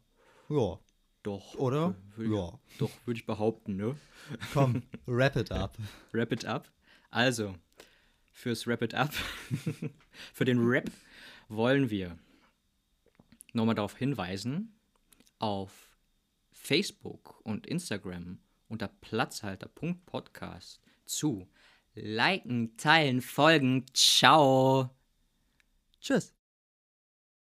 Ja. 0.51 0.79
doch. 1.23 1.55
Oder? 1.55 1.95
Ja. 2.19 2.59
Doch, 2.79 2.91
würde 3.07 3.19
ich 3.19 3.27
behaupten, 3.27 3.77
ne? 3.77 3.97
Komm, 4.53 4.83
wrap 5.07 5.37
it 5.37 5.51
up. 5.51 5.79
Wrap 6.13 6.31
it 6.33 6.45
up. 6.45 6.71
Also, 7.11 7.55
fürs 8.33 8.67
Wrap 8.67 8.83
it 8.83 8.95
up, 8.95 9.15
für 10.35 10.45
den 10.45 10.59
Rap 10.59 10.91
wollen 11.49 11.89
wir 11.89 12.19
nochmal 13.55 13.75
darauf 13.75 13.97
hinweisen, 13.97 14.79
auf 15.39 15.97
Facebook 16.53 17.41
und 17.45 17.67
Instagram 17.67 18.39
unter 18.69 18.89
platzhalter.podcast 18.89 20.81
zu 21.05 21.49
liken, 21.95 22.77
teilen, 22.77 23.21
folgen. 23.21 23.87
Ciao. 23.95 24.91
Tschüss. 26.01 26.34